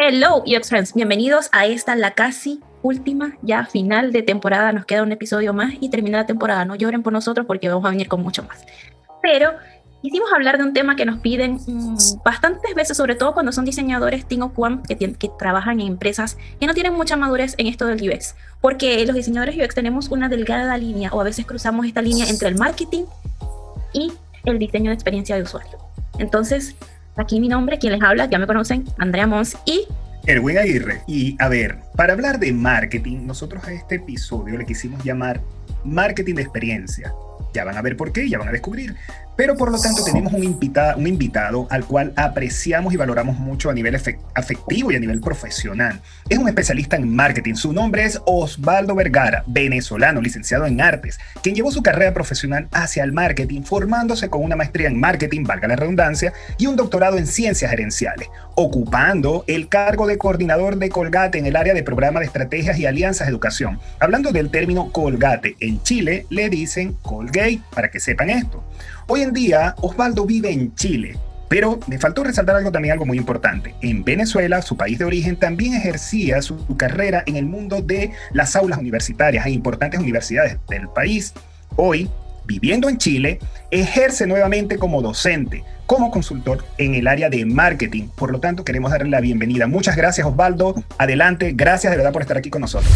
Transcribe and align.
Hello, 0.00 0.44
UX 0.46 0.68
Friends. 0.68 0.94
Bienvenidos 0.94 1.48
a 1.50 1.66
esta, 1.66 1.96
la 1.96 2.12
casi 2.12 2.60
última, 2.82 3.36
ya 3.42 3.64
final 3.64 4.12
de 4.12 4.22
temporada. 4.22 4.70
Nos 4.70 4.86
queda 4.86 5.02
un 5.02 5.10
episodio 5.10 5.52
más 5.52 5.74
y 5.80 5.88
termina 5.88 6.18
la 6.18 6.24
temporada. 6.24 6.64
No 6.64 6.76
lloren 6.76 7.02
por 7.02 7.12
nosotros 7.12 7.46
porque 7.46 7.68
vamos 7.68 7.84
a 7.84 7.90
venir 7.90 8.06
con 8.06 8.22
mucho 8.22 8.44
más. 8.44 8.64
Pero 9.20 9.54
quisimos 10.00 10.32
hablar 10.32 10.56
de 10.56 10.62
un 10.62 10.72
tema 10.72 10.94
que 10.94 11.04
nos 11.04 11.18
piden 11.18 11.54
mm, 11.66 11.96
bastantes 12.24 12.76
veces, 12.76 12.96
sobre 12.96 13.16
todo 13.16 13.34
cuando 13.34 13.50
son 13.50 13.64
diseñadores 13.64 14.24
Team 14.24 14.52
que, 14.86 15.14
que 15.14 15.30
trabajan 15.36 15.80
en 15.80 15.88
empresas 15.88 16.38
que 16.60 16.68
no 16.68 16.74
tienen 16.74 16.94
mucha 16.94 17.16
madurez 17.16 17.56
en 17.58 17.66
esto 17.66 17.84
del 17.86 18.08
UX. 18.08 18.36
Porque 18.60 19.04
los 19.04 19.16
diseñadores 19.16 19.56
UX 19.56 19.74
tenemos 19.74 20.10
una 20.10 20.28
delgada 20.28 20.78
línea 20.78 21.10
o 21.12 21.20
a 21.20 21.24
veces 21.24 21.44
cruzamos 21.44 21.86
esta 21.86 22.02
línea 22.02 22.28
entre 22.28 22.46
el 22.46 22.54
marketing 22.54 23.06
y 23.92 24.12
el 24.44 24.60
diseño 24.60 24.90
de 24.90 24.94
experiencia 24.94 25.34
de 25.34 25.42
usuario. 25.42 25.76
Entonces, 26.20 26.76
Aquí 27.18 27.40
mi 27.40 27.48
nombre, 27.48 27.78
quien 27.78 27.92
les 27.92 28.02
habla, 28.02 28.26
ya 28.26 28.38
me 28.38 28.46
conocen, 28.46 28.84
Andrea 28.96 29.26
Mons 29.26 29.58
y... 29.66 29.86
Erwin 30.26 30.56
Aguirre. 30.56 31.02
Y 31.08 31.36
a 31.40 31.48
ver, 31.48 31.78
para 31.96 32.12
hablar 32.12 32.38
de 32.38 32.52
marketing, 32.52 33.26
nosotros 33.26 33.64
a 33.64 33.72
este 33.72 33.96
episodio 33.96 34.56
le 34.56 34.64
quisimos 34.64 35.02
llamar 35.02 35.40
Marketing 35.84 36.34
de 36.34 36.42
Experiencia. 36.42 37.12
Ya 37.52 37.64
van 37.64 37.76
a 37.76 37.82
ver 37.82 37.96
por 37.96 38.12
qué, 38.12 38.28
ya 38.28 38.38
van 38.38 38.48
a 38.48 38.52
descubrir. 38.52 38.94
Pero 39.38 39.56
por 39.56 39.70
lo 39.70 39.80
tanto 39.80 40.02
tenemos 40.02 40.32
un, 40.32 40.44
un 40.44 41.06
invitado 41.06 41.68
al 41.70 41.84
cual 41.84 42.12
apreciamos 42.16 42.92
y 42.92 42.96
valoramos 42.96 43.38
mucho 43.38 43.70
a 43.70 43.72
nivel 43.72 43.94
afectivo 44.34 44.90
y 44.90 44.96
a 44.96 44.98
nivel 44.98 45.20
profesional. 45.20 46.00
Es 46.28 46.38
un 46.38 46.48
especialista 46.48 46.96
en 46.96 47.14
marketing. 47.14 47.54
Su 47.54 47.72
nombre 47.72 48.04
es 48.04 48.20
Osvaldo 48.26 48.96
Vergara, 48.96 49.44
venezolano, 49.46 50.20
licenciado 50.20 50.66
en 50.66 50.80
artes, 50.80 51.20
quien 51.40 51.54
llevó 51.54 51.70
su 51.70 51.84
carrera 51.84 52.12
profesional 52.12 52.66
hacia 52.72 53.04
el 53.04 53.12
marketing, 53.12 53.62
formándose 53.62 54.28
con 54.28 54.42
una 54.42 54.56
maestría 54.56 54.88
en 54.88 54.98
marketing, 54.98 55.44
valga 55.44 55.68
la 55.68 55.76
redundancia, 55.76 56.32
y 56.58 56.66
un 56.66 56.74
doctorado 56.74 57.16
en 57.16 57.28
ciencias 57.28 57.70
gerenciales, 57.70 58.28
ocupando 58.56 59.44
el 59.46 59.68
cargo 59.68 60.08
de 60.08 60.18
coordinador 60.18 60.78
de 60.78 60.88
Colgate 60.88 61.38
en 61.38 61.46
el 61.46 61.54
área 61.54 61.74
de 61.74 61.84
programa 61.84 62.18
de 62.18 62.26
estrategias 62.26 62.76
y 62.76 62.86
alianzas 62.86 63.28
de 63.28 63.30
educación. 63.30 63.78
Hablando 64.00 64.32
del 64.32 64.50
término 64.50 64.90
Colgate, 64.90 65.54
en 65.60 65.80
Chile 65.84 66.26
le 66.28 66.48
dicen 66.48 66.96
Colgate, 67.02 67.60
para 67.72 67.92
que 67.92 68.00
sepan 68.00 68.30
esto. 68.30 68.64
Hoy 69.10 69.22
en 69.22 69.32
día, 69.32 69.74
Osvaldo 69.80 70.26
vive 70.26 70.52
en 70.52 70.74
Chile, 70.74 71.16
pero 71.48 71.80
me 71.86 71.98
faltó 71.98 72.24
resaltar 72.24 72.56
algo 72.56 72.70
también, 72.70 72.92
algo 72.92 73.06
muy 73.06 73.16
importante. 73.16 73.74
En 73.80 74.04
Venezuela, 74.04 74.60
su 74.60 74.76
país 74.76 74.98
de 74.98 75.06
origen, 75.06 75.36
también 75.36 75.72
ejercía 75.72 76.42
su, 76.42 76.58
carrera 76.76 77.22
en 77.24 77.36
el 77.36 77.46
mundo 77.46 77.80
de 77.80 78.10
las 78.34 78.54
aulas 78.54 78.78
universitarias 78.78 79.46
en 79.46 79.54
importantes 79.54 79.98
universidades 79.98 80.58
del 80.68 80.90
país. 80.90 81.32
Hoy, 81.76 82.10
viviendo 82.44 82.90
en 82.90 82.98
Chile, 82.98 83.38
ejerce 83.70 84.26
nuevamente 84.26 84.76
como 84.76 85.00
docente, 85.00 85.64
como 85.86 86.10
consultor 86.10 86.66
en 86.76 86.94
el 86.94 87.06
área 87.06 87.30
de 87.30 87.46
marketing. 87.46 88.08
Por 88.14 88.30
lo 88.30 88.40
tanto, 88.40 88.62
queremos 88.62 88.90
darle 88.90 89.08
la 89.08 89.22
bienvenida. 89.22 89.66
Muchas 89.68 89.96
gracias, 89.96 90.26
Osvaldo. 90.26 90.74
Adelante. 90.98 91.54
Gracias 91.56 91.90
de 91.90 91.96
verdad 91.96 92.12
por 92.12 92.20
estar 92.20 92.36
aquí 92.36 92.50
con 92.50 92.60
nosotros. 92.60 92.92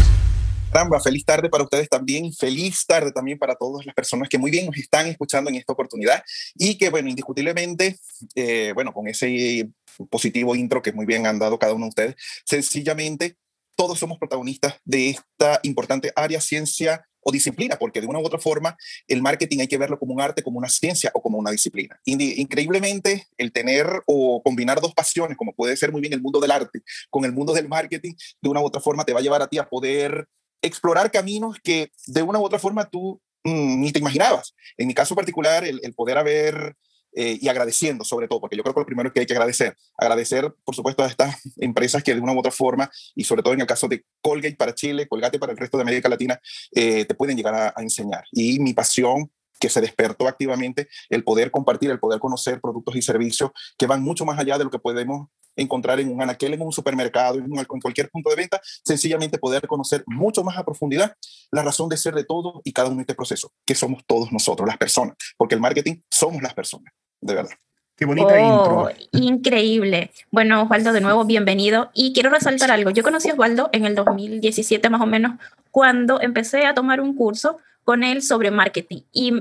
Ramba, 0.73 0.99
feliz 0.99 1.23
tarde 1.23 1.49
para 1.49 1.63
ustedes 1.63 1.87
también, 1.87 2.33
feliz 2.33 2.83
tarde 2.87 3.11
también 3.11 3.37
para 3.37 3.53
todas 3.53 3.85
las 3.85 3.93
personas 3.93 4.27
que 4.27 4.39
muy 4.39 4.49
bien 4.49 4.65
nos 4.65 4.75
están 4.75 5.05
escuchando 5.05 5.51
en 5.51 5.57
esta 5.57 5.71
oportunidad 5.71 6.23
y 6.55 6.79
que, 6.79 6.89
bueno, 6.89 7.09
indiscutiblemente, 7.09 7.99
eh, 8.33 8.71
bueno, 8.73 8.91
con 8.91 9.07
ese 9.07 9.69
positivo 10.09 10.55
intro 10.55 10.81
que 10.81 10.91
muy 10.91 11.05
bien 11.05 11.27
han 11.27 11.37
dado 11.37 11.59
cada 11.59 11.73
uno 11.73 11.85
de 11.85 11.89
ustedes, 11.89 12.15
sencillamente 12.43 13.37
todos 13.75 13.99
somos 13.99 14.17
protagonistas 14.17 14.75
de 14.83 15.11
esta 15.11 15.59
importante 15.61 16.11
área, 16.15 16.41
ciencia 16.41 17.05
o 17.21 17.31
disciplina, 17.31 17.77
porque 17.77 18.01
de 18.01 18.07
una 18.07 18.19
u 18.19 18.25
otra 18.25 18.39
forma 18.39 18.75
el 19.07 19.21
marketing 19.21 19.59
hay 19.59 19.67
que 19.67 19.77
verlo 19.77 19.99
como 19.99 20.15
un 20.15 20.21
arte, 20.21 20.41
como 20.41 20.57
una 20.57 20.69
ciencia 20.69 21.11
o 21.13 21.21
como 21.21 21.37
una 21.37 21.51
disciplina. 21.51 21.99
Increíblemente, 22.05 23.27
el 23.37 23.51
tener 23.51 23.87
o 24.07 24.41
combinar 24.43 24.81
dos 24.81 24.95
pasiones, 24.95 25.37
como 25.37 25.53
puede 25.53 25.77
ser 25.77 25.91
muy 25.91 26.01
bien 26.01 26.13
el 26.13 26.21
mundo 26.21 26.39
del 26.39 26.49
arte 26.49 26.81
con 27.11 27.25
el 27.25 27.31
mundo 27.31 27.53
del 27.53 27.69
marketing, 27.69 28.13
de 28.41 28.49
una 28.49 28.59
u 28.59 28.65
otra 28.65 28.81
forma 28.81 29.05
te 29.05 29.13
va 29.13 29.19
a 29.19 29.23
llevar 29.23 29.43
a 29.43 29.47
ti 29.47 29.59
a 29.59 29.69
poder 29.69 30.27
explorar 30.63 31.11
caminos 31.11 31.57
que 31.63 31.91
de 32.07 32.23
una 32.23 32.39
u 32.39 32.43
otra 32.43 32.57
forma 32.57 32.89
tú 32.89 33.21
mm, 33.43 33.81
ni 33.81 33.91
te 33.91 33.99
imaginabas. 33.99 34.55
En 34.77 34.87
mi 34.87 34.95
caso 34.95 35.15
particular, 35.15 35.63
el, 35.63 35.93
poder 35.93 36.17
haber, 36.17 36.75
eh, 37.13 37.37
y 37.39 37.47
agradeciendo 37.49 38.03
sobre 38.03 38.27
todo, 38.27 38.39
porque 38.39 38.57
yo 38.57 38.63
creo 38.63 38.73
que 38.73 38.79
lo 38.79 38.85
primero 38.85 39.13
que 39.13 39.19
hay 39.19 39.25
que 39.25 39.33
agradecer, 39.33 39.75
agradecer 39.97 40.51
por 40.63 40.73
supuesto 40.73 41.03
a 41.03 41.07
estas 41.07 41.35
empresas 41.57 42.01
que 42.01 42.15
de 42.15 42.21
una 42.21 42.33
u 42.33 42.39
otra 42.39 42.51
forma, 42.51 42.89
y 43.13 43.25
sobre 43.25 43.43
todo 43.43 43.53
en 43.53 43.61
el 43.61 43.67
caso 43.67 43.87
de 43.87 44.03
Colgate 44.21 44.55
para 44.55 44.73
Chile, 44.73 45.07
Colgate 45.07 45.37
para 45.37 45.51
el 45.51 45.57
resto 45.57 45.77
de 45.77 45.83
América 45.83 46.09
Latina, 46.09 46.39
eh, 46.71 47.05
te 47.05 47.13
pueden 47.13 47.37
llegar 47.37 47.73
a 47.75 47.81
enseñar. 47.81 48.23
Y 48.31 48.59
mi 48.59 48.73
pasión 48.73 49.29
que 49.63 49.69
se 49.69 49.79
despertó 49.79 50.27
activamente 50.27 50.89
el 51.09 51.23
poder 51.23 51.49
compartir, 51.49 51.89
el 51.89 51.97
poder 51.97 52.19
conocer 52.19 52.59
productos 52.59 52.97
y 52.97 53.01
servicios 53.01 53.51
que 53.77 53.87
van 53.87 54.03
mucho 54.03 54.25
más 54.25 54.37
allá 54.37 54.57
de 54.57 54.65
lo 54.65 54.69
que 54.69 54.77
podemos 54.77 55.29
encontrar 55.55 56.01
en 56.01 56.11
un 56.11 56.21
anaquel, 56.21 56.53
en 56.53 56.61
un 56.63 56.73
supermercado, 56.73 57.37
en, 57.37 57.45
en, 57.45 57.79
cualquier 57.81 58.09
punto 58.09 58.29
de 58.29 58.35
venta, 58.35 58.59
sencillamente 58.83 59.37
poder 59.37 59.65
conocer 59.65 60.03
mucho 60.05 60.43
más 60.43 60.57
a 60.57 60.65
profundidad 60.65 61.15
la 61.49 61.63
razón 61.63 61.87
de 61.87 61.95
ser 61.95 62.13
de 62.13 62.25
todo 62.25 62.59
y 62.65 62.73
cada 62.73 62.89
uno 62.89 62.97
de 62.97 63.03
este 63.03 63.15
proceso, 63.15 63.53
que 63.65 63.73
somos 63.73 64.03
todos 64.05 64.33
nosotros, 64.33 64.67
las 64.67 64.77
personas, 64.77 65.15
porque 65.37 65.55
el 65.55 65.61
marketing 65.61 66.01
somos 66.11 66.41
las 66.41 66.53
personas, 66.53 66.91
de 67.21 67.35
verdad. 67.35 67.55
Qué 67.95 68.03
bonita 68.03 68.33
oh, 68.33 68.89
intro. 68.89 69.05
Increíble. 69.13 70.11
Bueno, 70.29 70.63
Osvaldo, 70.63 70.91
de 70.91 70.99
nuevo, 70.99 71.23
bienvenido. 71.23 71.91
Y 71.93 72.11
quiero 72.11 72.31
resaltar 72.31 72.71
algo. 72.71 72.89
Yo 72.89 73.03
conocí 73.03 73.29
a 73.29 73.33
Osvaldo 73.33 73.69
en 73.71 73.85
el 73.85 73.95
2017 73.95 74.89
más 74.89 74.99
o 74.99 75.05
menos, 75.05 75.39
cuando 75.71 76.19
empecé 76.19 76.65
a 76.65 76.73
tomar 76.73 76.99
un 76.99 77.15
curso 77.15 77.59
con 77.83 78.03
él 78.03 78.21
sobre 78.21 78.51
marketing. 78.51 79.01
Y 79.11 79.33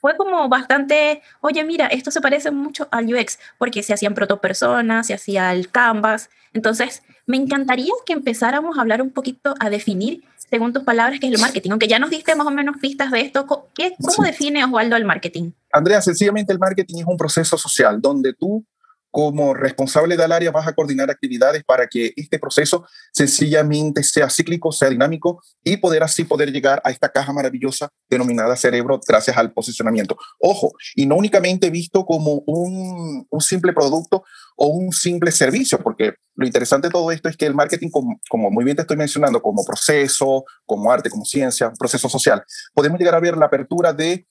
fue 0.00 0.16
como 0.16 0.48
bastante, 0.48 1.22
oye, 1.40 1.62
mira, 1.64 1.86
esto 1.86 2.10
se 2.10 2.20
parece 2.20 2.50
mucho 2.50 2.88
al 2.90 3.12
UX, 3.12 3.38
porque 3.58 3.82
se 3.82 3.92
hacían 3.92 4.14
protopersonas, 4.14 5.06
se 5.06 5.14
hacía 5.14 5.52
el 5.52 5.70
canvas. 5.70 6.30
Entonces, 6.52 7.02
me 7.26 7.36
encantaría 7.36 7.92
que 8.06 8.14
empezáramos 8.14 8.78
a 8.78 8.80
hablar 8.80 9.02
un 9.02 9.10
poquito, 9.10 9.54
a 9.60 9.70
definir, 9.70 10.24
según 10.50 10.72
tus 10.72 10.82
palabras, 10.82 11.20
qué 11.20 11.28
es 11.28 11.34
el 11.34 11.40
marketing. 11.40 11.70
Aunque 11.70 11.86
ya 11.86 11.98
nos 11.98 12.10
diste 12.10 12.34
más 12.34 12.46
o 12.46 12.50
menos 12.50 12.76
pistas 12.78 13.10
de 13.10 13.20
esto, 13.20 13.46
¿qué, 13.74 13.94
¿cómo 14.02 14.26
define 14.26 14.64
Osvaldo 14.64 14.96
el 14.96 15.04
marketing? 15.04 15.52
Andrea, 15.72 16.00
sencillamente 16.00 16.52
el 16.52 16.58
marketing 16.58 17.00
es 17.00 17.06
un 17.06 17.16
proceso 17.16 17.56
social 17.56 18.00
donde 18.00 18.32
tú 18.32 18.64
como 19.10 19.54
responsable 19.54 20.16
del 20.16 20.32
área 20.32 20.50
vas 20.50 20.66
a 20.66 20.72
coordinar 20.72 21.10
actividades 21.10 21.64
para 21.64 21.86
que 21.88 22.12
este 22.16 22.38
proceso 22.38 22.86
sencillamente 23.12 24.02
sea 24.02 24.30
cíclico, 24.30 24.72
sea 24.72 24.88
dinámico 24.88 25.42
y 25.64 25.76
poder 25.78 26.02
así 26.02 26.24
poder 26.24 26.52
llegar 26.52 26.80
a 26.84 26.90
esta 26.90 27.08
caja 27.08 27.32
maravillosa 27.32 27.88
denominada 28.08 28.56
cerebro 28.56 29.00
gracias 29.06 29.36
al 29.36 29.52
posicionamiento. 29.52 30.16
Ojo, 30.38 30.72
y 30.94 31.06
no 31.06 31.16
únicamente 31.16 31.70
visto 31.70 32.04
como 32.04 32.42
un, 32.46 33.26
un 33.28 33.40
simple 33.40 33.72
producto 33.72 34.24
o 34.56 34.68
un 34.68 34.92
simple 34.92 35.32
servicio, 35.32 35.78
porque 35.78 36.14
lo 36.36 36.46
interesante 36.46 36.88
de 36.88 36.92
todo 36.92 37.10
esto 37.10 37.28
es 37.28 37.36
que 37.36 37.46
el 37.46 37.54
marketing, 37.54 37.90
como, 37.90 38.20
como 38.28 38.50
muy 38.50 38.64
bien 38.64 38.76
te 38.76 38.82
estoy 38.82 38.96
mencionando, 38.96 39.42
como 39.42 39.64
proceso, 39.64 40.44
como 40.64 40.92
arte, 40.92 41.10
como 41.10 41.24
ciencia, 41.24 41.72
proceso 41.78 42.08
social, 42.08 42.42
podemos 42.74 42.98
llegar 42.98 43.14
a 43.14 43.20
ver 43.20 43.36
la 43.36 43.46
apertura 43.46 43.92
de, 43.92 44.26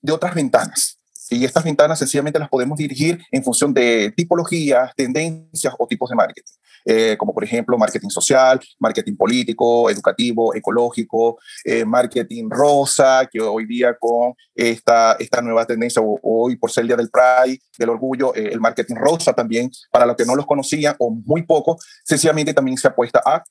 de 0.00 0.12
otras 0.12 0.34
ventanas 0.34 1.01
y 1.32 1.44
estas 1.44 1.64
ventanas 1.64 1.98
sencillamente 1.98 2.38
las 2.38 2.48
podemos 2.48 2.78
dirigir 2.78 3.22
en 3.30 3.42
función 3.42 3.72
de 3.72 4.12
tipologías, 4.16 4.94
tendencias 4.94 5.74
o 5.78 5.86
tipos 5.86 6.10
de 6.10 6.16
marketing, 6.16 6.52
eh, 6.84 7.16
como 7.18 7.32
por 7.32 7.44
ejemplo 7.44 7.78
marketing 7.78 8.08
social, 8.08 8.60
marketing 8.78 9.16
político, 9.16 9.88
educativo, 9.88 10.54
ecológico, 10.54 11.38
eh, 11.64 11.84
marketing 11.84 12.48
rosa, 12.50 13.28
que 13.30 13.40
hoy 13.40 13.66
día 13.66 13.96
con 13.98 14.34
esta, 14.54 15.12
esta 15.18 15.40
nueva 15.40 15.64
tendencia, 15.64 16.02
hoy 16.22 16.56
por 16.56 16.70
ser 16.70 16.82
el 16.82 16.88
Día 16.88 16.96
del 16.96 17.10
Pride, 17.10 17.60
del 17.78 17.88
Orgullo, 17.88 18.34
eh, 18.34 18.50
el 18.52 18.60
marketing 18.60 18.96
rosa 18.96 19.32
también, 19.32 19.70
para 19.90 20.06
los 20.06 20.16
que 20.16 20.24
no 20.24 20.34
los 20.34 20.46
conocían 20.46 20.94
o 20.98 21.10
muy 21.10 21.42
poco, 21.42 21.78
sencillamente 22.04 22.52
también 22.52 22.76
se 22.76 22.88
apuesta 22.88 23.22
a 23.24 23.42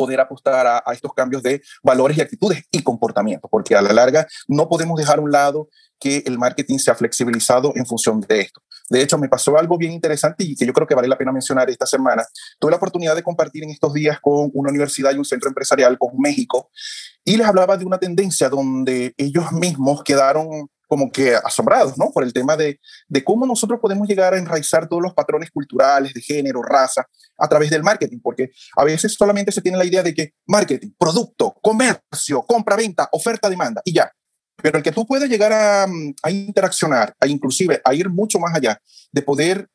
poder 0.00 0.18
apostar 0.18 0.66
a, 0.66 0.82
a, 0.86 0.94
estos 0.94 1.12
cambios 1.12 1.42
de 1.42 1.60
valores 1.82 2.16
y 2.16 2.22
actitudes 2.22 2.64
y 2.70 2.82
comportamientos, 2.82 3.50
porque 3.50 3.74
a 3.74 3.82
la 3.82 3.92
larga 3.92 4.26
no 4.48 4.66
podemos 4.66 4.98
dejar 4.98 5.18
a 5.18 5.20
un 5.20 5.30
lado 5.30 5.68
que 5.98 6.22
el 6.24 6.38
marketing 6.38 6.78
se 6.78 6.90
ha 6.90 6.94
flexibilizado 6.94 7.74
en 7.76 7.84
función 7.84 8.22
de 8.22 8.40
esto. 8.40 8.62
De 8.88 9.02
hecho, 9.02 9.18
me 9.18 9.28
pasó 9.28 9.58
algo 9.58 9.76
bien 9.76 9.92
interesante 9.92 10.42
y 10.44 10.56
que 10.56 10.64
yo 10.64 10.72
creo 10.72 10.86
que 10.86 10.94
vale 10.94 11.08
la 11.08 11.18
pena 11.18 11.30
mencionar 11.30 11.68
esta 11.68 11.84
semana. 11.84 12.24
Tuve 12.58 12.70
la 12.70 12.78
oportunidad 12.78 13.14
de 13.14 13.22
compartir 13.22 13.62
en 13.62 13.70
estos 13.70 13.92
días 13.92 14.18
con 14.20 14.50
una 14.54 14.70
universidad 14.70 15.12
y 15.12 15.18
un 15.18 15.26
centro 15.26 15.50
empresarial 15.50 15.98
con 15.98 16.10
México 16.16 16.70
y 17.22 17.36
les 17.36 17.46
hablaba 17.46 17.76
de 17.76 17.84
una 17.84 17.98
tendencia 17.98 18.48
donde 18.48 19.12
ellos 19.18 19.52
mismos 19.52 20.02
quedaron 20.02 20.70
como 20.90 21.12
que 21.12 21.36
asombrados, 21.36 21.96
¿no? 21.96 22.10
Por 22.10 22.24
el 22.24 22.32
tema 22.32 22.56
de, 22.56 22.80
de 23.06 23.22
cómo 23.22 23.46
nosotros 23.46 23.78
podemos 23.78 24.08
llegar 24.08 24.34
a 24.34 24.38
enraizar 24.38 24.88
todos 24.88 25.00
los 25.00 25.14
patrones 25.14 25.48
culturales 25.52 26.12
de 26.12 26.20
género, 26.20 26.62
raza, 26.62 27.06
a 27.38 27.48
través 27.48 27.70
del 27.70 27.84
marketing, 27.84 28.18
porque 28.20 28.50
a 28.76 28.82
veces 28.82 29.14
solamente 29.14 29.52
se 29.52 29.62
tiene 29.62 29.78
la 29.78 29.84
idea 29.84 30.02
de 30.02 30.12
que 30.12 30.32
marketing, 30.48 30.90
producto, 30.98 31.54
comercio, 31.62 32.42
compra, 32.42 32.74
venta, 32.74 33.08
oferta, 33.12 33.48
demanda, 33.48 33.80
y 33.84 33.92
ya. 33.92 34.10
Pero 34.56 34.78
el 34.78 34.82
que 34.82 34.90
tú 34.90 35.06
puedas 35.06 35.28
llegar 35.28 35.52
a, 35.52 35.86
mm, 35.86 36.14
a 36.24 36.30
interaccionar, 36.32 37.14
a 37.20 37.28
inclusive 37.28 37.80
a 37.84 37.94
ir 37.94 38.10
mucho 38.10 38.40
más 38.40 38.52
allá, 38.52 38.76
de 39.12 39.22
poder 39.22 39.68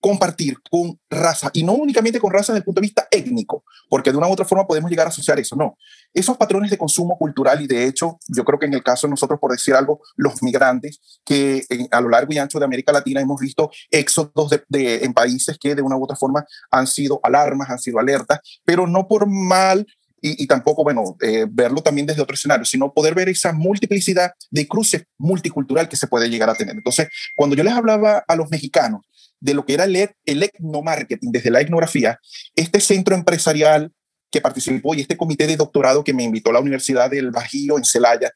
compartir 0.00 0.58
con 0.70 0.98
raza, 1.10 1.50
y 1.52 1.64
no 1.64 1.72
únicamente 1.72 2.20
con 2.20 2.32
raza 2.32 2.52
desde 2.52 2.60
el 2.60 2.64
punto 2.64 2.80
de 2.80 2.86
vista 2.86 3.08
étnico, 3.10 3.64
porque 3.88 4.12
de 4.12 4.16
una 4.16 4.28
u 4.28 4.32
otra 4.32 4.46
forma 4.46 4.64
podemos 4.64 4.88
llegar 4.88 5.06
a 5.06 5.10
asociar 5.10 5.40
eso, 5.40 5.56
no. 5.56 5.76
Esos 6.12 6.36
patrones 6.36 6.70
de 6.70 6.78
consumo 6.78 7.16
cultural 7.16 7.60
y 7.62 7.66
de 7.66 7.86
hecho, 7.86 8.18
yo 8.28 8.44
creo 8.44 8.58
que 8.58 8.66
en 8.66 8.74
el 8.74 8.82
caso 8.82 9.06
de 9.06 9.12
nosotros, 9.12 9.38
por 9.40 9.52
decir 9.52 9.74
algo, 9.74 10.00
los 10.16 10.42
migrantes, 10.42 11.00
que 11.24 11.64
a 11.90 12.00
lo 12.00 12.08
largo 12.08 12.32
y 12.32 12.38
ancho 12.38 12.58
de 12.58 12.64
América 12.64 12.92
Latina 12.92 13.20
hemos 13.20 13.40
visto 13.40 13.70
éxodos 13.90 14.50
de, 14.68 15.04
en 15.04 15.12
países 15.12 15.58
que 15.58 15.74
de 15.74 15.82
una 15.82 15.96
u 15.96 16.04
otra 16.04 16.16
forma 16.16 16.44
han 16.70 16.86
sido 16.86 17.20
alarmas, 17.22 17.70
han 17.70 17.78
sido 17.78 17.98
alertas, 17.98 18.40
pero 18.64 18.86
no 18.86 19.06
por 19.06 19.26
mal 19.26 19.86
y, 20.22 20.46
tampoco, 20.46 20.84
bueno, 20.84 21.16
eh, 21.22 21.46
verlo 21.50 21.82
también 21.82 22.06
desde 22.06 22.20
otro 22.20 22.34
escenario, 22.34 22.66
sino 22.66 22.92
poder 22.92 23.14
ver 23.14 23.30
esa 23.30 23.52
multiplicidad 23.52 24.32
de 24.50 24.68
cruces 24.68 25.04
multicultural 25.16 25.88
que 25.88 25.96
se 25.96 26.08
puede 26.08 26.28
llegar 26.28 26.50
a 26.50 26.54
tener. 26.54 26.76
Entonces, 26.76 27.08
cuando 27.34 27.56
yo 27.56 27.64
les 27.64 27.72
hablaba 27.72 28.22
a 28.28 28.36
los 28.36 28.50
mexicanos 28.50 29.00
de 29.40 29.54
lo 29.54 29.64
que 29.64 29.74
era 29.74 29.84
el, 29.84 29.96
el 30.26 30.42
etnomarketing 30.42 31.32
desde 31.32 31.50
la 31.50 31.62
etnografía, 31.62 32.18
este 32.54 32.80
centro 32.80 33.14
empresarial 33.14 33.92
que 34.30 34.40
participó 34.40 34.94
y 34.94 35.00
este 35.00 35.16
comité 35.16 35.46
de 35.46 35.56
doctorado 35.56 36.04
que 36.04 36.14
me 36.14 36.22
invitó 36.22 36.50
a 36.50 36.54
la 36.54 36.60
Universidad 36.60 37.10
del 37.10 37.30
Bajío 37.30 37.78
en 37.78 37.84
Celaya, 37.84 38.32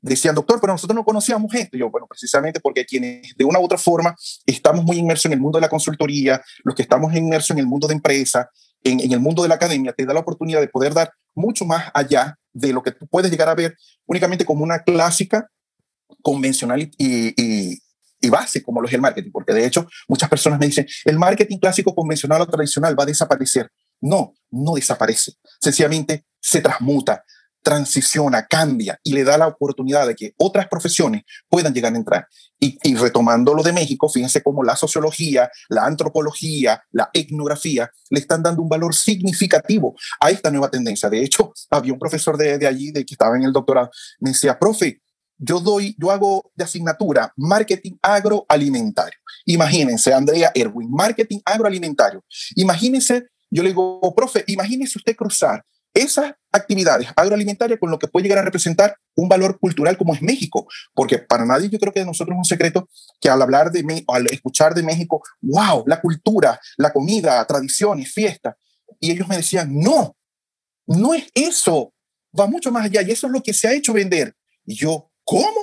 decían, 0.00 0.34
doctor, 0.34 0.60
pero 0.60 0.72
nosotros 0.72 0.94
no 0.94 1.04
conocíamos 1.04 1.54
esto. 1.54 1.76
Y 1.76 1.80
yo, 1.80 1.90
bueno, 1.90 2.06
precisamente 2.08 2.60
porque 2.60 2.84
quienes 2.84 3.34
de 3.36 3.44
una 3.44 3.60
u 3.60 3.64
otra 3.64 3.78
forma 3.78 4.14
estamos 4.46 4.84
muy 4.84 4.98
inmersos 4.98 5.26
en 5.26 5.32
el 5.32 5.40
mundo 5.40 5.58
de 5.58 5.62
la 5.62 5.68
consultoría, 5.68 6.42
los 6.64 6.74
que 6.74 6.82
estamos 6.82 7.14
inmersos 7.14 7.50
en 7.50 7.58
el 7.58 7.66
mundo 7.66 7.86
de 7.86 7.94
empresa, 7.94 8.50
en, 8.82 9.00
en, 9.00 9.12
el 9.12 9.20
mundo 9.20 9.42
de 9.42 9.48
la 9.48 9.56
academia, 9.56 9.92
te 9.92 10.06
da 10.06 10.14
la 10.14 10.20
oportunidad 10.20 10.60
de 10.60 10.68
poder 10.68 10.94
dar 10.94 11.12
mucho 11.34 11.64
más 11.64 11.90
allá 11.92 12.36
de 12.52 12.72
lo 12.72 12.82
que 12.82 12.92
tú 12.92 13.06
puedes 13.06 13.30
llegar 13.30 13.48
a 13.48 13.54
ver 13.54 13.76
únicamente 14.06 14.44
como 14.44 14.64
una 14.64 14.80
clásica 14.80 15.48
convencional 16.22 16.80
y, 16.80 16.90
y, 16.98 17.78
y 18.20 18.28
base 18.28 18.62
como 18.62 18.80
lo 18.80 18.88
es 18.88 18.94
el 18.94 19.00
marketing, 19.00 19.30
porque 19.32 19.52
de 19.52 19.64
hecho 19.64 19.86
muchas 20.08 20.28
personas 20.28 20.58
me 20.58 20.66
dicen, 20.66 20.86
el 21.04 21.18
marketing 21.18 21.58
clásico, 21.58 21.94
convencional 21.94 22.40
o 22.42 22.46
tradicional 22.46 22.98
va 22.98 23.04
a 23.04 23.06
desaparecer. 23.06 23.70
No, 24.00 24.34
no 24.50 24.74
desaparece. 24.74 25.32
Sencillamente 25.60 26.26
se 26.40 26.60
transmuta, 26.60 27.24
transiciona, 27.62 28.46
cambia 28.46 28.98
y 29.02 29.12
le 29.12 29.24
da 29.24 29.36
la 29.36 29.46
oportunidad 29.46 30.06
de 30.06 30.14
que 30.14 30.34
otras 30.38 30.68
profesiones 30.68 31.22
puedan 31.48 31.74
llegar 31.74 31.92
a 31.92 31.96
entrar. 31.96 32.26
Y, 32.58 32.94
retomando 32.94 33.54
lo 33.54 33.62
de 33.62 33.72
México, 33.72 34.08
fíjense 34.08 34.42
cómo 34.42 34.62
la 34.62 34.76
sociología, 34.76 35.50
la 35.68 35.86
antropología, 35.86 36.82
la 36.90 37.08
etnografía 37.12 37.90
le 38.10 38.20
están 38.20 38.42
dando 38.42 38.62
un 38.62 38.68
valor 38.68 38.94
significativo 38.94 39.94
a 40.20 40.30
esta 40.30 40.50
nueva 40.50 40.70
tendencia. 40.70 41.08
De 41.08 41.22
hecho, 41.22 41.52
había 41.70 41.92
un 41.92 41.98
profesor 41.98 42.36
de, 42.36 42.58
de 42.58 42.66
allí, 42.66 42.90
de 42.90 43.04
que 43.04 43.14
estaba 43.14 43.36
en 43.36 43.44
el 43.44 43.52
doctorado, 43.52 43.90
me 44.20 44.30
decía, 44.30 44.58
profe, 44.58 45.00
yo 45.38 45.58
doy, 45.58 45.96
yo 45.98 46.10
hago 46.10 46.52
de 46.54 46.64
asignatura 46.64 47.32
marketing 47.36 47.96
agroalimentario. 48.02 49.18
Imagínense, 49.46 50.12
Andrea 50.12 50.52
Erwin, 50.54 50.90
marketing 50.90 51.38
agroalimentario. 51.46 52.22
Imagínense 52.56 53.28
yo 53.50 53.62
le 53.62 53.70
digo, 53.70 54.14
profe, 54.14 54.44
imagínese 54.46 54.98
usted 54.98 55.16
cruzar 55.16 55.64
esas 55.92 56.32
actividades 56.52 57.08
agroalimentarias 57.16 57.78
con 57.78 57.90
lo 57.90 57.98
que 57.98 58.08
puede 58.08 58.24
llegar 58.24 58.38
a 58.38 58.44
representar 58.44 58.96
un 59.16 59.28
valor 59.28 59.58
cultural 59.58 59.96
como 59.96 60.14
es 60.14 60.22
México, 60.22 60.66
porque 60.94 61.18
para 61.18 61.44
nadie 61.44 61.68
yo 61.68 61.78
creo 61.78 61.92
que 61.92 62.00
de 62.00 62.06
nosotros 62.06 62.34
es 62.34 62.38
un 62.38 62.44
secreto 62.44 62.88
que 63.20 63.28
al 63.28 63.42
hablar 63.42 63.70
de 63.72 63.82
México, 63.82 64.14
al 64.14 64.26
escuchar 64.26 64.74
de 64.74 64.82
México, 64.82 65.22
wow, 65.40 65.84
la 65.86 66.00
cultura, 66.00 66.60
la 66.76 66.92
comida, 66.92 67.44
tradiciones, 67.44 68.12
fiestas, 68.12 68.54
y 69.00 69.10
ellos 69.10 69.26
me 69.28 69.36
decían, 69.36 69.78
no, 69.78 70.16
no 70.86 71.14
es 71.14 71.26
eso, 71.34 71.92
va 72.38 72.46
mucho 72.46 72.70
más 72.70 72.84
allá 72.84 73.02
y 73.02 73.10
eso 73.10 73.26
es 73.26 73.32
lo 73.32 73.42
que 73.42 73.52
se 73.52 73.68
ha 73.68 73.72
hecho 73.72 73.92
vender. 73.92 74.34
Y 74.64 74.76
yo, 74.76 75.10
¿cómo? 75.24 75.59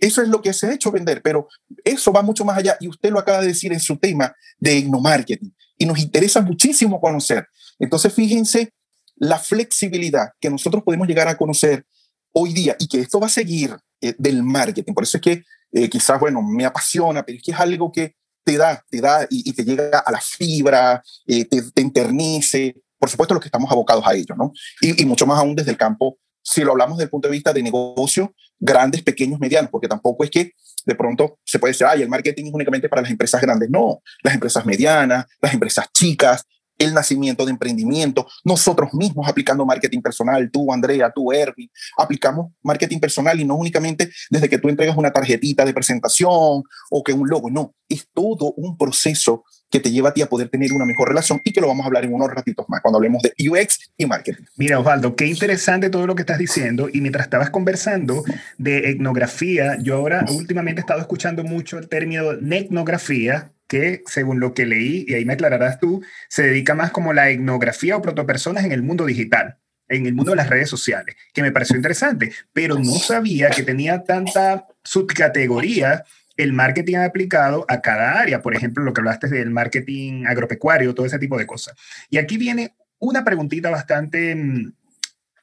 Eso 0.00 0.22
es 0.22 0.28
lo 0.28 0.40
que 0.42 0.52
se 0.52 0.66
ha 0.66 0.72
hecho 0.72 0.90
vender, 0.90 1.22
pero 1.22 1.48
eso 1.84 2.12
va 2.12 2.22
mucho 2.22 2.44
más 2.44 2.58
allá 2.58 2.76
y 2.80 2.88
usted 2.88 3.10
lo 3.10 3.18
acaba 3.18 3.40
de 3.40 3.48
decir 3.48 3.72
en 3.72 3.80
su 3.80 3.96
tema 3.96 4.34
de 4.58 4.88
marketing 4.88 5.50
y 5.76 5.86
nos 5.86 5.98
interesa 5.98 6.40
muchísimo 6.40 7.00
conocer. 7.00 7.46
Entonces, 7.78 8.12
fíjense 8.12 8.72
la 9.16 9.38
flexibilidad 9.38 10.28
que 10.40 10.50
nosotros 10.50 10.82
podemos 10.82 11.08
llegar 11.08 11.28
a 11.28 11.36
conocer 11.36 11.84
hoy 12.32 12.52
día 12.52 12.76
y 12.78 12.88
que 12.88 13.00
esto 13.00 13.20
va 13.20 13.26
a 13.26 13.30
seguir 13.30 13.76
eh, 14.00 14.14
del 14.18 14.42
marketing. 14.42 14.92
Por 14.92 15.04
eso 15.04 15.18
es 15.18 15.22
que 15.22 15.44
eh, 15.72 15.88
quizás, 15.88 16.18
bueno, 16.20 16.42
me 16.42 16.64
apasiona, 16.64 17.24
pero 17.24 17.38
es 17.38 17.44
que 17.44 17.52
es 17.52 17.60
algo 17.60 17.90
que 17.92 18.14
te 18.44 18.56
da, 18.56 18.82
te 18.88 19.00
da 19.00 19.26
y, 19.28 19.52
te 19.52 19.64
llega 19.64 19.98
a 19.98 20.10
la 20.10 20.20
fibra, 20.20 21.02
eh, 21.26 21.44
te, 21.44 21.62
te, 21.62 21.82
enternice. 21.82 22.76
Por 22.98 23.10
supuesto, 23.10 23.34
los 23.34 23.42
que 23.42 23.48
estamos 23.48 23.70
abocados 23.70 24.04
a 24.06 24.14
ello, 24.14 24.34
¿no? 24.36 24.52
Y, 24.80 25.02
y 25.02 25.04
mucho 25.04 25.26
más 25.26 25.38
aún 25.38 25.54
desde 25.54 25.70
el 25.70 25.76
campo, 25.76 26.18
si 26.42 26.62
lo 26.62 26.72
hablamos 26.72 26.96
desde 26.96 27.04
el 27.04 27.10
punto 27.10 27.28
de 27.28 27.32
vista 27.32 27.52
de 27.52 27.62
negocio, 27.62 28.34
grandes, 28.58 29.02
pequeños, 29.02 29.38
medianos, 29.40 29.70
porque 29.70 29.88
tampoco 29.88 30.24
es 30.24 30.30
que 30.30 30.52
de 30.84 30.94
pronto 30.94 31.38
se 31.44 31.58
puede 31.58 31.72
decir, 31.72 31.86
ay, 31.86 32.02
el 32.02 32.08
marketing 32.08 32.46
es 32.46 32.54
únicamente 32.54 32.88
para 32.88 33.02
las 33.02 33.10
empresas 33.10 33.40
grandes. 33.40 33.70
No, 33.70 34.02
las 34.22 34.34
empresas 34.34 34.64
medianas, 34.64 35.26
las 35.40 35.52
empresas 35.52 35.86
chicas, 35.92 36.44
el 36.78 36.94
nacimiento 36.94 37.44
de 37.44 37.50
emprendimiento, 37.50 38.26
nosotros 38.44 38.94
mismos 38.94 39.28
aplicando 39.28 39.66
marketing 39.66 40.00
personal, 40.00 40.48
tú, 40.50 40.72
Andrea, 40.72 41.12
tú, 41.14 41.32
Erwin, 41.32 41.70
aplicamos 41.96 42.52
marketing 42.62 43.00
personal 43.00 43.38
y 43.38 43.44
no 43.44 43.56
únicamente 43.56 44.10
desde 44.30 44.48
que 44.48 44.58
tú 44.58 44.68
entregas 44.68 44.96
una 44.96 45.10
tarjetita 45.10 45.64
de 45.64 45.74
presentación 45.74 46.62
o 46.90 47.02
que 47.04 47.12
un 47.12 47.28
logo, 47.28 47.50
no, 47.50 47.74
es 47.88 48.08
todo 48.14 48.52
un 48.56 48.76
proceso 48.78 49.44
que 49.70 49.80
te 49.80 49.90
lleva 49.90 50.10
a 50.10 50.14
ti 50.14 50.22
a 50.22 50.28
poder 50.28 50.48
tener 50.48 50.72
una 50.72 50.86
mejor 50.86 51.08
relación 51.08 51.40
y 51.44 51.52
que 51.52 51.60
lo 51.60 51.68
vamos 51.68 51.84
a 51.84 51.88
hablar 51.88 52.04
en 52.04 52.14
unos 52.14 52.30
ratitos 52.30 52.66
más 52.68 52.80
cuando 52.80 52.96
hablemos 52.96 53.22
de 53.22 53.34
UX 53.48 53.90
y 53.96 54.06
marketing. 54.06 54.44
Mira, 54.56 54.78
Osvaldo, 54.78 55.14
qué 55.14 55.26
interesante 55.26 55.90
todo 55.90 56.06
lo 56.06 56.14
que 56.14 56.22
estás 56.22 56.38
diciendo 56.38 56.88
y 56.92 57.00
mientras 57.00 57.26
estabas 57.26 57.50
conversando 57.50 58.24
de 58.56 58.90
etnografía, 58.90 59.76
yo 59.80 59.96
ahora 59.96 60.24
últimamente 60.30 60.80
he 60.80 60.82
estado 60.82 61.00
escuchando 61.00 61.44
mucho 61.44 61.78
el 61.78 61.88
término 61.88 62.32
etnografía 62.32 63.52
que 63.68 64.02
según 64.06 64.40
lo 64.40 64.54
que 64.54 64.66
leí, 64.66 65.04
y 65.06 65.14
ahí 65.14 65.24
me 65.24 65.34
aclararás 65.34 65.78
tú, 65.78 66.02
se 66.28 66.42
dedica 66.42 66.74
más 66.74 66.90
como 66.90 67.12
la 67.12 67.30
etnografía 67.30 67.96
o 67.96 68.02
protopersonas 68.02 68.64
en 68.64 68.72
el 68.72 68.82
mundo 68.82 69.06
digital 69.06 69.58
en 69.88 70.06
el 70.06 70.14
mundo 70.14 70.32
de 70.32 70.36
las 70.36 70.50
redes 70.50 70.68
sociales, 70.68 71.16
que 71.32 71.42
me 71.42 71.52
pareció 71.52 71.76
interesante, 71.76 72.32
pero 72.52 72.78
no 72.78 72.94
sabía 72.96 73.50
que 73.50 73.62
tenía 73.62 74.04
tanta 74.04 74.66
subcategoría 74.84 76.04
el 76.36 76.52
marketing 76.52 76.96
aplicado 76.96 77.64
a 77.68 77.80
cada 77.80 78.20
área. 78.20 78.40
Por 78.42 78.54
ejemplo, 78.54 78.84
lo 78.84 78.92
que 78.92 79.00
hablaste 79.00 79.28
del 79.28 79.50
marketing 79.50 80.24
agropecuario, 80.26 80.94
todo 80.94 81.06
ese 81.06 81.18
tipo 81.18 81.36
de 81.36 81.46
cosas. 81.46 81.74
Y 82.10 82.18
aquí 82.18 82.38
viene 82.38 82.76
una 82.98 83.24
preguntita 83.24 83.70
bastante 83.70 84.34
mm, 84.34 84.72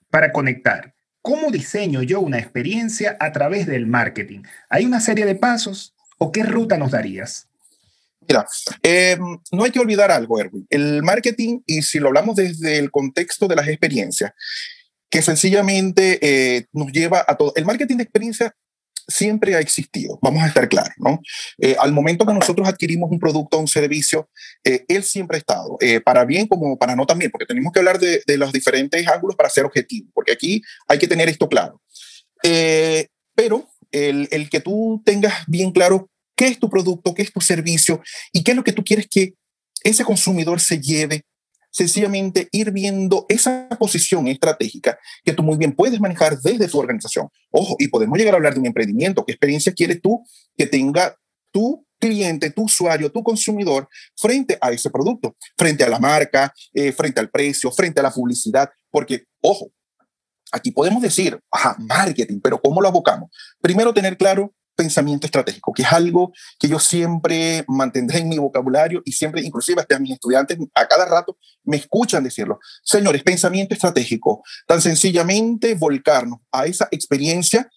para 0.10 0.32
conectar. 0.32 0.94
¿Cómo 1.22 1.52
diseño 1.52 2.02
yo 2.02 2.22
una 2.22 2.38
experiencia 2.38 3.18
a 3.20 3.32
través 3.32 3.66
del 3.66 3.88
marketing? 3.88 4.44
¿Hay 4.70 4.86
una 4.86 5.00
serie 5.00 5.26
de 5.26 5.36
pasos 5.36 5.96
o 6.18 6.32
qué 6.32 6.44
ruta 6.44 6.78
nos 6.78 6.92
darías? 6.92 7.50
Mira, 8.28 8.46
em, 8.82 9.20
no 9.52 9.64
hay 9.64 9.72
que 9.72 9.80
olvidar 9.80 10.12
algo, 10.12 10.40
Erwin. 10.40 10.66
El 10.70 11.04
marketing, 11.04 11.62
y 11.66 11.82
si 11.82 12.00
lo 12.00 12.08
hablamos 12.08 12.36
desde 12.36 12.78
el 12.78 12.92
contexto 12.92 13.48
de 13.48 13.56
las 13.56 13.68
experiencias, 13.68 14.32
que 15.10 15.22
sencillamente 15.22 16.20
eh, 16.22 16.66
nos 16.74 16.92
lleva 16.92 17.24
a 17.28 17.36
todo. 17.36 17.54
El 17.56 17.66
marketing 17.66 17.98
de 17.98 18.04
experiencia 18.04 18.56
siempre 19.08 19.56
ha 19.56 19.60
existido, 19.60 20.18
vamos 20.22 20.44
a 20.44 20.48
estar 20.48 20.68
claros, 20.68 20.94
¿no? 20.98 21.20
Eh, 21.60 21.76
al 21.80 21.92
momento 21.92 22.26
que 22.26 22.34
nosotros 22.34 22.68
adquirimos 22.68 23.12
un 23.12 23.20
producto 23.20 23.58
o 23.58 23.60
un 23.60 23.68
servicio, 23.68 24.30
eh, 24.64 24.86
él 24.88 25.04
siempre 25.04 25.38
ha 25.38 25.40
estado, 25.40 25.78
eh, 25.80 26.00
para 26.02 26.26
bien 26.26 26.48
como 26.48 26.78
para 26.78 26.96
no 26.96 27.06
también, 27.06 27.32
porque 27.32 27.46
tenemos 27.46 27.72
que 27.72 27.80
hablar 27.80 28.00
de, 28.00 28.24
los 28.38 28.52
diferentes 28.52 29.08
ángulos 29.08 29.36
para 29.36 29.50
ser 29.50 29.66
objetivo, 29.66 30.10
porque 30.14 30.34
aquí 30.34 30.62
hay 30.88 30.98
que 30.98 31.08
tener 31.08 31.30
esto 31.30 31.48
claro. 31.48 31.82
pero 33.36 33.68
el 33.92 34.50
que 34.50 34.60
tú 34.60 35.02
tengas 35.06 35.46
bien 35.48 35.72
claro 35.72 36.10
qué 36.36 36.48
es 36.48 36.60
tu 36.60 36.70
producto, 36.70 37.14
qué 37.14 37.22
es 37.22 37.32
tu 37.32 37.42
servicio 37.42 38.02
y 38.32 38.44
qué 38.44 38.52
es 38.52 38.58
lo 38.58 38.64
que 38.64 38.74
tú 38.74 38.84
quieres 38.84 39.08
que 39.10 39.34
ese 39.84 40.04
consumidor 40.04 40.60
se 40.60 40.80
lleve 40.80 41.26
sencillamente 41.76 42.48
ir 42.54 42.72
viendo 42.72 43.26
esa 43.28 43.68
posición 43.78 44.30
estratégica 44.30 44.98
que 45.26 45.34
tú 45.34 45.44
muy 45.44 45.58
bien 45.58 45.74
puedes 45.74 46.00
manejar 46.00 46.40
desde 46.40 46.70
tu 46.70 46.80
organización. 46.80 47.28
Ojo, 47.52 47.76
y 47.80 47.90
podemos 47.90 48.18
llegar 48.18 48.34
a 48.34 48.38
hablar 48.38 48.54
de 48.54 48.62
un 48.62 48.66
emprendimiento. 48.66 49.26
¿Qué 49.26 49.34
experiencia 49.34 49.74
quieres 49.74 50.02
tú 50.02 50.26
que 50.58 50.68
tenga 50.68 51.18
tu 51.52 51.86
cliente, 52.00 52.50
tu 52.50 52.64
usuario, 52.64 53.12
tu 53.12 53.22
consumidor 53.24 53.90
frente 54.16 54.58
a 54.62 54.72
ese 54.72 54.90
producto, 54.90 55.36
frente 55.58 55.84
a 55.84 55.90
la 55.90 56.00
marca, 56.00 56.54
eh, 56.74 56.94
frente 56.94 57.20
al 57.20 57.30
precio, 57.30 57.70
frente 57.72 58.00
a 58.00 58.04
la 58.04 58.12
publicidad? 58.12 58.70
Porque, 58.90 59.26
ojo, 59.42 59.70
aquí 60.54 60.72
podemos 60.72 61.02
decir, 61.02 61.38
ajá, 61.52 61.76
marketing, 61.78 62.40
pero 62.42 62.62
¿cómo 62.62 62.80
lo 62.80 62.88
abocamos? 62.88 63.30
Primero, 63.60 63.94
tener 63.94 64.16
claro 64.16 64.54
pensamiento 64.76 65.26
estratégico, 65.26 65.74
que 65.74 65.84
es 65.84 65.92
algo 65.92 66.34
que 66.60 66.68
yo 66.68 66.80
siempre 66.80 67.64
mantendré 67.68 68.20
en 68.20 68.30
mi 68.30 68.38
vocabulario 68.38 69.02
y 69.06 69.14
siempre, 69.14 69.42
inclusive 69.42 69.82
hasta 69.82 70.00
mis 70.00 70.14
estudiantes 70.14 70.58
a 70.74 70.88
cada 70.88 71.06
rato 71.06 71.38
me 71.64 71.78
escuchan 71.78 72.24
decirlo. 72.24 72.60
Señores, 72.84 73.24
pensamiento 73.24 73.74
estratégico, 73.74 74.44
tan 74.68 74.82
sencillamente 74.82 75.76
volcarnos 75.76 76.40
a 76.52 76.66
esa 76.66 76.88
experiencia 76.92 77.70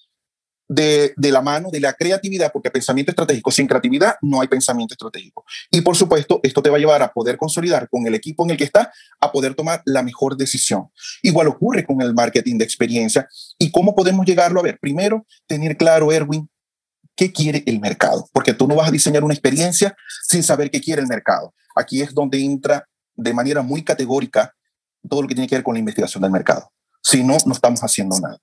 de, 0.69 1.15
de, 1.17 1.33
la 1.33 1.41
mano 1.41 1.71
de 1.71 1.81
la 1.81 1.95
creatividad, 1.95 2.53
porque 2.53 2.71
pensamiento 2.71 3.11
estratégico, 3.11 3.51
sin 3.51 3.67
creatividad 3.67 4.17
no 4.21 4.41
hay 4.41 4.49
pensamiento 4.49 4.93
estratégico. 4.95 5.45
Y 5.71 5.81
por 5.81 5.97
supuesto, 5.97 6.41
esto 6.43 6.63
te 6.63 6.69
va 6.69 6.77
a 6.77 6.79
llevar 6.79 7.03
a 7.03 7.13
poder 7.13 7.39
consolidar 7.39 7.89
con 7.89 8.07
el 8.07 8.15
equipo 8.15 8.45
en 8.45 8.51
el 8.51 8.57
que 8.59 8.65
estás, 8.65 8.89
a 9.19 9.33
poder 9.33 9.55
tomar 9.55 9.83
la 9.87 10.03
mejor 10.03 10.37
decisión. 10.37 10.91
Igual 11.23 11.49
ocurre 11.49 11.87
con 11.87 12.03
el 12.03 12.13
marketing 12.13 12.59
de 12.59 12.65
experiencia. 12.65 13.27
¿Y 13.59 13.71
cómo 13.71 13.95
podemos 13.95 14.27
llegarlo 14.27 14.61
a 14.61 14.65
ver? 14.65 14.79
Primero, 14.79 15.27
tener 15.47 15.79
claro, 15.79 16.13
Erwin, 16.13 16.51
qué 17.19 17.33
quiere 17.33 17.65
el 17.67 17.81
mercado, 17.81 18.29
porque 18.33 18.55
tú 18.55 18.69
no 18.69 18.77
vas 18.77 18.89
a 18.89 18.93
diseñar 18.93 19.25
una 19.25 19.35
experiencia 19.35 19.95
sin 20.23 20.45
saber 20.45 20.71
qué 20.71 20.81
quiere 20.81 21.03
el 21.03 21.09
mercado. 21.09 21.53
Aquí 21.75 22.01
es 22.01 22.15
donde 22.15 22.41
entra 22.41 22.89
de 23.17 23.35
manera 23.35 23.61
muy 23.61 23.83
categórica 23.83 24.55
todo 25.09 25.23
lo 25.23 25.29
que 25.29 25.35
tiene 25.35 25.49
que 25.49 25.57
ver 25.57 25.65
con 25.65 25.75
la 25.75 25.81
investigación 25.81 26.23
del 26.23 26.31
mercado. 26.31 26.71
Si 27.03 27.25
no, 27.25 27.37
no 27.45 27.53
estamos 27.53 27.81
haciendo 27.81 28.19
nada. 28.21 28.39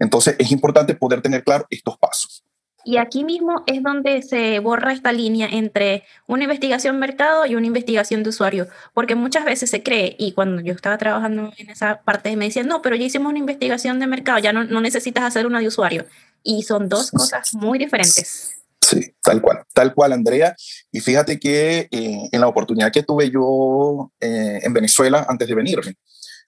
Entonces 0.00 0.34
es 0.36 0.50
importante 0.50 0.94
poder 0.94 1.22
tener 1.22 1.44
claro 1.44 1.66
estos 1.70 1.96
pasos. 1.96 2.42
Y 2.84 2.96
aquí 2.96 3.22
mismo 3.22 3.62
es 3.66 3.82
donde 3.82 4.22
se 4.22 4.58
borra 4.58 4.92
esta 4.92 5.12
línea 5.12 5.46
entre 5.50 6.04
una 6.26 6.44
investigación 6.44 6.98
mercado 6.98 7.46
y 7.46 7.54
una 7.54 7.66
investigación 7.66 8.22
de 8.24 8.30
usuario, 8.30 8.66
porque 8.94 9.14
muchas 9.14 9.44
veces 9.44 9.70
se 9.70 9.82
cree, 9.82 10.16
y 10.18 10.32
cuando 10.32 10.62
yo 10.62 10.72
estaba 10.72 10.96
trabajando 10.96 11.52
en 11.56 11.70
esa 11.70 12.00
parte 12.02 12.34
me 12.36 12.46
decían, 12.46 12.66
no, 12.66 12.80
pero 12.80 12.96
ya 12.96 13.04
hicimos 13.04 13.30
una 13.30 13.38
investigación 13.38 14.00
de 14.00 14.06
mercado, 14.06 14.38
ya 14.38 14.52
no, 14.52 14.64
no 14.64 14.80
necesitas 14.80 15.24
hacer 15.24 15.46
una 15.46 15.60
de 15.60 15.68
usuario. 15.68 16.06
Y 16.42 16.62
son 16.62 16.88
dos 16.88 17.10
cosas 17.10 17.54
muy 17.54 17.78
diferentes. 17.78 18.54
Sí, 18.80 19.12
tal 19.22 19.42
cual, 19.42 19.64
tal 19.74 19.94
cual, 19.94 20.12
Andrea. 20.12 20.56
Y 20.90 21.00
fíjate 21.00 21.38
que 21.38 21.88
eh, 21.90 22.28
en 22.32 22.40
la 22.40 22.48
oportunidad 22.48 22.92
que 22.92 23.02
tuve 23.02 23.30
yo 23.30 24.12
eh, 24.20 24.60
en 24.62 24.72
Venezuela 24.72 25.26
antes 25.28 25.46
de 25.46 25.54
venirme, 25.54 25.96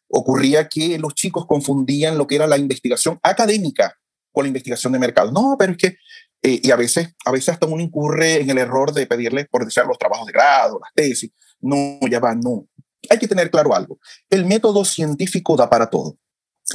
ocurría 0.08 0.68
que 0.68 0.98
los 0.98 1.14
chicos 1.14 1.46
confundían 1.46 2.16
lo 2.16 2.26
que 2.26 2.36
era 2.36 2.46
la 2.46 2.56
investigación 2.56 3.18
académica 3.22 3.96
con 4.32 4.44
la 4.44 4.48
investigación 4.48 4.92
de 4.92 4.98
mercado. 4.98 5.32
No, 5.32 5.56
pero 5.58 5.72
es 5.72 5.78
que 5.78 5.96
eh, 6.42 6.60
y 6.62 6.70
a 6.70 6.76
veces, 6.76 7.14
a 7.24 7.30
veces 7.30 7.50
hasta 7.50 7.66
uno 7.66 7.82
incurre 7.82 8.40
en 8.40 8.48
el 8.50 8.58
error 8.58 8.92
de 8.92 9.06
pedirle, 9.06 9.44
por 9.44 9.64
decir, 9.64 9.84
los 9.86 9.98
trabajos 9.98 10.26
de 10.26 10.32
grado, 10.32 10.80
las 10.80 10.92
tesis. 10.94 11.30
No, 11.60 11.98
ya 12.10 12.20
va, 12.20 12.34
no. 12.34 12.66
Hay 13.10 13.18
que 13.18 13.28
tener 13.28 13.50
claro 13.50 13.74
algo. 13.74 13.98
El 14.30 14.46
método 14.46 14.84
científico 14.84 15.56
da 15.56 15.68
para 15.68 15.88
todo. 15.90 16.16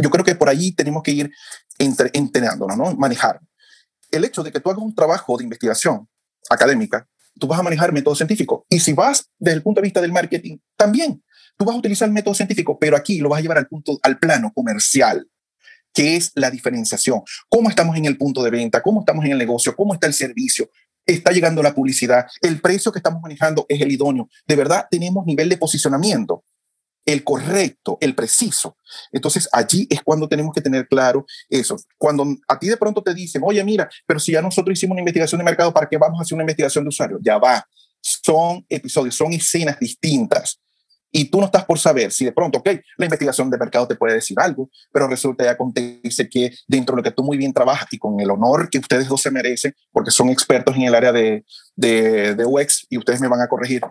Yo 0.01 0.09
creo 0.09 0.25
que 0.25 0.35
por 0.35 0.49
ahí 0.49 0.71
tenemos 0.73 1.03
que 1.03 1.11
ir 1.11 1.31
entre, 1.79 2.11
¿no? 2.57 2.95
Manejar. 2.95 3.39
El 4.11 4.23
hecho 4.23 4.43
de 4.43 4.51
que 4.51 4.59
tú 4.59 4.69
hagas 4.69 4.83
un 4.83 4.93
trabajo 4.93 5.37
de 5.37 5.43
investigación 5.43 6.07
académica, 6.49 7.07
tú 7.39 7.47
vas 7.47 7.59
a 7.59 7.63
manejar 7.63 7.91
método 7.91 8.15
científico. 8.15 8.65
Y 8.69 8.79
si 8.79 8.93
vas 8.93 9.29
desde 9.37 9.57
el 9.57 9.63
punto 9.63 9.81
de 9.81 9.85
vista 9.85 10.01
del 10.01 10.11
marketing, 10.11 10.57
también. 10.75 11.23
Tú 11.57 11.63
vas 11.63 11.75
a 11.75 11.79
utilizar 11.79 12.07
el 12.07 12.13
método 12.13 12.33
científico, 12.33 12.77
pero 12.77 12.97
aquí 12.97 13.19
lo 13.19 13.29
vas 13.29 13.39
a 13.39 13.41
llevar 13.41 13.57
al 13.57 13.67
punto, 13.67 13.97
al 14.03 14.19
plano 14.19 14.51
comercial 14.53 15.25
¿Qué 15.95 16.17
es 16.17 16.33
la 16.35 16.51
diferenciación? 16.51 17.21
¿Cómo 17.47 17.69
estamos 17.69 17.95
en 17.95 18.03
el 18.03 18.17
punto 18.17 18.43
de 18.43 18.51
venta? 18.51 18.81
¿Cómo 18.81 18.99
estamos 18.99 19.23
en 19.23 19.31
el 19.31 19.37
negocio? 19.37 19.73
¿Cómo 19.77 19.93
está 19.93 20.07
el 20.07 20.13
servicio? 20.13 20.69
¿Está 21.05 21.31
llegando 21.31 21.63
la 21.63 21.73
publicidad? 21.73 22.25
¿El 22.41 22.59
precio 22.59 22.91
que 22.91 22.99
estamos 22.99 23.21
manejando 23.21 23.65
es 23.69 23.79
el 23.79 23.89
idóneo? 23.89 24.27
¿De 24.45 24.57
verdad 24.57 24.87
tenemos 24.91 25.25
nivel 25.25 25.47
de 25.47 25.55
posicionamiento? 25.55 26.43
El 27.05 27.23
correcto, 27.23 27.97
el 28.01 28.15
preciso. 28.15 28.77
Entonces 29.11 29.47
allí 29.51 29.87
es 29.89 30.01
cuando 30.01 30.27
tenemos 30.27 30.53
que 30.53 30.61
tener 30.61 30.87
claro 30.87 31.25
eso. 31.49 31.77
Cuando 31.97 32.25
a 32.47 32.59
ti 32.59 32.67
de 32.67 32.77
pronto 32.77 33.01
te 33.01 33.13
dicen, 33.13 33.41
oye, 33.45 33.63
mira, 33.63 33.89
pero 34.05 34.19
si 34.19 34.31
ya 34.31 34.41
nosotros 34.41 34.77
hicimos 34.77 34.93
una 34.93 35.01
investigación 35.01 35.39
de 35.39 35.45
mercado, 35.45 35.73
¿para 35.73 35.87
qué 35.87 35.97
vamos 35.97 36.19
a 36.19 36.23
hacer 36.23 36.35
una 36.35 36.43
investigación 36.43 36.83
de 36.83 36.89
usuario? 36.89 37.19
Ya 37.21 37.37
va. 37.37 37.65
Son 38.01 38.65
episodios, 38.69 39.15
son 39.15 39.33
escenas 39.33 39.79
distintas 39.79 40.59
y 41.17 41.29
tú 41.29 41.39
no 41.39 41.45
estás 41.45 41.63
por 41.63 41.79
saber 41.79 42.11
si 42.11 42.25
de 42.25 42.33
pronto, 42.33 42.59
ok, 42.59 42.71
la 42.97 43.05
investigación 43.05 43.49
de 43.49 43.57
mercado 43.57 43.87
te 43.87 43.95
puede 43.95 44.15
decir 44.15 44.37
algo, 44.37 44.69
pero 44.91 45.07
resulta 45.07 45.45
y 45.45 45.47
acontece 45.47 46.27
que 46.27 46.51
dentro 46.67 46.93
de 46.93 46.99
lo 46.99 47.03
que 47.03 47.11
tú 47.11 47.23
muy 47.23 47.37
bien 47.37 47.53
trabajas 47.53 47.87
y 47.91 47.97
con 47.97 48.19
el 48.19 48.29
honor 48.29 48.69
que 48.69 48.79
ustedes 48.79 49.07
dos 49.07 49.21
se 49.21 49.31
merecen, 49.31 49.73
porque 49.93 50.11
son 50.11 50.27
expertos 50.27 50.75
en 50.75 50.81
el 50.81 50.93
área 50.93 51.13
de, 51.13 51.45
de, 51.73 52.35
de 52.35 52.45
UX 52.45 52.85
y 52.89 52.97
ustedes 52.97 53.21
me 53.21 53.29
van 53.29 53.39
a 53.39 53.47
corregir, 53.47 53.81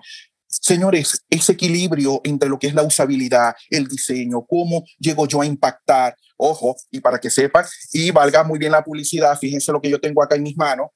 Señores, 0.61 1.25
ese 1.29 1.53
equilibrio 1.53 2.21
entre 2.25 2.49
lo 2.49 2.59
que 2.59 2.69
es 2.69 2.75
la 2.75 2.83
usabilidad, 2.83 3.55
el 3.71 3.87
diseño, 3.89 4.45
cómo 4.47 4.85
llego 4.99 5.27
yo 5.27 5.41
a 5.41 5.47
impactar, 5.47 6.17
ojo, 6.37 6.77
y 6.91 7.01
para 7.01 7.19
que 7.19 7.31
sepan, 7.31 7.65
y 7.93 8.11
valga 8.11 8.45
muy 8.45 8.59
bien 8.59 8.73
la 8.73 8.85
publicidad, 8.85 9.39
fíjense 9.39 9.73
lo 9.73 9.81
que 9.81 9.91
yo 9.91 10.01
tengo 10.01 10.23
acá 10.23 10.37
en 10.37 10.43
mis 10.43 10.57
manos, 10.57 10.89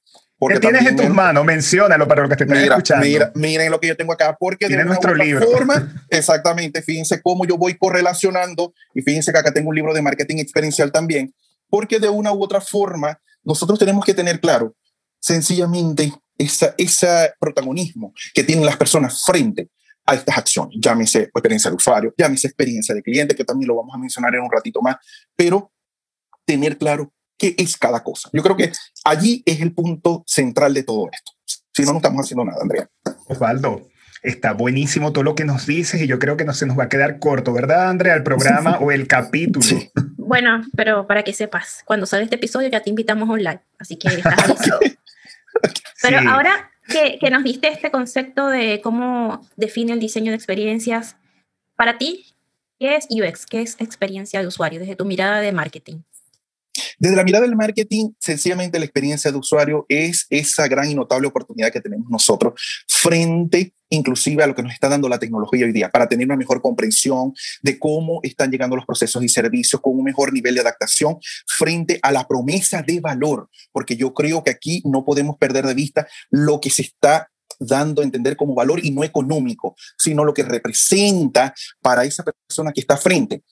¿Qué 0.46 0.60
tienes 0.60 0.86
en 0.86 0.96
tus 0.96 1.08
manos? 1.08 1.44
Menciónalo 1.44 2.06
para 2.06 2.22
lo 2.22 2.28
que 2.28 2.36
te 2.36 2.44
están 2.44 2.58
escuchando. 2.58 3.04
Mira, 3.04 3.32
miren 3.34 3.72
lo 3.72 3.80
que 3.80 3.88
yo 3.88 3.96
tengo 3.96 4.12
acá, 4.12 4.36
porque 4.38 4.68
de 4.68 4.84
nuestro 4.84 5.14
libro. 5.14 5.44
forma, 5.44 5.92
exactamente, 6.10 6.80
fíjense 6.80 7.20
cómo 7.20 7.44
yo 7.44 7.56
voy 7.56 7.76
correlacionando, 7.76 8.72
y 8.94 9.02
fíjense 9.02 9.32
que 9.32 9.38
acá 9.38 9.52
tengo 9.52 9.70
un 9.70 9.74
libro 9.74 9.92
de 9.92 10.02
marketing 10.02 10.36
experiencial 10.36 10.92
también, 10.92 11.34
porque 11.68 11.98
de 11.98 12.08
una 12.08 12.32
u 12.32 12.42
otra 12.42 12.60
forma, 12.60 13.20
nosotros 13.42 13.78
tenemos 13.78 14.04
que 14.04 14.14
tener 14.14 14.40
claro, 14.40 14.76
sencillamente, 15.18 16.12
ese 16.38 16.72
esa 16.78 17.34
protagonismo 17.38 18.14
que 18.32 18.44
tienen 18.44 18.64
las 18.64 18.76
personas 18.76 19.22
frente 19.24 19.68
a 20.06 20.14
estas 20.14 20.38
acciones, 20.38 20.78
llámese 20.80 21.22
experiencia 21.34 21.70
de 21.70 21.76
usuario, 21.76 22.14
llámese 22.16 22.46
experiencia 22.46 22.94
de 22.94 23.02
cliente, 23.02 23.34
que 23.34 23.44
también 23.44 23.68
lo 23.68 23.76
vamos 23.76 23.94
a 23.94 23.98
mencionar 23.98 24.34
en 24.34 24.40
un 24.40 24.50
ratito 24.50 24.80
más, 24.80 24.96
pero 25.36 25.70
tener 26.46 26.78
claro 26.78 27.12
qué 27.36 27.54
es 27.58 27.76
cada 27.76 28.02
cosa. 28.02 28.30
Yo 28.32 28.42
creo 28.42 28.56
que 28.56 28.72
allí 29.04 29.42
es 29.44 29.60
el 29.60 29.74
punto 29.74 30.24
central 30.26 30.72
de 30.72 30.82
todo 30.82 31.08
esto. 31.12 31.32
Si 31.74 31.82
no, 31.84 31.92
no 31.92 31.98
estamos 31.98 32.24
haciendo 32.24 32.44
nada, 32.44 32.58
Andrea. 32.62 32.88
Osvaldo, 33.26 33.88
está 34.22 34.52
buenísimo 34.52 35.12
todo 35.12 35.24
lo 35.24 35.34
que 35.34 35.44
nos 35.44 35.66
dices 35.66 36.00
y 36.00 36.06
yo 36.06 36.18
creo 36.18 36.36
que 36.36 36.44
no 36.44 36.52
se 36.52 36.66
nos 36.66 36.78
va 36.78 36.84
a 36.84 36.88
quedar 36.88 37.18
corto, 37.18 37.52
¿verdad, 37.52 37.88
Andrea? 37.88 38.14
El 38.14 38.22
programa 38.22 38.78
o 38.78 38.90
el 38.90 39.06
capítulo. 39.06 39.66
Bueno, 40.16 40.62
pero 40.76 41.06
para 41.06 41.22
que 41.22 41.32
sepas, 41.32 41.82
cuando 41.84 42.06
sale 42.06 42.24
este 42.24 42.36
episodio 42.36 42.68
ya 42.68 42.82
te 42.82 42.90
invitamos 42.90 43.28
online, 43.28 43.60
así 43.78 43.96
que 43.96 44.08
estás 44.08 44.36
Pero 46.02 46.18
ahora 46.28 46.70
que, 46.88 47.18
que 47.20 47.30
nos 47.30 47.44
diste 47.44 47.68
este 47.68 47.90
concepto 47.90 48.48
de 48.48 48.80
cómo 48.82 49.46
define 49.56 49.92
el 49.92 50.00
diseño 50.00 50.30
de 50.30 50.36
experiencias, 50.36 51.16
para 51.76 51.98
ti, 51.98 52.34
¿qué 52.78 52.96
es 52.96 53.06
UX? 53.10 53.46
¿Qué 53.46 53.62
es 53.62 53.80
experiencia 53.80 54.40
de 54.40 54.46
usuario 54.46 54.80
desde 54.80 54.96
tu 54.96 55.04
mirada 55.04 55.40
de 55.40 55.52
marketing? 55.52 56.02
Desde 56.98 57.16
la 57.16 57.24
mirada 57.24 57.46
del 57.46 57.56
marketing, 57.56 58.10
sencillamente 58.18 58.78
la 58.78 58.84
experiencia 58.84 59.30
de 59.30 59.38
usuario 59.38 59.86
es 59.88 60.26
esa 60.30 60.68
gran 60.68 60.90
y 60.90 60.94
notable 60.94 61.28
oportunidad 61.28 61.72
que 61.72 61.80
tenemos 61.80 62.08
nosotros 62.10 62.60
frente 62.86 63.72
inclusive 63.90 64.42
a 64.42 64.46
lo 64.46 64.54
que 64.54 64.62
nos 64.62 64.72
está 64.72 64.88
dando 64.88 65.08
la 65.08 65.18
tecnología 65.18 65.64
hoy 65.64 65.72
día, 65.72 65.90
para 65.90 66.08
tener 66.08 66.26
una 66.26 66.36
mejor 66.36 66.60
comprensión 66.60 67.32
de 67.62 67.78
cómo 67.78 68.20
están 68.22 68.50
llegando 68.50 68.76
los 68.76 68.86
procesos 68.86 69.22
y 69.22 69.28
servicios 69.28 69.80
con 69.80 69.96
un 69.96 70.04
mejor 70.04 70.32
nivel 70.32 70.54
de 70.54 70.60
adaptación 70.60 71.18
frente 71.46 71.98
a 72.02 72.12
la 72.12 72.26
promesa 72.26 72.82
de 72.82 73.00
valor, 73.00 73.48
porque 73.72 73.96
yo 73.96 74.12
creo 74.14 74.42
que 74.44 74.50
aquí 74.50 74.82
no 74.84 75.04
podemos 75.04 75.36
perder 75.38 75.66
de 75.66 75.74
vista 75.74 76.06
lo 76.30 76.60
que 76.60 76.70
se 76.70 76.82
está 76.82 77.30
dando 77.58 78.02
a 78.02 78.04
entender 78.04 78.36
como 78.36 78.54
valor 78.54 78.84
y 78.84 78.90
no 78.90 79.04
económico, 79.04 79.74
sino 79.96 80.24
lo 80.24 80.34
que 80.34 80.42
representa 80.42 81.54
para 81.80 82.04
esa 82.04 82.22
persona 82.22 82.72
que 82.72 82.80
está 82.80 82.96
frente 82.96 83.42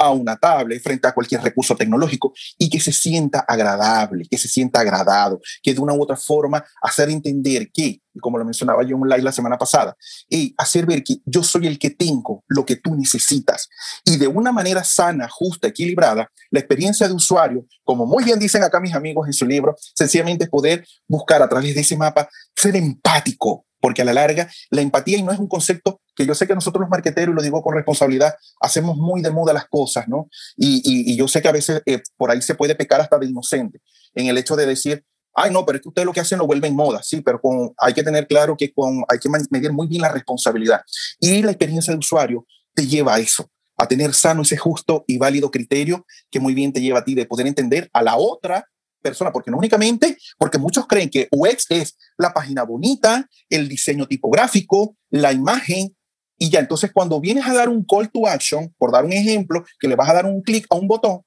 a 0.00 0.10
una 0.10 0.36
tablet, 0.36 0.82
frente 0.82 1.06
a 1.06 1.12
cualquier 1.12 1.42
recurso 1.42 1.76
tecnológico 1.76 2.32
y 2.56 2.70
que 2.70 2.80
se 2.80 2.90
sienta 2.90 3.40
agradable, 3.40 4.26
que 4.28 4.38
se 4.38 4.48
sienta 4.48 4.80
agradado, 4.80 5.40
que 5.62 5.74
de 5.74 5.80
una 5.80 5.92
u 5.92 6.02
otra 6.02 6.16
forma 6.16 6.64
hacer 6.80 7.10
entender 7.10 7.70
que, 7.70 8.00
como 8.18 8.38
lo 8.38 8.46
mencionaba 8.46 8.82
yo 8.82 8.96
en 8.96 9.02
un 9.02 9.08
live 9.10 9.22
la 9.22 9.30
semana 9.30 9.58
pasada, 9.58 9.94
y 10.28 10.54
hacer 10.56 10.86
ver 10.86 11.04
que 11.04 11.18
yo 11.26 11.42
soy 11.42 11.66
el 11.66 11.78
que 11.78 11.90
tengo 11.90 12.42
lo 12.48 12.64
que 12.64 12.76
tú 12.76 12.96
necesitas. 12.96 13.68
Y 14.02 14.16
de 14.16 14.26
una 14.26 14.52
manera 14.52 14.82
sana, 14.84 15.28
justa, 15.28 15.68
equilibrada, 15.68 16.30
la 16.50 16.60
experiencia 16.60 17.06
de 17.06 17.12
usuario, 17.12 17.66
como 17.84 18.06
muy 18.06 18.24
bien 18.24 18.38
dicen 18.38 18.62
acá 18.62 18.80
mis 18.80 18.94
amigos 18.94 19.26
en 19.26 19.34
su 19.34 19.44
libro, 19.44 19.76
sencillamente 19.94 20.46
poder 20.46 20.86
buscar 21.06 21.42
a 21.42 21.48
través 21.48 21.74
de 21.74 21.82
ese 21.82 21.98
mapa 21.98 22.26
ser 22.56 22.74
empático 22.74 23.66
porque 23.80 24.02
a 24.02 24.04
la 24.04 24.12
larga 24.12 24.48
la 24.70 24.82
empatía 24.82 25.18
y 25.18 25.22
no 25.22 25.32
es 25.32 25.38
un 25.38 25.48
concepto 25.48 25.99
que 26.20 26.26
yo 26.26 26.34
sé 26.34 26.46
que 26.46 26.54
nosotros 26.54 26.82
los 26.82 26.90
marqueteros, 26.90 27.32
y 27.32 27.36
lo 27.36 27.40
digo 27.40 27.62
con 27.62 27.74
responsabilidad, 27.74 28.34
hacemos 28.60 28.98
muy 28.98 29.22
de 29.22 29.30
moda 29.30 29.54
las 29.54 29.66
cosas, 29.68 30.06
¿no? 30.06 30.28
Y, 30.54 30.82
y, 30.84 31.16
yo 31.16 31.26
sé 31.26 31.40
que 31.40 31.48
a 31.48 31.52
veces 31.52 31.80
eh, 31.86 32.02
por 32.18 32.30
ahí 32.30 32.42
se 32.42 32.54
puede 32.54 32.74
pecar 32.74 33.00
hasta 33.00 33.18
de 33.18 33.24
inocente 33.24 33.80
en 34.14 34.26
el 34.26 34.36
hecho 34.36 34.54
de 34.54 34.66
decir, 34.66 35.02
ay, 35.34 35.50
no, 35.50 35.64
pero 35.64 35.76
es 35.76 35.82
que 35.82 35.88
ustedes 35.88 36.04
lo 36.04 36.12
que 36.12 36.20
hacen 36.20 36.38
lo 36.38 36.46
vuelven 36.46 36.76
moda, 36.76 37.02
sí, 37.02 37.22
pero 37.22 37.40
con, 37.40 37.72
hay 37.78 37.94
que 37.94 38.02
tener 38.02 38.26
claro 38.26 38.54
que 38.54 38.70
con, 38.70 39.02
hay 39.08 39.18
que 39.18 39.30
medir 39.50 39.72
muy 39.72 39.86
bien 39.86 40.02
la 40.02 40.12
responsabilidad. 40.12 40.82
Y 41.20 41.40
la 41.40 41.52
experiencia 41.52 41.90
de 41.94 41.98
usuario 41.98 42.46
te 42.74 42.86
lleva 42.86 43.14
a 43.14 43.18
eso, 43.18 43.50
a 43.78 43.88
tener 43.88 44.12
sano 44.12 44.42
ese 44.42 44.58
justo 44.58 45.04
y 45.06 45.16
válido 45.16 45.50
criterio 45.50 46.04
que 46.30 46.38
muy 46.38 46.52
bien 46.52 46.70
te 46.74 46.82
lleva 46.82 46.98
a 46.98 47.04
ti 47.04 47.14
de 47.14 47.24
poder 47.24 47.46
entender 47.46 47.88
a 47.94 48.02
la 48.02 48.18
otra 48.18 48.66
persona, 49.00 49.32
porque 49.32 49.50
no 49.50 49.56
únicamente, 49.56 50.18
porque 50.36 50.58
muchos 50.58 50.86
creen 50.86 51.08
que 51.08 51.28
UX 51.30 51.64
es 51.70 51.96
la 52.18 52.34
página 52.34 52.64
bonita, 52.64 53.26
el 53.48 53.70
diseño 53.70 54.06
tipográfico, 54.06 54.98
la 55.08 55.32
imagen, 55.32 55.96
y 56.40 56.48
ya 56.48 56.58
entonces 56.58 56.90
cuando 56.92 57.20
vienes 57.20 57.46
a 57.46 57.52
dar 57.52 57.68
un 57.68 57.84
call 57.84 58.10
to 58.10 58.26
action, 58.26 58.74
por 58.78 58.90
dar 58.90 59.04
un 59.04 59.12
ejemplo, 59.12 59.62
que 59.78 59.86
le 59.86 59.94
vas 59.94 60.08
a 60.08 60.14
dar 60.14 60.24
un 60.26 60.40
clic 60.40 60.66
a 60.70 60.74
un 60.74 60.88
botón, 60.88 61.22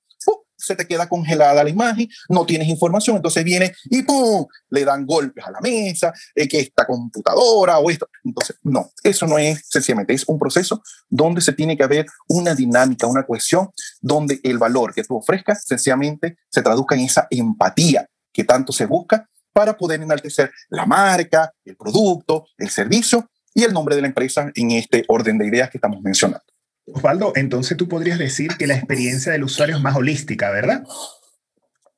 se 0.63 0.75
te 0.75 0.87
queda 0.87 1.09
congelada 1.09 1.63
la 1.63 1.69
imagen, 1.69 2.07
no 2.29 2.45
tienes 2.45 2.67
información, 2.67 3.17
entonces 3.17 3.43
viene 3.43 3.73
y 3.85 4.03
¡pum! 4.03 4.45
le 4.69 4.85
dan 4.85 5.05
golpes 5.05 5.45
a 5.45 5.51
la 5.51 5.59
mesa, 5.59 6.13
eh, 6.33 6.47
que 6.47 6.61
esta 6.61 6.85
computadora 6.85 7.79
o 7.79 7.89
esto. 7.89 8.07
Entonces, 8.23 8.57
no, 8.63 8.91
eso 9.03 9.27
no 9.27 9.37
es 9.37 9.61
sencillamente, 9.67 10.13
es 10.13 10.27
un 10.27 10.39
proceso 10.39 10.81
donde 11.09 11.41
se 11.41 11.53
tiene 11.53 11.75
que 11.75 11.83
haber 11.83 12.05
una 12.29 12.55
dinámica, 12.55 13.07
una 13.07 13.25
cohesión, 13.25 13.69
donde 14.01 14.39
el 14.43 14.57
valor 14.57 14.93
que 14.93 15.03
tú 15.03 15.17
ofrezcas 15.17 15.65
sencillamente 15.65 16.37
se 16.49 16.61
traduzca 16.61 16.95
en 16.95 17.01
esa 17.01 17.27
empatía 17.29 18.07
que 18.31 18.45
tanto 18.45 18.71
se 18.71 18.85
busca 18.85 19.29
para 19.51 19.77
poder 19.77 20.01
enaltecer 20.01 20.51
la 20.69 20.85
marca, 20.85 21.53
el 21.63 21.75
producto, 21.75 22.47
el 22.57 22.69
servicio 22.69 23.29
y 23.53 23.63
el 23.63 23.73
nombre 23.73 23.95
de 23.95 24.01
la 24.01 24.07
empresa 24.07 24.51
en 24.55 24.71
este 24.71 25.05
orden 25.07 25.37
de 25.37 25.47
ideas 25.47 25.69
que 25.69 25.77
estamos 25.77 26.01
mencionando. 26.01 26.45
Osvaldo, 26.85 27.31
entonces 27.35 27.77
tú 27.77 27.87
podrías 27.87 28.19
decir 28.19 28.57
que 28.57 28.67
la 28.67 28.75
experiencia 28.75 29.31
del 29.31 29.43
usuario 29.43 29.77
es 29.77 29.81
más 29.81 29.95
holística, 29.95 30.51
¿verdad? 30.51 30.83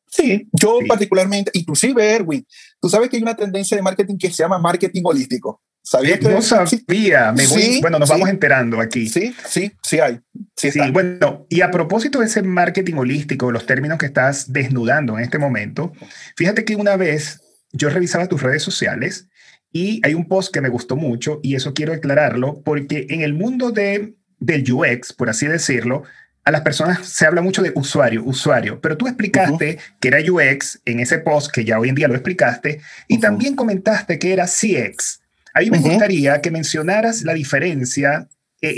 Sí, 0.07 0.47
yo 0.53 0.79
particularmente, 0.87 1.51
inclusive 1.53 2.13
Erwin, 2.13 2.45
tú 2.79 2.87
sabes 2.87 3.09
que 3.09 3.17
hay 3.17 3.23
una 3.23 3.35
tendencia 3.35 3.75
de 3.75 3.83
marketing 3.83 4.17
que 4.17 4.29
se 4.29 4.43
llama 4.43 4.59
marketing 4.59 5.01
holístico. 5.03 5.61
¿Sabía 5.85 6.17
que 6.17 6.29
no 6.29 6.41
sabía? 6.41 7.31
Me 7.31 7.45
voy, 7.45 7.79
bueno, 7.79 7.99
nos 7.99 8.09
vamos 8.09 8.27
enterando 8.29 8.79
aquí. 8.79 9.07
Sí, 9.07 9.35
sí, 9.47 9.71
sí 9.83 9.99
hay. 9.99 10.19
Sí, 10.55 10.71
sí, 10.71 10.79
bueno, 10.91 11.45
y 11.47 11.61
a 11.61 11.69
propósito 11.69 12.19
de 12.19 12.25
ese 12.25 12.41
marketing 12.41 12.95
holístico, 12.95 13.51
los 13.51 13.67
términos 13.67 13.99
que 13.99 14.07
estás 14.07 14.51
desnudando 14.51 15.17
en 15.17 15.23
este 15.23 15.37
momento, 15.37 15.93
fíjate 16.35 16.65
que 16.65 16.75
una 16.75 16.95
vez 16.95 17.41
yo 17.71 17.89
revisaba 17.89 18.27
tus 18.27 18.41
redes 18.41 18.63
sociales 18.63 19.27
y 19.75 19.99
hay 20.05 20.13
un 20.13 20.29
post 20.29 20.53
que 20.53 20.61
me 20.61 20.69
gustó 20.69 20.95
mucho 20.95 21.41
y 21.43 21.55
eso 21.55 21.73
quiero 21.73 21.91
aclararlo 21.91 22.61
porque 22.63 23.07
en 23.09 23.23
el 23.23 23.33
mundo 23.33 23.71
de, 23.71 24.15
del 24.39 24.71
UX, 24.71 25.11
por 25.11 25.29
así 25.29 25.47
decirlo, 25.47 26.03
a 26.45 26.51
las 26.51 26.61
personas 26.61 27.05
se 27.05 27.25
habla 27.25 27.41
mucho 27.41 27.61
de 27.61 27.73
usuario, 27.75 28.23
usuario, 28.23 28.79
pero 28.79 28.95
tú 28.95 29.05
explicaste 29.05 29.77
que 29.99 30.07
era 30.07 30.19
UX 30.19 30.79
en 30.85 31.01
ese 31.01 31.19
post 31.19 31.51
que 31.51 31.65
ya 31.65 31.77
hoy 31.77 31.89
en 31.89 31.95
día 31.95 32.07
lo 32.07 32.13
explicaste 32.13 32.79
y 33.09 33.19
también 33.19 33.57
comentaste 33.57 34.17
que 34.17 34.31
era 34.31 34.45
CX. 34.45 35.19
Ahí 35.53 35.69
me 35.69 35.79
gustaría 35.79 36.39
que 36.39 36.51
mencionaras 36.51 37.23
la 37.23 37.33
diferencia 37.33 38.29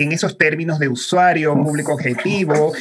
en 0.04 0.12
esos 0.12 0.38
términos 0.38 0.80
de 0.80 0.88
usuario, 0.88 1.54
público 1.54 1.94
objetivo, 1.94 2.74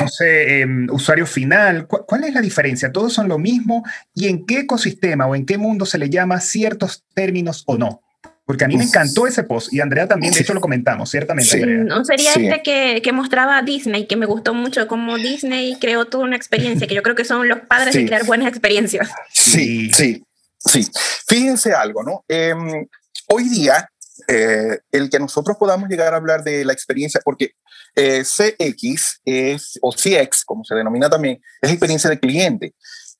no 0.00 0.08
sé, 0.08 0.66
usuario 0.90 1.26
final. 1.26 1.86
¿Cuál 1.86 2.24
es 2.24 2.34
la 2.34 2.40
diferencia? 2.40 2.92
¿Todos 2.92 3.12
son 3.12 3.28
lo 3.28 3.38
mismo? 3.38 3.84
¿Y 4.14 4.28
en 4.28 4.46
qué 4.46 4.60
ecosistema 4.60 5.26
o 5.26 5.34
en 5.34 5.46
qué 5.46 5.58
mundo 5.58 5.86
se 5.86 5.98
le 5.98 6.10
llama 6.10 6.40
ciertos 6.40 7.04
términos 7.14 7.64
o 7.66 7.76
no? 7.76 8.02
Porque 8.44 8.64
a 8.64 8.68
mí 8.68 8.76
me 8.76 8.84
encantó 8.84 9.26
ese 9.26 9.42
post 9.42 9.72
y 9.72 9.80
Andrea 9.80 10.06
también, 10.06 10.32
de 10.32 10.40
hecho 10.40 10.54
lo 10.54 10.60
comentamos, 10.60 11.10
ciertamente. 11.10 11.66
No 11.66 12.04
sería 12.04 12.32
este 12.32 12.62
que, 12.62 13.00
que, 13.02 13.12
mostraba 13.12 13.60
Disney, 13.62 14.06
que 14.06 14.14
me 14.14 14.26
gustó 14.26 14.54
mucho, 14.54 14.86
como 14.86 15.16
Disney 15.16 15.76
creó 15.80 16.04
toda 16.04 16.22
una 16.22 16.36
experiencia, 16.36 16.86
que 16.86 16.94
yo 16.94 17.02
creo 17.02 17.16
que 17.16 17.24
son 17.24 17.48
los 17.48 17.60
padres 17.62 17.94
de 17.94 18.06
crear 18.06 18.24
buenas 18.24 18.46
experiencias. 18.46 19.10
Sí, 19.32 19.90
sí, 19.92 20.22
Sí, 20.66 20.86
fíjense 21.28 21.72
algo, 21.72 22.02
¿no? 22.02 22.24
Em, 22.28 22.86
hoy 23.28 23.48
día, 23.48 23.88
eh, 24.28 24.80
el 24.90 25.10
que 25.10 25.18
nosotros 25.18 25.56
podamos 25.58 25.88
llegar 25.88 26.14
a 26.14 26.16
hablar 26.16 26.42
de 26.42 26.64
la 26.64 26.72
experiencia, 26.72 27.20
porque 27.24 27.52
eh, 27.94 28.24
CX 28.24 29.20
es, 29.24 29.78
o 29.82 29.92
CX, 29.92 30.44
como 30.44 30.64
se 30.64 30.74
denomina 30.74 31.08
también, 31.08 31.40
es 31.60 31.70
experiencia 31.70 32.10
de 32.10 32.20
cliente. 32.20 32.74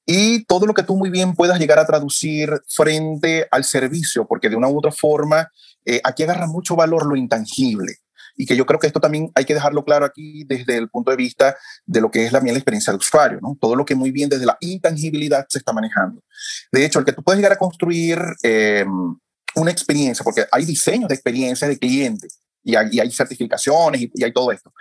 Y 0.04 0.44
todo 0.44 0.66
lo 0.66 0.74
que 0.74 0.84
tú 0.84 0.96
muy 0.96 1.10
bien 1.10 1.34
puedas 1.34 1.58
llegar 1.58 1.78
a 1.78 1.86
traducir 1.86 2.50
frente 2.68 3.48
al 3.50 3.64
servicio, 3.64 4.26
porque 4.26 4.48
de 4.48 4.56
una 4.56 4.68
u 4.68 4.78
otra 4.78 4.92
forma, 4.92 5.50
eh, 5.84 6.00
aquí 6.04 6.22
agarra 6.22 6.46
mucho 6.46 6.76
valor 6.76 7.06
lo 7.06 7.16
intangible 7.16 7.96
y 8.36 8.46
que 8.46 8.56
yo 8.56 8.66
creo 8.66 8.78
que 8.78 8.86
esto 8.86 9.00
también 9.00 9.30
hay 9.34 9.44
que 9.44 9.54
dejarlo 9.54 9.84
claro 9.84 10.04
aquí 10.04 10.44
desde 10.44 10.76
el 10.76 10.88
punto 10.88 11.10
de 11.10 11.16
vista 11.16 11.56
de 11.86 12.00
lo 12.00 12.10
que 12.10 12.26
es 12.26 12.32
la, 12.32 12.40
la 12.40 12.52
experiencia 12.52 12.92
del 12.92 13.00
usuario, 13.00 13.38
¿no? 13.40 13.56
Todo 13.60 13.74
lo 13.74 13.84
que 13.84 13.94
muy 13.94 14.10
bien 14.10 14.28
desde 14.28 14.46
la 14.46 14.56
intangibilidad 14.60 15.46
se 15.48 15.58
está 15.58 15.72
manejando. 15.72 16.22
De 16.70 16.84
hecho, 16.84 16.98
el 16.98 17.04
que 17.04 17.12
tú 17.12 17.22
puedes 17.22 17.38
llegar 17.38 17.52
a 17.52 17.58
construir 17.58 18.18
em, 18.42 19.16
una 19.56 19.70
experiencia, 19.70 20.22
porque 20.22 20.46
hay 20.50 20.64
diseños 20.64 21.08
de 21.08 21.14
experiencia 21.14 21.66
de 21.68 21.78
cliente 21.78 22.28
y 22.62 22.76
hay, 22.76 23.00
hay 23.00 23.10
certificaciones 23.10 24.02
y, 24.02 24.10
y 24.14 24.24
hay 24.24 24.32
todo 24.32 24.52
esto. 24.52 24.72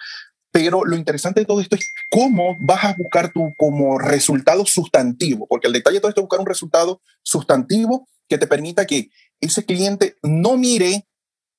Pero 0.52 0.86
lo 0.86 0.96
interesante 0.96 1.42
de 1.42 1.46
todo 1.46 1.60
esto 1.60 1.76
es 1.76 1.86
cómo 2.10 2.56
vas 2.62 2.84
a 2.84 2.96
buscar 2.98 3.32
tú 3.34 3.54
como 3.58 4.00
resultado 4.00 4.66
sustantivo, 4.66 5.48
porque 5.48 5.68
el 5.68 5.74
detalle 5.74 5.96
de 5.96 6.02
todo 6.02 6.10
esto 6.10 6.22
es 6.22 6.26
buscar 6.26 6.40
un 6.40 6.46
resultado 6.46 7.02
sustantivo 7.24 8.08
que 8.28 8.38
te 8.38 8.48
permita 8.48 8.86
que 8.86 9.10
ese 9.42 9.66
cliente 9.66 10.16
no 10.24 10.58
mire 10.58 11.06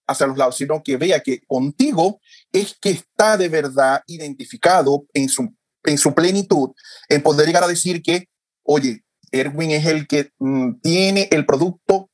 hacia 0.07 0.27
los 0.27 0.39
lados, 0.39 0.57
sino 0.57 0.83
que 0.83 0.97
vea 0.97 1.21
que 1.21 1.41
contigo 1.47 2.21
es 2.53 2.77
que 2.81 2.91
está 2.91 3.37
de 3.37 3.49
verdad 3.49 4.03
identificado 4.07 5.05
en 5.13 5.29
su, 5.29 5.55
en 5.85 5.99
su 5.99 6.15
plenitud, 6.15 6.71
en 7.09 7.23
poder 7.23 7.47
llegar 7.47 7.65
a 7.65 7.69
decir 7.69 8.03
que, 8.03 8.29
oye, 8.63 9.05
Erwin 9.33 9.73
es 9.73 9.87
el 9.87 10.07
que 10.07 10.31
mm, 10.39 10.81
tiene 10.81 11.29
el 11.33 11.45
producto 11.45 12.11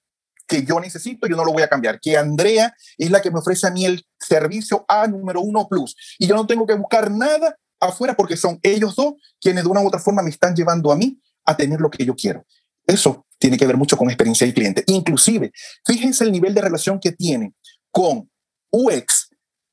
que 0.53 0.65
yo 0.65 0.79
necesito, 0.81 1.27
yo 1.27 1.37
no 1.37 1.45
lo 1.45 1.53
voy 1.53 1.63
a 1.63 1.69
cambiar, 1.69 1.99
que 1.99 2.17
Andrea 2.17 2.75
es 2.99 3.11
la 3.11 3.23
que 3.23 3.31
me 3.31 3.39
ofrece 3.39 3.67
a 3.67 3.71
mí 3.71 3.87
el 3.87 4.05
servicio 4.19 4.85
A 4.87 5.07
número 5.07 5.41
uno 5.41 5.67
plus, 5.67 5.97
y 6.19 6.27
yo 6.27 6.35
no 6.35 6.47
tengo 6.47 6.67
que 6.67 6.75
buscar 6.75 7.11
nada 7.11 7.57
afuera 7.81 8.15
porque 8.15 8.37
son 8.37 8.59
ellos 8.63 8.95
dos 8.95 9.15
quienes 9.41 9.65
de 9.65 9.71
una 9.71 9.81
u 9.81 9.87
otra 9.87 9.99
forma 9.99 10.23
me 10.23 10.31
están 10.31 10.55
llevando 10.55 10.93
a 10.93 10.97
mí 10.97 11.19
a 11.45 11.57
tener 11.57 11.81
lo 11.81 11.91
que 11.91 12.05
yo 12.05 12.15
quiero. 12.15 12.45
Eso 12.87 13.27
tiene 13.39 13.57
que 13.57 13.67
ver 13.67 13.77
mucho 13.77 13.97
con 13.97 14.09
experiencia 14.09 14.47
del 14.47 14.55
cliente. 14.55 14.85
Inclusive, 14.87 15.53
fíjense 15.85 16.25
el 16.25 16.33
nivel 16.33 16.55
de 16.55 16.61
relación 16.61 17.01
que 17.01 17.13
tiene 17.13 17.55
con 17.91 18.31
UX, 18.71 19.31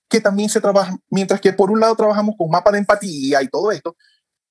que 0.10 0.22
también 0.22 0.50
se 0.50 0.62
trabaja, 0.62 0.98
mientras 1.10 1.42
que 1.42 1.54
por 1.54 1.70
un 1.70 1.80
lado 1.80 1.96
trabajamos 1.96 2.36
con 2.38 2.50
mapa 2.50 2.72
de 2.72 2.80
empatía 2.80 3.44
y 3.44 3.48
todo 3.48 3.72
esto, 3.72 3.96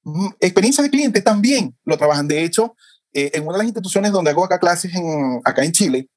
mm, 0.04 0.28
experiencia 0.40 0.84
de 0.84 0.90
cliente 0.90 1.22
también 1.22 1.76
lo 1.84 1.96
trabajan. 1.96 2.28
De 2.28 2.44
hecho, 2.44 2.76
eh, 3.12 3.30
en 3.34 3.42
una 3.42 3.52
de 3.54 3.58
las 3.58 3.66
instituciones 3.66 4.12
donde 4.12 4.30
hago 4.30 4.44
acá 4.44 4.58
clases 4.58 4.94
en, 4.94 5.40
acá 5.44 5.64
en 5.64 5.72
Chile, 5.72 6.08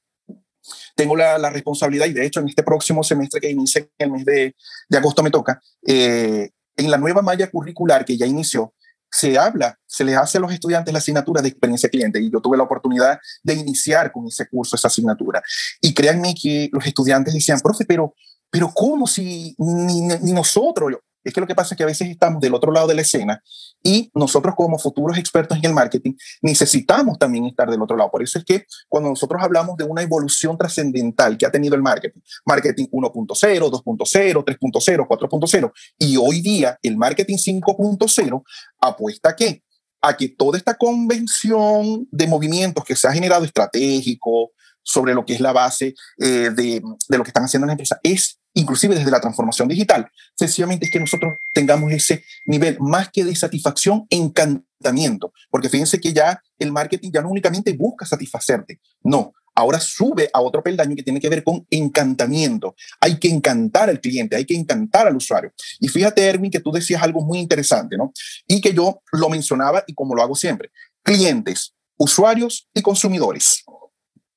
tengo 0.95 1.15
la, 1.15 1.49
responsabilidad, 1.49 2.05
y 2.05 2.13
de 2.13 2.25
hecho 2.25 2.39
en 2.39 2.49
este 2.49 2.63
próximo 2.63 3.03
semestre 3.03 3.41
que 3.41 3.49
inicia, 3.49 3.85
el 3.97 4.11
mes 4.11 4.25
de, 4.25 4.55
de 4.89 4.97
agosto 4.97 5.23
me 5.23 5.31
toca, 5.31 5.61
eh, 5.85 6.49
en 6.77 6.91
la 6.91 6.97
nueva 6.97 7.21
malla 7.21 7.49
curricular 7.49 8.05
que 8.05 8.17
ya 8.17 8.25
inició, 8.25 8.73
se 9.11 9.37
habla, 9.37 9.77
se 9.85 10.05
les 10.05 10.15
hace 10.15 10.37
a 10.37 10.41
los 10.41 10.53
estudiantes 10.53 10.93
la 10.93 10.99
asignatura 10.99 11.41
de 11.41 11.49
experiencia 11.49 11.89
cliente 11.89 12.21
y 12.21 12.31
yo 12.31 12.39
tuve 12.39 12.57
la 12.57 12.63
oportunidad 12.63 13.19
de 13.43 13.53
iniciar 13.55 14.11
con 14.11 14.25
ese 14.27 14.47
curso, 14.47 14.77
esa 14.77 14.87
asignatura. 14.87 15.43
Y 15.81 15.93
créanme 15.93 16.33
que 16.33 16.69
los 16.71 16.85
estudiantes 16.85 17.33
decían, 17.33 17.59
profe, 17.59 17.83
pero, 17.85 18.15
pero 18.49 18.71
¿cómo 18.73 19.05
si 19.07 19.53
ni 19.57 20.31
nosotros? 20.31 20.93
Es 21.23 21.33
que 21.33 21.41
lo 21.41 21.47
que 21.47 21.55
pasa 21.55 21.73
es 21.73 21.77
que 21.77 21.83
a 21.83 21.87
veces 21.87 22.09
estamos 22.09 22.41
del 22.41 22.53
otro 22.53 22.71
lado 22.71 22.87
de 22.87 22.95
la 22.95 23.01
escena 23.01 23.41
y 23.83 24.11
nosotros 24.13 24.55
como 24.55 24.79
futuros 24.79 25.17
expertos 25.17 25.57
en 25.57 25.65
el 25.65 25.73
marketing 25.73 26.13
necesitamos 26.41 27.17
también 27.19 27.45
estar 27.45 27.69
del 27.69 27.81
otro 27.81 27.95
lado. 27.95 28.09
Por 28.11 28.23
eso 28.23 28.39
es 28.39 28.45
que 28.45 28.65
cuando 28.87 29.09
nosotros 29.09 29.41
hablamos 29.43 29.77
de 29.77 29.83
una 29.83 30.01
evolución 30.01 30.57
trascendental 30.57 31.37
que 31.37 31.45
ha 31.45 31.51
tenido 31.51 31.75
el 31.75 31.81
marketing, 31.81 32.21
marketing 32.45 32.85
1.0, 32.91 33.69
2.0, 33.69 34.43
3.0, 34.43 35.07
4.0 35.07 35.71
y 35.99 36.17
hoy 36.17 36.41
día 36.41 36.77
el 36.81 36.97
marketing 36.97 37.37
5.0 37.37 38.43
apuesta 38.79 39.29
a 39.29 39.35
qué? 39.35 39.63
A 40.01 40.17
que 40.17 40.29
toda 40.29 40.57
esta 40.57 40.75
convención 40.75 42.07
de 42.11 42.27
movimientos 42.27 42.83
que 42.83 42.95
se 42.95 43.07
ha 43.07 43.13
generado 43.13 43.45
estratégico 43.45 44.51
sobre 44.83 45.13
lo 45.13 45.25
que 45.25 45.35
es 45.35 45.39
la 45.39 45.53
base 45.53 45.93
eh, 46.17 46.49
de, 46.55 46.81
de 47.09 47.17
lo 47.17 47.23
que 47.23 47.29
están 47.29 47.43
haciendo 47.43 47.67
las 47.67 47.73
empresas 47.73 47.99
es 48.01 48.40
inclusive 48.53 48.95
desde 48.95 49.11
la 49.11 49.21
transformación 49.21 49.67
digital, 49.67 50.09
sencillamente 50.35 50.85
es 50.85 50.91
que 50.91 50.99
nosotros 50.99 51.33
tengamos 51.53 51.91
ese 51.91 52.23
nivel 52.45 52.77
más 52.79 53.09
que 53.09 53.23
de 53.23 53.35
satisfacción, 53.35 54.05
encantamiento, 54.09 55.33
porque 55.49 55.69
fíjense 55.69 55.99
que 55.99 56.13
ya 56.13 56.41
el 56.59 56.71
marketing 56.71 57.11
ya 57.11 57.21
no 57.21 57.29
únicamente 57.29 57.73
busca 57.73 58.05
satisfacerte, 58.05 58.79
no, 59.03 59.33
ahora 59.55 59.79
sube 59.79 60.29
a 60.33 60.41
otro 60.41 60.63
peldaño 60.63 60.95
que 60.95 61.03
tiene 61.03 61.19
que 61.19 61.29
ver 61.29 61.43
con 61.43 61.65
encantamiento. 61.69 62.75
Hay 62.99 63.19
que 63.19 63.29
encantar 63.29 63.89
al 63.89 63.99
cliente, 63.99 64.35
hay 64.35 64.45
que 64.45 64.55
encantar 64.55 65.07
al 65.07 65.15
usuario. 65.15 65.53
Y 65.79 65.87
fíjate, 65.87 66.25
Erwin, 66.25 66.51
que 66.51 66.59
tú 66.59 66.71
decías 66.71 67.01
algo 67.03 67.21
muy 67.21 67.39
interesante, 67.39 67.97
¿no? 67.97 68.11
Y 68.47 68.61
que 68.61 68.73
yo 68.73 69.01
lo 69.11 69.29
mencionaba 69.29 69.83
y 69.87 69.93
como 69.93 70.15
lo 70.15 70.21
hago 70.21 70.35
siempre, 70.35 70.71
clientes, 71.03 71.73
usuarios 71.97 72.69
y 72.73 72.81
consumidores. 72.81 73.63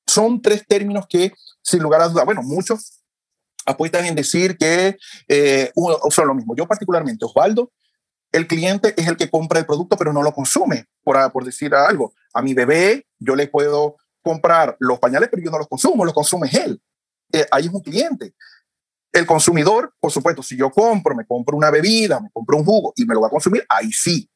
Son 0.05 0.41
tres 0.41 0.63
términos 0.67 1.05
que, 1.09 1.33
sin 1.63 1.81
lugar 1.81 2.01
a 2.01 2.09
duda, 2.09 2.23
bueno, 2.23 2.43
muchos 2.43 3.04
apuestan 3.65 4.05
en 4.05 4.15
decir 4.15 4.57
que 4.57 4.97
eh, 5.27 5.71
son 6.09 6.27
lo 6.27 6.35
mismo. 6.35 6.55
Yo 6.55 6.67
particularmente, 6.67 7.25
Osvaldo, 7.25 7.71
el 8.31 8.47
cliente 8.47 8.93
es 8.97 9.07
el 9.07 9.17
que 9.17 9.29
compra 9.29 9.59
el 9.59 9.65
producto, 9.65 9.97
pero 9.97 10.11
no 10.11 10.21
lo 10.21 10.33
consume, 10.33 10.85
por, 11.03 11.31
por 11.31 11.45
decir 11.45 11.73
algo. 11.73 12.13
A 12.33 12.41
mi 12.41 12.53
bebé 12.53 13.07
yo 13.17 13.35
le 13.35 13.47
puedo 13.47 13.95
comprar 14.21 14.75
los 14.79 14.99
pañales, 14.99 15.29
pero 15.29 15.43
yo 15.43 15.51
no 15.51 15.57
los 15.57 15.67
consumo, 15.67 16.03
los 16.03 16.13
consume 16.13 16.49
él. 16.51 16.81
Eh, 17.31 17.45
ahí 17.51 17.67
es 17.67 17.73
un 17.73 17.81
cliente. 17.81 18.33
El 19.11 19.25
consumidor, 19.25 19.93
por 19.99 20.11
supuesto, 20.11 20.43
si 20.43 20.57
yo 20.57 20.69
compro, 20.69 21.15
me 21.15 21.25
compro 21.25 21.55
una 21.55 21.71
bebida, 21.71 22.19
me 22.19 22.29
compro 22.33 22.57
un 22.57 22.65
jugo 22.65 22.91
y 22.97 23.05
me 23.05 23.13
lo 23.13 23.21
va 23.21 23.27
a 23.27 23.29
consumir, 23.29 23.65
ahí 23.69 23.91
sí. 23.91 24.29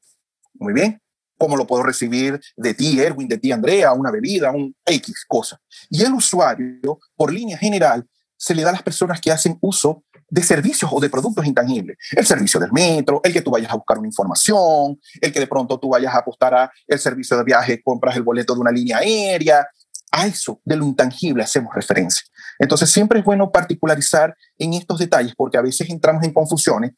Muy 0.53 0.73
bien. 0.73 1.01
¿Cómo 1.37 1.55
lo 1.55 1.65
puedo 1.65 1.83
recibir 1.83 2.39
de 2.57 2.73
ti, 2.73 2.99
Erwin, 2.99 3.27
de 3.27 3.37
ti, 3.37 3.51
Andrea, 3.51 3.93
una 3.93 4.11
bebida, 4.11 4.51
un 4.51 4.75
X 4.85 5.25
cosa? 5.27 5.59
Y 5.89 6.03
el 6.03 6.13
usuario, 6.13 6.99
por 7.15 7.33
línea 7.33 7.57
general, 7.57 8.05
se 8.39 8.55
le 8.55 8.63
da 8.63 8.69
a 8.69 8.71
las 8.71 8.83
personas 8.83 9.19
que 9.19 9.31
hacen 9.31 9.57
uso 9.61 10.03
de 10.29 10.41
servicios 10.41 10.89
o 10.93 10.99
de 10.99 11.09
productos 11.09 11.45
intangibles. 11.45 11.97
El 12.11 12.25
servicio 12.25 12.59
del 12.59 12.71
metro, 12.71 13.19
el 13.23 13.33
que 13.33 13.41
tú 13.41 13.51
vayas 13.51 13.71
a 13.71 13.75
buscar 13.75 13.97
una 13.97 14.07
información, 14.07 14.99
el 15.19 15.33
que 15.33 15.39
de 15.41 15.47
pronto 15.47 15.77
tú 15.77 15.89
vayas 15.89 16.13
a 16.13 16.19
apostar 16.19 16.53
a 16.53 16.71
el 16.87 16.99
servicio 16.99 17.35
de 17.37 17.43
viaje, 17.43 17.81
compras 17.83 18.15
el 18.15 18.23
boleto 18.23 18.53
de 18.55 18.61
una 18.61 18.71
línea 18.71 18.99
aérea. 18.99 19.67
A 20.11 20.25
eso 20.25 20.59
de 20.63 20.75
lo 20.75 20.85
intangible 20.85 21.43
hacemos 21.43 21.73
referencia. 21.75 22.23
Entonces 22.57 22.89
siempre 22.89 23.19
es 23.19 23.25
bueno 23.25 23.51
particularizar 23.51 24.35
en 24.57 24.73
estos 24.73 24.99
detalles 24.99 25.33
porque 25.35 25.57
a 25.57 25.61
veces 25.61 25.87
entramos 25.89 26.23
en 26.23 26.33
confusiones 26.33 26.93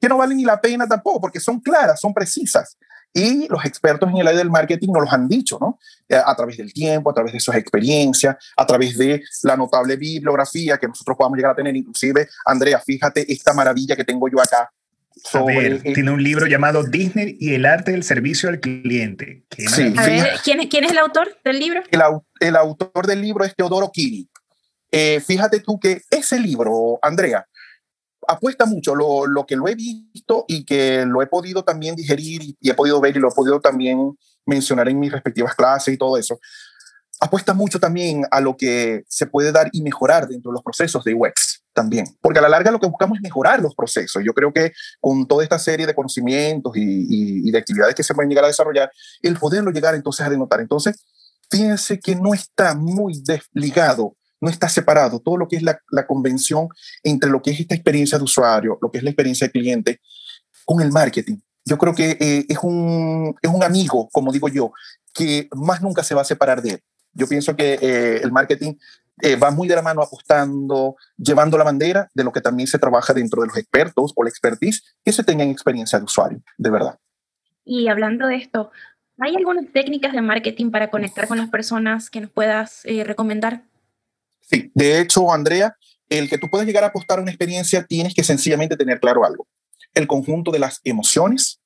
que 0.00 0.08
no 0.08 0.18
valen 0.18 0.36
ni 0.36 0.44
la 0.44 0.60
pena 0.60 0.86
tampoco 0.86 1.22
porque 1.22 1.40
son 1.40 1.60
claras, 1.60 2.00
son 2.00 2.12
precisas. 2.12 2.76
Y 3.14 3.46
los 3.48 3.64
expertos 3.64 4.08
en 4.10 4.16
el 4.16 4.26
área 4.26 4.38
del 4.38 4.50
marketing 4.50 4.88
nos 4.88 5.02
los 5.02 5.12
han 5.12 5.28
dicho, 5.28 5.58
¿no? 5.60 5.78
Eh, 6.08 6.16
a 6.16 6.34
través 6.34 6.56
del 6.56 6.72
tiempo, 6.72 7.10
a 7.10 7.14
través 7.14 7.32
de 7.32 7.40
sus 7.40 7.54
experiencias, 7.54 8.36
a 8.56 8.66
través 8.66 8.96
de 8.96 9.22
la 9.42 9.56
notable 9.56 9.96
bibliografía 9.96 10.78
que 10.78 10.88
nosotros 10.88 11.16
podamos 11.16 11.36
llegar 11.36 11.52
a 11.52 11.56
tener. 11.56 11.76
Inclusive, 11.76 12.28
Andrea, 12.46 12.80
fíjate 12.80 13.30
esta 13.30 13.52
maravilla 13.52 13.96
que 13.96 14.04
tengo 14.04 14.28
yo 14.28 14.40
acá. 14.40 14.70
Sobre, 15.14 15.78
tiene 15.92 16.10
un 16.10 16.22
libro 16.22 16.46
llamado 16.46 16.84
Disney 16.84 17.36
y 17.38 17.54
el 17.54 17.66
arte 17.66 17.92
del 17.92 18.02
servicio 18.02 18.48
al 18.48 18.60
cliente. 18.60 19.44
Sí. 19.56 19.94
A 19.96 20.06
ver, 20.06 20.30
¿quién, 20.42 20.66
¿quién, 20.68 20.84
es 20.84 20.92
el 20.92 20.98
autor 20.98 21.36
del 21.44 21.58
libro? 21.58 21.82
El, 21.90 22.00
el, 22.40 22.56
autor 22.56 23.06
del 23.06 23.20
libro 23.20 23.44
es 23.44 23.54
Teodoro 23.54 23.90
Kiri. 23.92 24.26
Eh, 24.90 25.20
fíjate 25.20 25.60
tú 25.60 25.78
que 25.78 26.02
ese 26.10 26.40
libro, 26.40 26.98
Andrea, 27.02 27.46
apuesta 28.28 28.66
mucho 28.66 28.94
lo, 28.94 29.26
lo, 29.26 29.46
que 29.46 29.56
lo 29.56 29.68
he 29.68 29.74
visto 29.74 30.44
y 30.48 30.64
que 30.64 31.04
lo 31.06 31.22
he 31.22 31.26
podido 31.26 31.64
también 31.64 31.96
digerir 31.96 32.42
y, 32.42 32.56
y 32.60 32.70
he 32.70 32.74
podido 32.74 33.00
ver 33.00 33.16
y 33.16 33.20
lo 33.20 33.28
he 33.28 33.34
podido 33.34 33.60
también 33.60 34.16
mencionar 34.46 34.88
en 34.88 34.98
mis 34.98 35.12
respectivas 35.12 35.54
clases 35.54 35.94
y 35.94 35.98
todo 35.98 36.16
eso 36.16 36.38
apuesta 37.22 37.54
mucho 37.54 37.78
también 37.78 38.24
a 38.32 38.40
lo 38.40 38.56
que 38.56 39.04
se 39.06 39.26
puede 39.26 39.52
dar 39.52 39.70
y 39.72 39.80
mejorar 39.82 40.26
dentro 40.26 40.50
de 40.50 40.54
los 40.54 40.62
procesos 40.64 41.04
de 41.04 41.14
UX 41.14 41.62
también, 41.72 42.04
porque 42.20 42.40
a 42.40 42.42
la 42.42 42.48
larga 42.48 42.72
lo 42.72 42.80
que 42.80 42.88
buscamos 42.88 43.16
es 43.16 43.22
mejorar 43.22 43.62
los 43.62 43.76
procesos. 43.76 44.24
Yo 44.24 44.34
creo 44.34 44.52
que 44.52 44.72
con 45.00 45.28
toda 45.28 45.44
esta 45.44 45.60
serie 45.60 45.86
de 45.86 45.94
conocimientos 45.94 46.72
y, 46.74 47.48
de 47.48 47.56
actividades 47.58 47.94
que 47.94 48.02
se 48.02 48.12
pueden 48.12 48.28
llegar 48.28 48.44
a 48.44 48.48
desarrollar, 48.48 48.90
el 49.22 49.38
poderlo 49.38 49.70
llegar 49.70 49.94
entonces 49.94 50.26
a 50.26 50.30
denotar. 50.30 50.60
Entonces, 50.60 51.04
fíjense 51.48 52.00
que 52.00 52.16
no 52.16 52.34
está 52.34 52.74
muy 52.74 53.22
desligado, 53.24 54.16
no 54.42 54.50
está 54.50 54.68
separado 54.68 55.20
todo 55.20 55.36
lo 55.36 55.48
que 55.48 55.56
es 55.56 55.62
la, 55.62 55.78
convención 56.06 56.68
entre 57.04 57.30
lo 57.30 57.40
que 57.40 57.52
es 57.52 57.60
esta 57.60 57.76
experiencia 57.76 58.18
de 58.18 58.24
usuario, 58.24 58.76
lo 58.82 58.90
que 58.90 58.98
es 58.98 59.04
la 59.04 59.10
experiencia 59.10 59.46
de 59.46 59.52
cliente, 59.52 60.00
con 60.66 60.82
el 60.82 60.90
marketing. 60.90 61.38
Yo 61.64 61.78
creo 61.78 61.94
que 61.94 62.18
eh, 62.20 62.44
es, 62.48 62.58
un, 62.60 63.36
es 63.40 63.48
un 63.48 63.62
amigo, 63.62 64.08
como 64.10 64.32
digo 64.32 64.48
yo, 64.48 64.72
que 65.14 65.48
más 65.52 65.80
nunca 65.80 66.02
se 66.02 66.16
va 66.16 66.22
a 66.22 66.24
separar 66.24 66.60
de 66.60 66.70
él. 66.70 66.80
Yo 67.12 67.28
pienso 67.28 67.54
que 67.54 67.78
eh, 67.80 68.20
el 68.20 68.32
marketing 68.32 68.74
eh, 69.20 69.36
va 69.36 69.52
muy 69.52 69.68
de 69.68 69.76
la 69.76 69.82
mano 69.82 70.02
apostando, 70.02 70.96
llevando 71.16 71.56
la 71.56 71.64
bandera 71.64 72.10
de 72.12 72.24
lo 72.24 72.32
que 72.32 72.40
también 72.40 72.66
se 72.66 72.80
trabaja 72.80 73.14
dentro 73.14 73.42
de 73.42 73.46
los 73.46 73.56
expertos 73.56 74.12
o 74.16 74.24
la 74.24 74.30
expertise 74.30 74.82
que 75.04 75.12
se 75.12 75.22
tengan 75.22 75.50
experiencia 75.50 76.00
de 76.00 76.04
usuario, 76.04 76.42
de 76.58 76.70
verdad. 76.70 76.98
Y 77.64 77.86
hablando 77.86 78.26
de 78.26 78.36
esto, 78.36 78.72
¿hay 79.18 79.36
algunas 79.36 79.70
técnicas 79.72 80.12
de 80.14 80.20
marketing 80.20 80.72
para 80.72 80.90
conectar 80.90 81.28
con 81.28 81.38
las 81.38 81.48
personas 81.48 82.10
que 82.10 82.22
nos 82.22 82.30
puedas 82.30 82.82
recomendar? 83.06 83.62
Sí, 84.42 84.70
de 84.74 85.00
hecho, 85.00 85.32
Andrea, 85.32 85.76
el 86.08 86.28
que 86.28 86.38
tú 86.38 86.48
puedas 86.50 86.66
llegar 86.66 86.84
a 86.84 86.88
apostar 86.88 87.20
una 87.20 87.30
experiencia, 87.30 87.84
tienes 87.84 88.14
que 88.14 88.22
sencillamente 88.22 88.76
tener 88.76 89.00
claro 89.00 89.24
algo. 89.24 89.46
El 89.94 90.06
conjunto 90.06 90.50
de 90.50 90.58
las 90.58 90.80
emociones, 90.84 91.60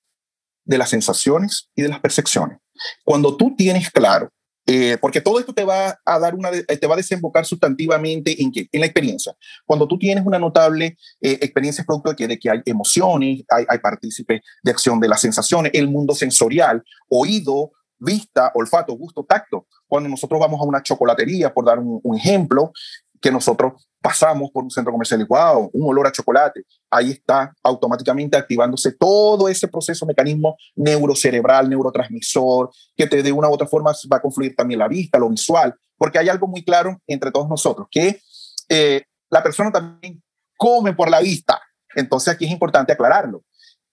de 0.64 0.78
las 0.78 0.90
sensaciones 0.90 1.70
y 1.74 1.82
de 1.82 1.88
las 1.88 2.00
percepciones. 2.00 2.58
Cuando 3.04 3.36
tú 3.36 3.54
tienes 3.56 3.90
claro 3.90 4.30
eh, 4.68 4.98
porque 5.00 5.20
todo 5.20 5.38
esto 5.38 5.54
te 5.54 5.64
va 5.64 5.96
a 6.04 6.18
dar 6.18 6.34
una, 6.34 6.50
te 6.50 6.86
va 6.88 6.94
a 6.94 6.96
desembocar 6.96 7.46
sustantivamente 7.46 8.42
en 8.42 8.50
qué? 8.50 8.68
En 8.72 8.80
la 8.80 8.86
experiencia. 8.86 9.32
Cuando 9.64 9.86
tú 9.86 9.96
tienes 9.96 10.26
una 10.26 10.40
notable 10.40 10.96
eh, 11.20 11.38
experiencia 11.40 11.82
es 11.82 11.86
producto 11.86 12.10
de 12.10 12.16
que, 12.16 12.26
de 12.26 12.38
que 12.38 12.50
hay 12.50 12.62
emociones, 12.64 13.44
hay, 13.48 13.64
hay 13.68 13.78
partícipe 13.78 14.42
de 14.64 14.70
acción 14.70 14.98
de 14.98 15.08
las 15.08 15.20
sensaciones, 15.20 15.70
el 15.72 15.88
mundo 15.88 16.14
sensorial, 16.16 16.82
oído, 17.08 17.70
vista, 17.98 18.50
olfato, 18.54 18.94
gusto, 18.94 19.24
tacto. 19.24 19.66
Cuando 19.86 20.08
nosotros 20.08 20.40
vamos 20.40 20.60
a 20.60 20.64
una 20.64 20.82
chocolatería, 20.82 21.52
por 21.52 21.64
dar 21.64 21.78
un, 21.78 22.00
un 22.02 22.16
ejemplo, 22.16 22.72
que 23.20 23.30
nosotros 23.30 23.88
pasamos 24.00 24.50
por 24.52 24.62
un 24.62 24.70
centro 24.70 24.92
comercial 24.92 25.20
y 25.20 25.24
wow, 25.24 25.70
un 25.72 25.88
olor 25.88 26.06
a 26.06 26.12
chocolate, 26.12 26.62
ahí 26.90 27.10
está 27.10 27.52
automáticamente 27.62 28.36
activándose 28.36 28.92
todo 28.92 29.48
ese 29.48 29.66
proceso, 29.68 30.06
mecanismo 30.06 30.56
neurocerebral, 30.76 31.68
neurotransmisor, 31.68 32.70
que 32.94 33.06
te, 33.06 33.22
de 33.22 33.32
una 33.32 33.48
u 33.48 33.52
otra 33.52 33.66
forma 33.66 33.92
va 34.12 34.16
a 34.18 34.22
confluir 34.22 34.54
también 34.54 34.78
la 34.78 34.88
vista, 34.88 35.18
lo 35.18 35.28
visual, 35.28 35.74
porque 35.96 36.18
hay 36.18 36.28
algo 36.28 36.46
muy 36.46 36.64
claro 36.64 37.00
entre 37.06 37.32
todos 37.32 37.48
nosotros, 37.48 37.88
que 37.90 38.20
eh, 38.68 39.02
la 39.30 39.42
persona 39.42 39.72
también 39.72 40.22
come 40.56 40.92
por 40.92 41.10
la 41.10 41.20
vista. 41.20 41.60
Entonces 41.94 42.32
aquí 42.32 42.44
es 42.44 42.52
importante 42.52 42.92
aclararlo. 42.92 43.42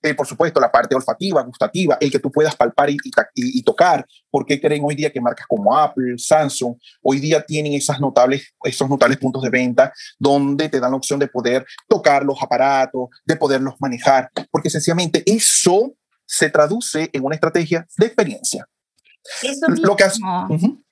Eh, 0.05 0.13
por 0.13 0.27
supuesto, 0.27 0.59
la 0.59 0.69
parte 0.69 0.93
olfativa, 0.93 1.41
gustativa, 1.43 1.97
el 1.97 2.11
que 2.11 2.19
tú 2.19 2.29
puedas 2.29 2.53
palpar 2.57 2.89
y, 2.89 2.97
y, 3.35 3.63
tocar. 3.63 4.05
¿Por 4.29 4.45
qué 4.45 4.59
creen 4.59 4.83
hoy 4.85 4.95
día 4.95 5.09
que 5.09 5.21
marcas 5.21 5.47
como 5.47 5.77
Apple, 5.77 6.15
Samsung, 6.17 6.75
hoy 7.01 7.21
día 7.21 7.41
tienen 7.41 7.71
esas 7.71 8.01
notables, 8.01 8.53
esos 8.65 8.89
notables 8.89 9.17
puntos 9.17 9.41
de 9.41 9.49
venta 9.49 9.93
donde 10.19 10.67
te 10.67 10.81
dan 10.81 10.91
la 10.91 10.97
opción 10.97 11.19
de 11.19 11.27
poder 11.27 11.65
tocar 11.87 12.25
los 12.25 12.37
aparatos, 12.43 13.07
de 13.23 13.37
poderlos 13.37 13.75
manejar? 13.79 14.29
Porque 14.51 14.69
sencillamente 14.69 15.23
eso 15.25 15.93
se 16.25 16.49
traduce 16.49 17.09
en 17.13 17.23
una 17.23 17.35
estrategia 17.35 17.87
de 17.97 18.05
experiencia. 18.05 18.67
Eso 19.41 19.69
mismo. 19.69 19.87
Lo 19.87 19.95
que 19.95 20.03
hace, 20.03 20.19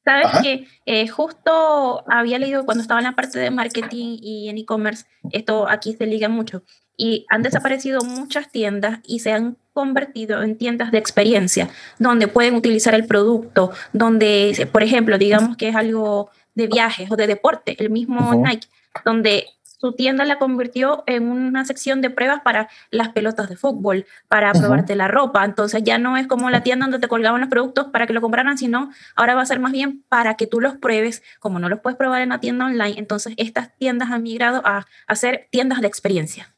Sabes 0.04 0.42
que 0.42 0.68
eh, 0.86 1.08
justo 1.08 2.04
había 2.10 2.40
leído 2.40 2.66
cuando 2.66 2.82
estaba 2.82 3.02
en 3.02 3.06
la 3.06 3.16
parte 3.16 3.38
de 3.38 3.52
marketing 3.52 4.18
y 4.20 4.50
en 4.50 4.58
e-commerce, 4.58 5.06
esto 5.32 5.70
aquí 5.70 5.94
se 5.94 6.08
liga 6.08 6.28
mucho, 6.28 6.64
y 7.02 7.26
han 7.30 7.42
desaparecido 7.42 8.02
muchas 8.02 8.52
tiendas 8.52 9.00
y 9.08 9.22
se 9.22 9.32
han 9.32 9.58
convertido 9.74 10.44
en 10.44 10.56
tiendas 10.56 10.92
de 10.92 11.00
experiencia, 11.00 11.68
donde 11.98 12.28
pueden 12.28 12.54
utilizar 12.54 12.94
el 12.94 13.08
producto, 13.08 13.72
donde, 13.92 14.70
por 14.72 14.84
ejemplo, 14.84 15.18
digamos 15.18 15.58
que 15.58 15.70
es 15.70 15.76
algo 15.76 16.30
de 16.54 16.68
viajes 16.68 17.10
o 17.10 17.16
de 17.16 17.26
deporte, 17.26 17.76
el 17.80 17.90
mismo 17.90 18.36
Nike, 18.36 18.68
donde 19.04 19.48
su 19.64 19.94
tienda 19.94 20.26
la 20.26 20.38
convirtió 20.38 21.04
en 21.08 21.24
una 21.24 21.66
sección 21.66 22.02
de 22.02 22.12
pruebas 22.12 22.42
para 22.42 22.70
las 22.92 23.10
pelotas 23.10 23.50
de 23.50 23.56
fútbol, 23.56 24.06
para 24.28 24.54
probarte 24.54 24.96
la 24.96 25.08
ropa. 25.08 25.44
Entonces 25.44 25.82
ya 25.84 25.98
no 25.98 26.18
es 26.18 26.28
como 26.28 26.52
la 26.52 26.62
tienda 26.62 26.86
donde 26.86 27.00
te 27.00 27.08
colgaban 27.08 27.42
los 27.42 27.50
productos 27.50 27.88
para 27.88 28.06
que 28.06 28.14
lo 28.14 28.22
compraran, 28.22 28.60
sino 28.60 28.92
ahora 29.16 29.34
va 29.34 29.42
a 29.42 29.46
ser 29.48 29.60
más 29.60 29.72
bien 29.72 30.04
para 30.08 30.36
que 30.36 30.46
tú 30.46 30.62
los 30.62 30.76
pruebes, 30.76 31.24
como 31.40 31.58
no 31.58 31.68
los 31.68 31.80
puedes 31.80 31.98
probar 31.98 32.22
en 32.22 32.30
la 32.30 32.40
tienda 32.40 32.66
online. 32.66 32.94
Entonces 33.00 33.34
estas 33.38 33.76
tiendas 33.80 34.12
han 34.12 34.22
migrado 34.22 34.62
a, 34.66 34.86
hacer 35.08 35.48
tiendas 35.50 35.82
de 35.82 35.88
experiencia. 35.88 36.54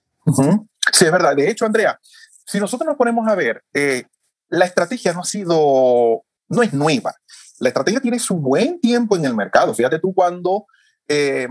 Sí, 0.92 1.06
es 1.06 1.12
verdad. 1.12 1.36
De 1.36 1.50
hecho, 1.50 1.66
Andrea, 1.66 2.00
si 2.46 2.60
nosotros 2.60 2.88
nos 2.88 2.98
ponemos 2.98 3.28
a 3.28 3.36
ver, 3.36 3.64
eh, 3.74 4.04
la 4.50 4.66
estrategia 4.66 5.14
no 5.14 5.22
ha 5.22 5.26
sido, 5.26 6.24
no 6.50 6.64
es 6.64 6.74
nueva. 6.74 7.14
La 7.60 7.70
estrategia 7.70 8.02
tiene 8.02 8.20
su 8.20 8.36
buen 8.36 8.80
tiempo 8.80 9.16
en 9.16 9.26
el 9.26 9.36
mercado. 9.36 9.74
Fíjate 9.74 10.00
tú 10.00 10.14
cuando 10.14 10.66
eh, 11.08 11.48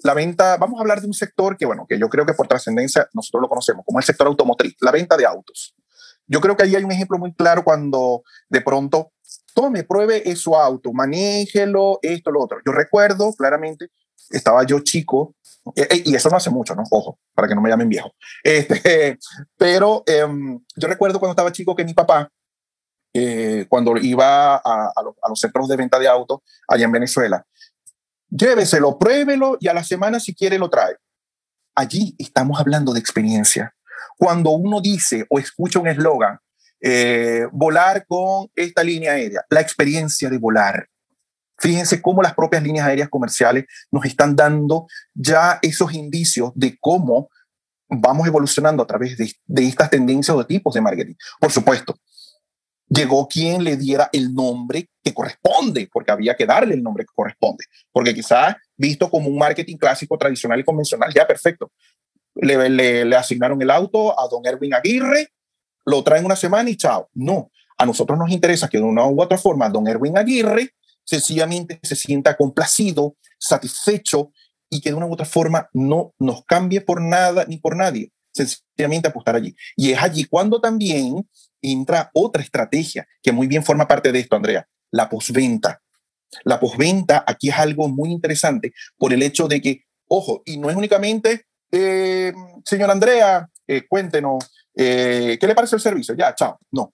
la 0.00 0.14
venta, 0.14 0.56
vamos 0.56 0.78
a 0.78 0.82
hablar 0.82 1.00
de 1.00 1.06
un 1.06 1.14
sector 1.14 1.56
que, 1.56 1.66
bueno, 1.66 1.86
que 1.88 1.98
yo 1.98 2.08
creo 2.08 2.24
que 2.24 2.34
por 2.34 2.46
trascendencia 2.46 3.08
nosotros 3.14 3.42
lo 3.42 3.48
conocemos, 3.48 3.84
como 3.84 3.98
el 3.98 4.04
sector 4.04 4.26
automotriz, 4.26 4.76
la 4.80 4.92
venta 4.92 5.16
de 5.16 5.26
autos. 5.26 5.74
Yo 6.26 6.40
creo 6.40 6.56
que 6.56 6.64
ahí 6.64 6.76
hay 6.76 6.84
un 6.84 6.92
ejemplo 6.92 7.18
muy 7.18 7.34
claro 7.34 7.64
cuando 7.64 8.22
de 8.48 8.60
pronto, 8.60 9.12
tome, 9.54 9.82
pruebe 9.82 10.36
su 10.36 10.54
auto, 10.54 10.92
manéjelo, 10.92 11.98
esto, 12.02 12.30
lo 12.30 12.42
otro. 12.42 12.58
Yo 12.64 12.72
recuerdo 12.72 13.32
claramente, 13.32 13.88
estaba 14.30 14.64
yo 14.64 14.80
chico, 14.80 15.34
eh, 15.76 15.86
eh, 15.90 16.02
y 16.04 16.14
eso 16.14 16.28
no 16.28 16.36
hace 16.36 16.50
mucho, 16.50 16.74
¿no? 16.74 16.82
Ojo, 16.90 17.18
para 17.34 17.48
que 17.48 17.54
no 17.54 17.60
me 17.60 17.70
llamen 17.70 17.88
viejo. 17.88 18.12
Este, 18.44 19.18
pero 19.56 20.02
em, 20.06 20.60
yo 20.76 20.88
recuerdo 20.88 21.18
cuando 21.18 21.32
estaba 21.32 21.52
chico 21.52 21.74
que 21.74 21.84
mi 21.84 21.94
papá, 21.94 22.30
eh, 23.14 23.66
cuando 23.68 23.96
iba 23.96 24.56
a, 24.56 24.92
a, 24.94 25.02
los, 25.02 25.14
a, 25.22 25.28
los, 25.28 25.40
centros 25.40 25.68
de 25.68 25.76
venta 25.76 25.98
de 25.98 26.08
autos 26.08 26.40
allá 26.68 26.84
en 26.84 26.92
Venezuela, 26.92 27.44
lléveselo, 28.28 28.98
pruébelo 28.98 29.56
y 29.60 29.68
a 29.68 29.74
la 29.74 29.84
semana 29.84 30.20
si 30.20 30.34
quiere 30.34 30.58
lo 30.58 30.68
trae. 30.70 30.96
Allí 31.74 32.14
estamos 32.18 32.60
hablando 32.60 32.92
de 32.92 33.00
experiencia. 33.00 33.74
Cuando 34.16 34.50
uno 34.50 34.80
dice 34.80 35.26
o 35.30 35.38
escucha 35.38 35.78
un 35.78 35.88
eslogan, 35.88 36.38
eh, 36.80 37.46
volar 37.52 38.06
con 38.06 38.48
esta 38.54 38.84
línea 38.84 39.12
aérea, 39.12 39.44
la 39.50 39.60
experiencia 39.60 40.28
de 40.30 40.38
volar. 40.38 40.88
Fíjense 41.58 42.00
cómo 42.00 42.22
las 42.22 42.34
propias 42.34 42.62
líneas 42.62 42.86
aéreas 42.86 43.08
comerciales 43.08 43.64
nos 43.90 44.04
están 44.04 44.36
dando 44.36 44.86
ya 45.14 45.58
esos 45.62 45.92
indicios 45.92 46.52
de 46.54 46.76
cómo 46.80 47.28
vamos 47.88 48.26
evolucionando 48.26 48.82
a 48.82 48.86
través 48.86 49.16
de, 49.16 49.32
de 49.46 49.66
estas 49.66 49.90
tendencias 49.90 50.34
o 50.34 50.38
de 50.38 50.44
tipos 50.44 50.74
de 50.74 50.80
marketing. 50.80 51.14
Por 51.40 51.50
supuesto, 51.50 51.96
llegó 52.88 53.28
quien 53.28 53.64
le 53.64 53.76
diera 53.76 54.08
el 54.12 54.34
nombre 54.34 54.88
que 55.02 55.12
corresponde, 55.12 55.88
porque 55.92 56.10
había 56.10 56.36
que 56.36 56.46
darle 56.46 56.74
el 56.74 56.82
nombre 56.82 57.04
que 57.04 57.12
corresponde, 57.14 57.64
porque 57.92 58.14
quizás 58.14 58.56
visto 58.76 59.10
como 59.10 59.28
un 59.28 59.38
marketing 59.38 59.76
clásico, 59.76 60.16
tradicional 60.16 60.60
y 60.60 60.64
convencional, 60.64 61.12
ya 61.12 61.26
perfecto. 61.26 61.72
Le, 62.34 62.68
le, 62.68 63.16
asignaron 63.16 63.60
el 63.60 63.70
auto 63.70 64.18
a 64.18 64.28
don 64.28 64.46
Erwin 64.46 64.74
Aguirre, 64.74 65.28
lo 65.84 66.04
traen 66.04 66.24
una 66.24 66.36
semana 66.36 66.70
y 66.70 66.76
chao. 66.76 67.08
No, 67.14 67.50
a 67.76 67.84
nosotros 67.84 68.18
nos 68.18 68.30
interesa 68.30 68.68
que 68.68 68.78
de 68.78 68.84
una 68.84 69.06
u 69.06 69.20
otra 69.20 69.38
forma 69.38 69.68
don 69.68 69.88
Erwin 69.88 70.16
Aguirre 70.16 70.70
sencillamente 71.08 71.80
se 71.82 71.96
sienta 71.96 72.36
complacido, 72.36 73.16
satisfecho 73.38 74.30
y 74.68 74.82
que 74.82 74.90
de 74.90 74.94
una 74.94 75.06
u 75.06 75.12
otra 75.14 75.24
forma 75.24 75.70
no 75.72 76.12
nos 76.18 76.44
cambie 76.44 76.82
por 76.82 77.00
nada 77.00 77.46
ni 77.48 77.56
por 77.56 77.76
nadie, 77.76 78.12
sencillamente 78.30 79.08
apostar 79.08 79.34
allí. 79.34 79.56
Y 79.74 79.92
es 79.92 80.02
allí 80.02 80.24
cuando 80.24 80.60
también 80.60 81.26
entra 81.62 82.10
otra 82.12 82.42
estrategia 82.42 83.08
que 83.22 83.32
muy 83.32 83.46
bien 83.46 83.64
forma 83.64 83.88
parte 83.88 84.12
de 84.12 84.18
esto, 84.18 84.36
Andrea, 84.36 84.68
la 84.90 85.08
posventa. 85.08 85.80
La 86.44 86.60
posventa 86.60 87.24
aquí 87.26 87.48
es 87.48 87.56
algo 87.56 87.88
muy 87.88 88.10
interesante 88.10 88.74
por 88.98 89.14
el 89.14 89.22
hecho 89.22 89.48
de 89.48 89.62
que, 89.62 89.84
ojo, 90.08 90.42
y 90.44 90.58
no 90.58 90.68
es 90.68 90.76
únicamente, 90.76 91.46
eh, 91.72 92.34
señor 92.66 92.90
Andrea, 92.90 93.48
eh, 93.66 93.86
cuéntenos, 93.88 94.44
eh, 94.76 95.38
¿qué 95.40 95.46
le 95.46 95.54
parece 95.54 95.76
el 95.76 95.80
servicio? 95.80 96.14
Ya, 96.14 96.34
chao. 96.34 96.58
No. 96.70 96.92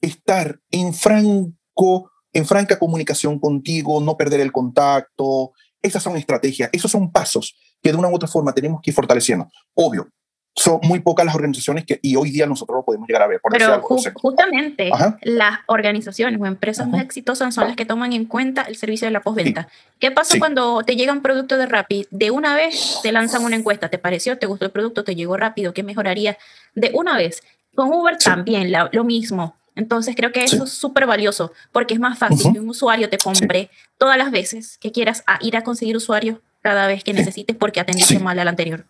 Estar 0.00 0.58
en 0.70 0.94
franco, 0.94 2.10
en 2.34 2.44
franca 2.44 2.78
comunicación 2.78 3.38
contigo, 3.38 4.00
no 4.00 4.16
perder 4.16 4.40
el 4.40 4.52
contacto. 4.52 5.52
Esas 5.80 6.02
son 6.02 6.16
estrategias, 6.16 6.68
esos 6.72 6.90
son 6.90 7.10
pasos 7.10 7.56
que 7.82 7.92
de 7.92 7.98
una 7.98 8.08
u 8.08 8.14
otra 8.14 8.28
forma 8.28 8.52
tenemos 8.52 8.80
que 8.82 8.90
ir 8.90 8.94
fortaleciendo. 8.94 9.48
Obvio, 9.74 10.08
son 10.56 10.78
muy 10.84 11.00
pocas 11.00 11.26
las 11.26 11.34
organizaciones 11.34 11.84
que, 11.84 11.98
y 12.00 12.14
hoy 12.16 12.30
día 12.30 12.46
nosotros 12.46 12.76
lo 12.76 12.84
podemos 12.84 13.08
llegar 13.08 13.22
a 13.22 13.26
ver. 13.26 13.40
Pero 13.50 13.82
justamente 13.82 14.90
las 15.22 15.58
organizaciones 15.66 16.40
o 16.40 16.46
empresas 16.46 16.88
más 16.88 17.02
exitosas 17.02 17.54
son 17.54 17.66
las 17.66 17.76
que 17.76 17.84
toman 17.84 18.12
en 18.12 18.24
cuenta 18.24 18.62
el 18.62 18.76
servicio 18.76 19.06
de 19.06 19.10
la 19.10 19.20
postventa. 19.20 19.68
¿Qué 19.98 20.12
pasa 20.12 20.38
cuando 20.38 20.82
te 20.82 20.96
llega 20.96 21.12
un 21.12 21.22
producto 21.22 21.58
de 21.58 21.66
Rappi? 21.66 22.06
De 22.10 22.30
una 22.30 22.54
vez 22.54 23.00
te 23.02 23.10
lanzan 23.10 23.44
una 23.44 23.56
encuesta, 23.56 23.88
¿te 23.88 23.98
pareció? 23.98 24.38
¿Te 24.38 24.46
gustó 24.46 24.64
el 24.64 24.70
producto? 24.70 25.02
¿Te 25.04 25.16
llegó 25.16 25.36
rápido? 25.36 25.74
¿Qué 25.74 25.82
mejoraría? 25.82 26.38
De 26.74 26.92
una 26.94 27.16
vez. 27.16 27.42
Con 27.74 27.92
Uber 27.92 28.16
también 28.16 28.72
lo 28.92 29.04
mismo. 29.04 29.56
Entonces 29.76 30.14
creo 30.16 30.32
que 30.32 30.44
eso 30.44 30.64
es 30.64 30.70
súper 30.70 31.06
valioso 31.06 31.52
porque 31.72 31.94
es 31.94 32.00
más 32.00 32.18
fácil 32.18 32.52
que 32.52 32.60
un 32.60 32.68
usuario 32.68 33.08
te 33.08 33.18
compre 33.18 33.70
todas 33.98 34.16
las 34.16 34.30
veces 34.30 34.78
que 34.78 34.92
quieras 34.92 35.24
a 35.26 35.38
ir 35.40 35.56
a 35.56 35.64
conseguir 35.64 35.96
usuarios 35.96 36.38
cada 36.62 36.86
vez 36.86 37.04
que 37.04 37.12
necesites 37.12 37.56
porque 37.56 37.80
atendiste 37.80 38.18
mal 38.18 38.38
al 38.38 38.48
anterior. 38.48 38.86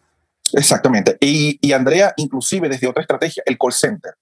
Exactamente. 0.53 1.16
Y, 1.20 1.59
y, 1.61 1.73
Andrea, 1.73 2.12
inclusive 2.16 2.68
desde 2.68 2.87
otra 2.87 3.03
estrategia, 3.03 3.42
el 3.47 3.59
call 3.59 3.73
center. 3.73 4.14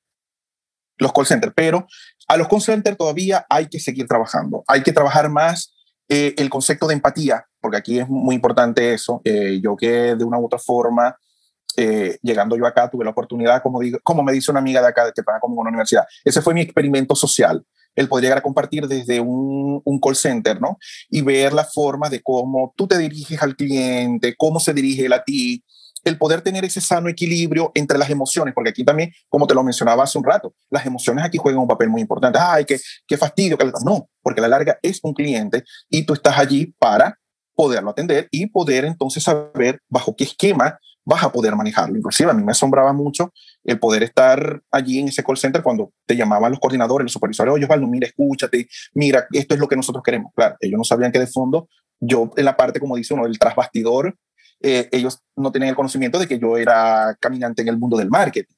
Los 0.97 1.13
call 1.13 1.27
centers. 1.27 1.53
Pero 1.55 1.87
a 2.29 2.37
los 2.37 2.49
call 2.49 2.63
centers 2.63 2.97
todavía 2.97 3.45
hay 3.51 3.67
que 3.67 3.81
seguir 3.81 4.07
trabajando. 4.07 4.65
Hay 4.67 4.83
que 4.83 4.93
trabajar 4.93 5.29
más 5.29 5.75
eh, 6.09 6.35
el 6.39 6.49
concepto 6.49 6.87
de 6.87 6.95
empatía, 6.95 7.47
porque 7.61 7.77
aquí 7.77 7.99
es 7.99 8.09
muy 8.09 8.35
importante 8.35 8.95
eso. 8.95 9.21
Eh, 9.25 9.61
yo 9.63 9.77
que 9.77 10.15
de 10.15 10.25
una 10.25 10.39
u 10.39 10.47
otra 10.47 10.59
forma, 10.59 11.17
eh, 11.77 12.19
llegando 12.23 12.57
yo 12.57 12.67
acá, 12.67 12.91
tuve 12.91 13.05
la 13.05 13.11
oportunidad, 13.11 13.63
como, 13.63 13.81
digo, 13.81 13.99
como 14.03 14.23
me 14.23 14.33
dice 14.33 14.51
una 14.51 14.61
amiga 14.61 14.81
de 14.81 14.89
acá 14.89 15.13
que 15.13 15.23
trabaja 15.23 15.41
conmigo 15.41 15.63
en 15.63 15.69
una 15.69 15.71
universidad. 15.71 16.05
Ese 16.25 16.43
fue 16.43 16.55
mi 16.55 16.61
experimento 16.61 17.15
social 17.15 17.65
el 17.95 18.09
poder 18.09 18.25
llegar 18.25 18.39
a 18.39 18.43
compartir 18.43 18.89
desde 18.89 19.21
un, 19.21 19.83
un, 19.85 20.01
call 20.01 20.17
center, 20.17 20.59
¿no? 20.61 20.79
Y 21.11 21.21
ver 21.21 21.53
la 21.53 21.65
forma 21.65 22.09
de 22.09 22.23
cómo 22.23 22.73
tú 22.75 22.87
te 22.87 22.97
diriges 22.97 23.43
al 23.43 23.55
cliente, 23.55 24.35
cómo 24.37 24.61
se 24.61 24.73
dirige 24.73 25.05
él 25.05 25.13
a 25.13 25.23
ti, 25.23 25.63
el 26.05 26.19
poder 26.19 26.43
tener 26.43 26.65
ese 26.65 26.81
sano 26.81 27.09
equilibrio 27.09 27.71
entre 27.75 27.99
las 27.99 28.11
emociones, 28.11 28.55
porque 28.55 28.71
aquí 28.71 28.85
también, 28.85 29.13
como 29.29 29.47
te 29.47 29.55
lo 29.55 29.63
mencionaba 29.63 30.05
hace 30.05 30.19
un 30.19 30.25
rato, 30.25 30.55
las 30.71 30.85
emociones 30.87 31.25
aquí 31.25 31.39
juegan 31.39 31.61
un 31.61 31.69
papel 31.69 31.89
muy 31.89 32.01
importante. 32.01 32.39
Ay, 32.41 32.65
qué, 32.65 32.79
qué 33.07 33.17
fastidio. 33.17 33.57
Que... 33.57 33.71
No, 33.85 34.09
porque 34.23 34.41
a 34.41 34.43
la 34.43 34.49
larga 34.49 34.79
es 34.83 35.01
un 35.03 35.15
cliente 35.15 35.65
y 35.89 36.05
tú 36.05 36.15
estás 36.15 36.39
allí 36.39 36.75
para 36.79 37.19
poderlo 37.55 37.91
atender 37.91 38.29
y 38.31 38.47
poder 38.47 38.85
entonces 38.85 39.23
saber 39.23 39.81
bajo 39.89 40.17
qué 40.17 40.25
esquema 40.25 40.79
vas 41.05 41.23
a 41.25 41.33
poder 41.33 41.57
manejarlo. 41.57 41.97
Inclusive 41.97 42.31
a 42.31 42.35
mí 42.35 42.43
me 42.43 42.53
asombraba 42.53 42.93
mucho 42.93 43.33
el 43.65 43.79
poder 43.79 44.03
estar 44.03 44.63
allí 44.71 45.01
en 45.01 45.09
ese 45.09 45.23
call 45.23 45.37
center 45.37 45.63
cuando 45.63 45.93
te 46.07 46.17
llamaban 46.17 46.51
los 46.51 46.61
coordinadores, 46.61 47.05
los 47.05 47.13
supervisores, 47.13 47.53
oye 47.53 47.65
Osvaldo, 47.65 47.87
mira, 47.87 48.07
escúchate, 48.07 48.69
mira, 48.95 49.27
esto 49.33 49.55
es 49.55 49.61
lo 49.61 49.69
que 49.69 49.77
nosotros 49.77 50.03
queremos. 50.03 50.33
Claro, 50.35 50.57
ellos 50.61 50.79
no 50.79 50.85
sabían 50.85 51.13
que 51.13 51.19
de 51.19 51.27
fondo 51.27 51.69
yo 52.01 52.33
en 52.37 52.45
la 52.45 52.57
parte, 52.57 52.81
como 52.81 52.97
dice 52.97 53.15
uno, 53.15 53.25
del 53.25 53.39
trasbastidor, 53.39 54.17
eh, 54.61 54.89
ellos 54.93 55.21
no 55.37 55.53
tenían 55.53 55.71
el 55.71 55.77
conocimiento 55.77 56.19
de 56.19 56.27
que 56.27 56.39
yo 56.39 56.57
era 56.57 57.17
caminante 57.21 57.63
en 57.63 57.69
el 57.69 57.79
mundo 57.79 57.97
del 57.97 58.11
marketing. 58.11 58.55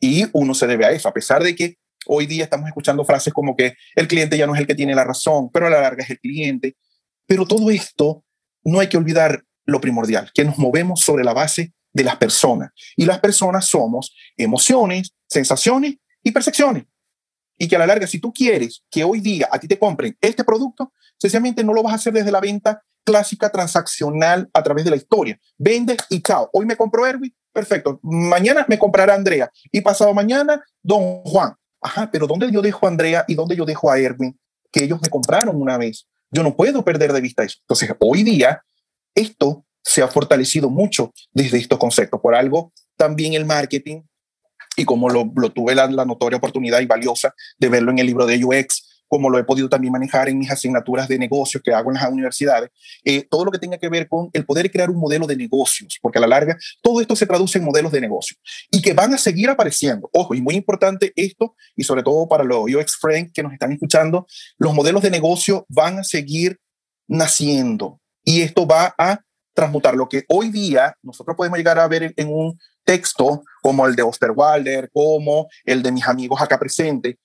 Y 0.00 0.26
uno 0.32 0.54
se 0.54 0.66
debe 0.66 0.84
a 0.84 0.92
eso, 0.92 1.08
a 1.08 1.12
pesar 1.12 1.42
de 1.42 1.54
que 1.54 1.76
hoy 2.06 2.26
día 2.26 2.44
estamos 2.44 2.68
escuchando 2.68 3.04
frases 3.04 3.32
como 3.32 3.56
que 3.56 3.74
el 3.94 4.06
cliente 4.06 4.36
ya 4.36 4.46
no 4.46 4.54
es 4.54 4.60
el 4.60 4.66
que 4.66 4.74
tiene 4.74 4.94
la 4.94 5.04
razón, 5.04 5.50
pero 5.52 5.66
a 5.66 5.70
la 5.70 5.80
larga 5.80 6.04
es 6.04 6.10
el 6.10 6.20
cliente. 6.20 6.76
Pero 7.26 7.46
todo 7.46 7.70
esto 7.70 8.24
no 8.64 8.80
hay 8.80 8.88
que 8.88 8.96
olvidar 8.96 9.44
lo 9.66 9.80
primordial, 9.80 10.30
que 10.34 10.44
nos 10.44 10.58
movemos 10.58 11.00
sobre 11.00 11.24
la 11.24 11.32
base 11.32 11.72
de 11.94 12.04
las 12.04 12.16
personas. 12.16 12.72
Y 12.96 13.06
las 13.06 13.20
personas 13.20 13.66
somos 13.66 14.14
emociones, 14.36 15.14
sensaciones 15.26 15.94
y 16.22 16.32
percepciones. 16.32 16.84
Y 17.56 17.68
que 17.68 17.76
a 17.76 17.78
la 17.78 17.86
larga, 17.86 18.06
si 18.06 18.18
tú 18.18 18.32
quieres 18.32 18.82
que 18.90 19.04
hoy 19.04 19.20
día 19.20 19.48
a 19.50 19.58
ti 19.58 19.68
te 19.68 19.78
compren 19.78 20.18
este 20.20 20.44
producto, 20.44 20.92
sencillamente 21.16 21.64
no 21.64 21.72
lo 21.72 21.82
vas 21.82 21.92
a 21.92 21.96
hacer 21.96 22.12
desde 22.12 22.32
la 22.32 22.40
venta 22.40 22.82
clásica 23.04 23.50
transaccional 23.50 24.50
a 24.52 24.62
través 24.62 24.84
de 24.84 24.90
la 24.90 24.96
historia. 24.96 25.38
Vende 25.56 25.96
y 26.10 26.20
chao. 26.20 26.50
Hoy 26.52 26.66
me 26.66 26.76
compró 26.76 27.06
Erwin, 27.06 27.32
perfecto. 27.52 28.00
Mañana 28.02 28.66
me 28.68 28.78
comprará 28.78 29.14
Andrea 29.14 29.50
y 29.70 29.80
pasado 29.80 30.12
mañana 30.12 30.62
Don 30.82 31.22
Juan. 31.22 31.54
Ajá, 31.80 32.10
pero 32.10 32.26
¿dónde 32.26 32.50
yo 32.50 32.60
dejo 32.60 32.86
a 32.86 32.88
Andrea 32.88 33.24
y 33.28 33.34
dónde 33.34 33.56
yo 33.56 33.64
dejo 33.64 33.90
a 33.90 33.98
Erwin? 33.98 34.38
Que 34.72 34.84
ellos 34.84 35.00
me 35.00 35.10
compraron 35.10 35.60
una 35.60 35.78
vez. 35.78 36.08
Yo 36.30 36.42
no 36.42 36.56
puedo 36.56 36.82
perder 36.82 37.12
de 37.12 37.20
vista 37.20 37.44
eso. 37.44 37.58
Entonces, 37.60 37.90
hoy 38.00 38.24
día, 38.24 38.64
esto 39.14 39.64
se 39.84 40.02
ha 40.02 40.08
fortalecido 40.08 40.70
mucho 40.70 41.12
desde 41.32 41.58
estos 41.58 41.78
conceptos. 41.78 42.20
Por 42.20 42.34
algo, 42.34 42.72
también 42.96 43.34
el 43.34 43.44
marketing, 43.44 44.02
y 44.76 44.84
como 44.84 45.08
lo, 45.08 45.30
tuve 45.50 45.74
la, 45.74 45.86
notoria 45.88 46.38
oportunidad 46.38 46.80
y 46.80 46.86
valiosa 46.86 47.34
de 47.58 47.68
verlo 47.68 47.92
en 47.92 47.98
el 47.98 48.06
libro 48.06 48.26
de 48.26 48.44
UX, 48.44 49.04
como 49.06 49.30
lo 49.30 49.38
he 49.38 49.44
podido 49.44 49.68
también 49.68 49.92
manejar 49.92 50.28
en 50.28 50.38
mis 50.38 50.50
asignaturas 50.50 51.06
de 51.06 51.18
negocios 51.18 51.62
que 51.62 51.72
hago 51.72 51.90
en 51.90 51.96
las 51.96 52.10
universidades, 52.10 52.70
eh, 53.04 53.22
todo 53.30 53.44
lo 53.44 53.52
que 53.52 53.58
tenga 53.58 53.78
que 53.78 53.88
ver 53.88 54.08
con 54.08 54.30
el 54.32 54.44
poder 54.44 54.70
crear 54.72 54.90
un 54.90 54.96
modelo 54.96 55.26
de 55.26 55.36
negocios, 55.36 55.98
porque 56.00 56.18
a 56.18 56.22
la 56.22 56.26
larga 56.26 56.56
todo 56.82 57.00
esto 57.00 57.14
se 57.14 57.26
traduce 57.26 57.58
en 57.58 57.64
modelos 57.64 57.92
de 57.92 58.00
negocio 58.00 58.36
y 58.72 58.82
que 58.82 58.94
van 58.94 59.14
a 59.14 59.18
seguir 59.18 59.50
apareciendo. 59.50 60.10
Ojo, 60.12 60.34
y 60.34 60.40
muy 60.40 60.54
importante 60.54 61.12
esto, 61.14 61.54
y 61.76 61.84
sobre 61.84 62.02
todo 62.02 62.26
para 62.26 62.42
los 62.42 62.64
UX 62.64 62.96
Friends 62.96 63.32
que 63.32 63.42
nos 63.42 63.52
están 63.52 63.70
escuchando, 63.70 64.26
los 64.58 64.74
modelos 64.74 65.02
de 65.02 65.10
negocio 65.10 65.64
van 65.68 65.98
a 66.00 66.04
seguir 66.04 66.58
naciendo 67.06 68.00
y 68.24 68.40
esto 68.40 68.66
va 68.66 68.94
a 68.98 69.20
transmutar 69.54 69.94
lo 69.94 70.08
que 70.08 70.24
hoy 70.28 70.50
día 70.50 70.96
nosotros 71.02 71.36
podemos 71.36 71.56
llegar 71.56 71.78
a 71.78 71.88
ver 71.88 72.12
en 72.16 72.28
un 72.28 72.58
texto 72.84 73.42
como 73.62 73.86
el 73.86 73.96
de 73.96 74.02
Osterwalder, 74.02 74.90
como 74.92 75.48
el 75.64 75.82
de 75.82 75.92
mis 75.92 76.06
amigos 76.06 76.42
acá 76.42 76.58
presentes, 76.58 77.16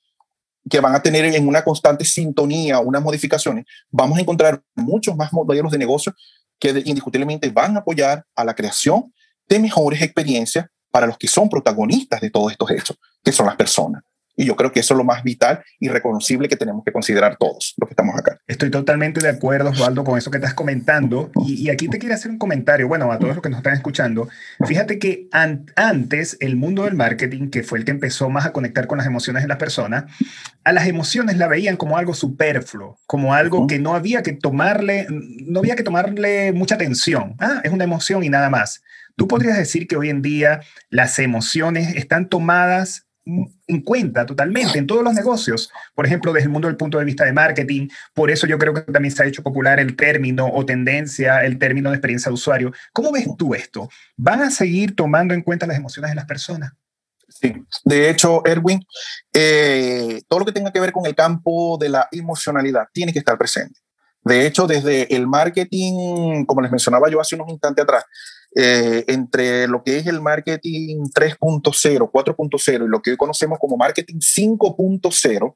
que 0.69 0.79
van 0.79 0.95
a 0.95 1.01
tener 1.01 1.25
en 1.25 1.47
una 1.47 1.63
constante 1.63 2.05
sintonía 2.05 2.79
unas 2.79 3.01
modificaciones, 3.01 3.65
vamos 3.89 4.17
a 4.17 4.21
encontrar 4.21 4.61
muchos 4.75 5.15
más 5.15 5.33
modelos 5.33 5.71
de 5.71 5.77
negocio 5.77 6.13
que 6.59 6.69
indiscutiblemente 6.85 7.49
van 7.49 7.75
a 7.75 7.79
apoyar 7.79 8.25
a 8.35 8.43
la 8.43 8.53
creación 8.53 9.13
de 9.47 9.59
mejores 9.59 10.01
experiencias 10.01 10.67
para 10.91 11.07
los 11.07 11.17
que 11.17 11.27
son 11.27 11.49
protagonistas 11.49 12.21
de 12.21 12.29
todos 12.29 12.51
estos 12.51 12.69
hechos, 12.71 12.97
que 13.23 13.31
son 13.31 13.45
las 13.45 13.55
personas. 13.55 14.03
Y 14.35 14.45
yo 14.45 14.55
creo 14.55 14.71
que 14.71 14.79
eso 14.79 14.93
es 14.93 14.97
lo 14.97 15.03
más 15.03 15.23
vital 15.23 15.63
y 15.79 15.89
reconocible 15.89 16.47
que 16.47 16.55
tenemos 16.55 16.83
que 16.85 16.91
considerar 16.91 17.37
todos 17.37 17.73
los 17.77 17.87
que 17.87 17.93
estamos 17.93 18.15
acá. 18.17 18.38
Estoy 18.49 18.71
totalmente 18.71 19.21
de 19.21 19.29
acuerdo, 19.29 19.69
Osvaldo, 19.69 20.03
con 20.03 20.17
eso 20.17 20.31
que 20.31 20.39
estás 20.39 20.55
comentando. 20.55 21.29
Y, 21.45 21.69
aquí 21.69 21.87
te 21.87 21.99
quiero 21.99 22.15
hacer 22.15 22.31
un 22.31 22.39
comentario, 22.39 22.87
bueno, 22.87 23.11
a 23.11 23.19
todos 23.19 23.35
los 23.35 23.43
que 23.43 23.49
nos 23.49 23.59
están 23.59 23.75
escuchando. 23.75 24.27
Fíjate 24.65 24.97
que 24.97 25.27
antes 25.31 26.35
el 26.39 26.55
mundo 26.55 26.85
del 26.85 26.95
marketing, 26.95 27.51
que 27.51 27.61
fue 27.61 27.77
el 27.77 27.85
que 27.85 27.91
empezó 27.91 28.27
más 28.31 28.47
a 28.47 28.51
conectar 28.51 28.87
con 28.87 28.97
las 28.97 29.05
emociones 29.05 29.43
de 29.43 29.47
las 29.49 29.59
personas, 29.59 30.05
a 30.63 30.73
las 30.73 30.87
emociones 30.87 31.37
la 31.37 31.47
veían 31.47 31.77
como 31.77 31.95
algo 31.95 32.15
superfluo, 32.15 32.97
como 33.05 33.35
algo 33.35 33.67
que 33.67 33.77
no 33.77 33.93
había 33.93 34.23
que 34.23 34.33
tomarle, 34.33 35.05
no 35.09 35.59
había 35.59 35.75
que 35.75 35.83
tomarle 35.83 36.51
mucha 36.51 36.73
atención. 36.73 37.35
Ah, 37.37 37.61
es 37.63 37.71
una 37.71 37.83
emoción 37.83 38.23
y 38.23 38.29
nada 38.29 38.49
más. 38.49 38.81
Tú 39.15 39.27
podrías 39.27 39.57
decir 39.57 39.87
que 39.87 39.95
hoy 39.95 40.09
en 40.09 40.23
día 40.23 40.61
las 40.89 41.19
emociones 41.19 41.95
están 41.95 42.29
tomadas 42.29 43.08
en 43.67 43.81
cuenta 43.81 44.25
totalmente 44.25 44.79
en 44.79 44.87
todos 44.87 45.03
los 45.03 45.13
negocios. 45.13 45.71
Por 45.95 46.05
ejemplo, 46.05 46.33
desde 46.33 46.45
el 46.45 46.51
mundo 46.51 46.67
del 46.67 46.77
punto 46.77 46.97
de 46.97 47.05
vista 47.05 47.25
de 47.25 47.33
marketing, 47.33 47.87
por 48.13 48.31
eso 48.31 48.47
yo 48.47 48.57
creo 48.57 48.73
que 48.73 48.81
también 48.81 49.13
se 49.13 49.23
ha 49.23 49.25
hecho 49.25 49.43
popular 49.43 49.79
el 49.79 49.95
término 49.95 50.47
o 50.47 50.65
tendencia, 50.65 51.43
el 51.45 51.57
término 51.57 51.89
de 51.89 51.95
experiencia 51.95 52.29
de 52.29 52.33
usuario. 52.33 52.71
¿Cómo 52.93 53.11
ves 53.11 53.27
tú 53.37 53.53
esto? 53.53 53.89
¿Van 54.17 54.41
a 54.41 54.51
seguir 54.51 54.95
tomando 54.95 55.33
en 55.33 55.41
cuenta 55.41 55.67
las 55.67 55.77
emociones 55.77 56.11
de 56.11 56.15
las 56.15 56.25
personas? 56.25 56.73
Sí, 57.27 57.53
de 57.85 58.09
hecho, 58.09 58.43
Erwin, 58.45 58.83
eh, 59.33 60.21
todo 60.27 60.39
lo 60.39 60.45
que 60.45 60.51
tenga 60.51 60.71
que 60.71 60.79
ver 60.79 60.91
con 60.91 61.05
el 61.05 61.15
campo 61.15 61.77
de 61.79 61.89
la 61.89 62.07
emocionalidad 62.11 62.87
tiene 62.91 63.13
que 63.13 63.19
estar 63.19 63.37
presente. 63.37 63.79
De 64.23 64.45
hecho, 64.45 64.67
desde 64.67 65.15
el 65.15 65.27
marketing, 65.27 66.45
como 66.45 66.61
les 66.61 66.71
mencionaba 66.71 67.09
yo 67.09 67.21
hace 67.21 67.35
unos 67.35 67.49
instantes 67.49 67.83
atrás, 67.83 68.05
eh, 68.55 69.05
entre 69.07 69.67
lo 69.67 69.83
que 69.83 69.97
es 69.97 70.07
el 70.07 70.21
marketing 70.21 71.03
3.0, 71.13 72.11
4.0 72.11 72.85
y 72.85 72.87
lo 72.87 73.01
que 73.01 73.11
hoy 73.11 73.17
conocemos 73.17 73.59
como 73.59 73.77
marketing 73.77 74.17
5.0, 74.19 75.55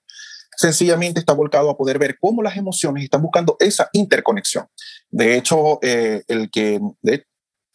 sencillamente 0.56 1.20
está 1.20 1.34
volcado 1.34 1.70
a 1.70 1.78
poder 1.78 1.98
ver 1.98 2.18
cómo 2.20 2.44
las 2.44 2.56
emociones 2.56 3.04
están 3.04 3.22
buscando 3.22 3.58
esa 3.60 3.90
interconexión. 3.94 4.68
De 5.10 5.36
hecho, 5.38 5.80
eh, 5.82 6.24
el 6.28 6.52
que, 6.52 6.80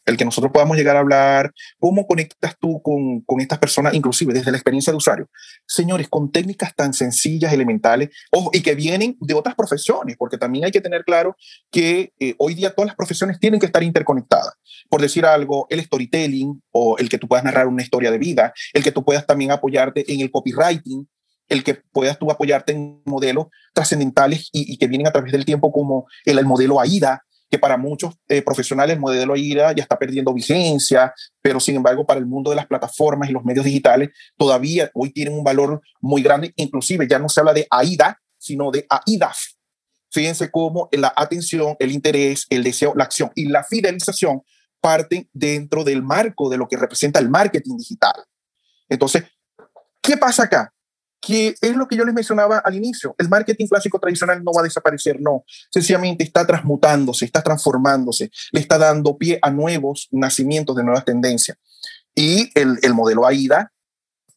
el 0.09 0.17
que 0.17 0.25
nosotros 0.25 0.51
podamos 0.51 0.77
llegar 0.77 0.95
a 0.95 0.99
hablar, 0.99 1.51
cómo 1.79 2.05
conectas 2.07 2.55
tú 2.59 2.81
con, 2.81 3.21
con, 3.21 3.39
estas 3.41 3.59
personas, 3.59 3.93
inclusive 3.93 4.33
desde 4.33 4.51
la 4.51 4.57
experiencia 4.57 4.91
de 4.91 4.97
usuario. 4.97 5.29
Señores, 5.67 6.07
con 6.09 6.31
técnicas 6.31 6.75
tan 6.75 6.93
sencillas, 6.93 7.53
elementales, 7.53 8.09
y 8.53 8.61
que 8.61 8.75
vienen 8.75 9.17
de 9.19 9.33
otras 9.33 9.55
profesiones, 9.55 10.15
porque 10.17 10.37
también 10.37 10.65
hay 10.65 10.71
que 10.71 10.81
tener 10.81 11.03
claro 11.03 11.35
que 11.71 12.11
eh, 12.19 12.35
hoy 12.37 12.55
día 12.55 12.73
todas 12.73 12.87
las 12.87 12.95
profesiones 12.95 13.39
tienen 13.39 13.59
que 13.59 13.67
estar 13.67 13.83
interconectadas. 13.83 14.53
Por 14.89 15.01
decir 15.01 15.25
algo, 15.25 15.67
el 15.69 15.83
storytelling 15.83 16.61
o 16.71 16.97
el 16.97 17.09
que 17.09 17.17
tú 17.17 17.27
puedas 17.27 17.45
narrar 17.45 17.67
una 17.67 17.83
historia 17.83 18.11
de 18.11 18.17
vida, 18.17 18.53
el 18.73 18.83
que 18.83 18.91
tú 18.91 19.03
puedas 19.03 19.25
también 19.25 19.51
apoyarte 19.51 20.11
en 20.11 20.21
el 20.21 20.31
copywriting, 20.31 21.07
el 21.49 21.63
que 21.63 21.75
puedas 21.91 22.17
tú 22.17 22.31
apoyarte 22.31 22.73
en 22.73 23.01
modelos 23.05 23.47
trascendentales 23.73 24.49
y, 24.51 24.77
que 24.77 24.87
vienen 24.87 25.07
a 25.07 25.11
través 25.11 25.31
del 25.31 25.45
tiempo 25.45 25.71
como 25.71 26.07
el 26.25 26.43
modelo 26.45 26.79
AIDA, 26.79 27.23
que 27.49 27.59
para 27.59 27.77
muchos 27.77 28.15
eh, 28.27 28.41
profesionales 28.41 28.95
el 28.95 28.99
modelo 28.99 29.35
IRA 29.35 29.71
ya 29.73 29.83
está 29.83 29.97
perdiendo 29.97 30.33
vigencia, 30.33 31.13
pero 31.41 31.59
sin 31.59 31.75
embargo 31.75 32.05
para 32.05 32.19
el 32.19 32.25
mundo 32.25 32.49
de 32.51 32.55
las 32.55 32.67
plataformas 32.67 33.29
y 33.29 33.33
los 33.33 33.43
medios 33.43 33.65
digitales 33.65 34.09
todavía 34.37 34.91
hoy 34.93 35.11
tienen 35.11 35.33
un 35.33 35.43
valor 35.43 35.81
muy 35.99 36.21
grande, 36.21 36.53
inclusive 36.55 37.07
ya 37.07 37.19
no 37.19 37.29
se 37.29 37.39
habla 37.39 37.53
de 37.53 37.67
AIDA, 37.69 38.19
sino 38.37 38.71
de 38.71 38.85
AIDAF. 38.89 39.37
Fíjense 40.11 40.49
cómo 40.49 40.89
la 40.91 41.13
atención, 41.15 41.75
el 41.79 41.91
interés, 41.91 42.45
el 42.49 42.63
deseo, 42.63 42.93
la 42.95 43.03
acción 43.03 43.31
y 43.35 43.45
la 43.45 43.63
fidelización 43.63 44.41
parten 44.81 45.29
dentro 45.33 45.83
del 45.83 46.01
marco 46.01 46.49
de 46.49 46.57
lo 46.57 46.67
que 46.67 46.77
representa 46.77 47.19
el 47.19 47.29
marketing 47.29 47.77
digital. 47.77 48.13
Entonces, 48.87 49.23
¿qué 50.01 50.17
pasa 50.17 50.43
acá? 50.43 50.73
Que 51.21 51.55
es 51.61 51.75
lo 51.75 51.87
que 51.87 51.95
yo 51.95 52.05
les 52.05 52.13
mencionaba 52.13 52.59
al 52.59 52.75
inicio. 52.75 53.15
El 53.17 53.29
marketing 53.29 53.67
clásico 53.67 53.99
tradicional 53.99 54.43
no 54.43 54.51
va 54.53 54.61
a 54.61 54.63
desaparecer, 54.63 55.19
no. 55.19 55.43
Sencillamente 55.71 56.23
está 56.23 56.45
transmutándose, 56.45 57.25
está 57.25 57.41
transformándose, 57.41 58.31
le 58.51 58.59
está 58.59 58.77
dando 58.77 59.17
pie 59.17 59.39
a 59.41 59.51
nuevos 59.51 60.07
nacimientos 60.11 60.75
de 60.75 60.83
nuevas 60.83 61.05
tendencias. 61.05 61.57
Y 62.15 62.49
el, 62.55 62.79
el 62.81 62.93
modelo 62.93 63.25
AIDA 63.25 63.71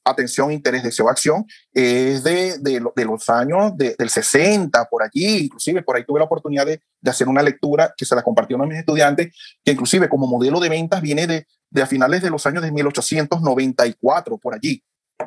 atención, 0.05 0.51
interés, 0.51 0.83
deseo, 0.83 1.09
acción, 1.09 1.47
es 1.73 2.23
de, 2.23 2.59
de, 2.59 3.05
los 3.05 3.29
años 3.29 3.77
del 3.77 4.11
60, 4.11 4.85
por 4.87 5.03
allí, 5.03 5.45
inclusive 5.45 5.83
por 5.83 5.97
ahí 5.97 6.05
tuve 6.05 6.18
la 6.18 6.27
oportunidad 6.27 6.66
de, 6.66 6.81
hacer 7.09 7.29
una 7.29 7.42
lectura 7.42 7.95
que 7.97 8.05
se 8.05 8.14
la 8.14 8.23
compartió 8.23 8.57
uno 8.57 8.64
de 8.64 8.71
mis 8.71 8.79
estudiantes, 8.79 9.35
que 9.64 9.73
inclusive 9.73 10.09
como 10.09 10.27
modelo 10.27 10.61
de 10.61 10.68
ventas 10.68 11.01
viene 11.01 11.27
de 11.27 11.83
a 11.83 11.87
finales 11.87 12.23
de 12.23 12.31
los 12.31 12.45
años 12.47 12.62
de 12.62 12.71
1894, 12.71 14.38
por 14.38 14.55
allí. 14.55 14.83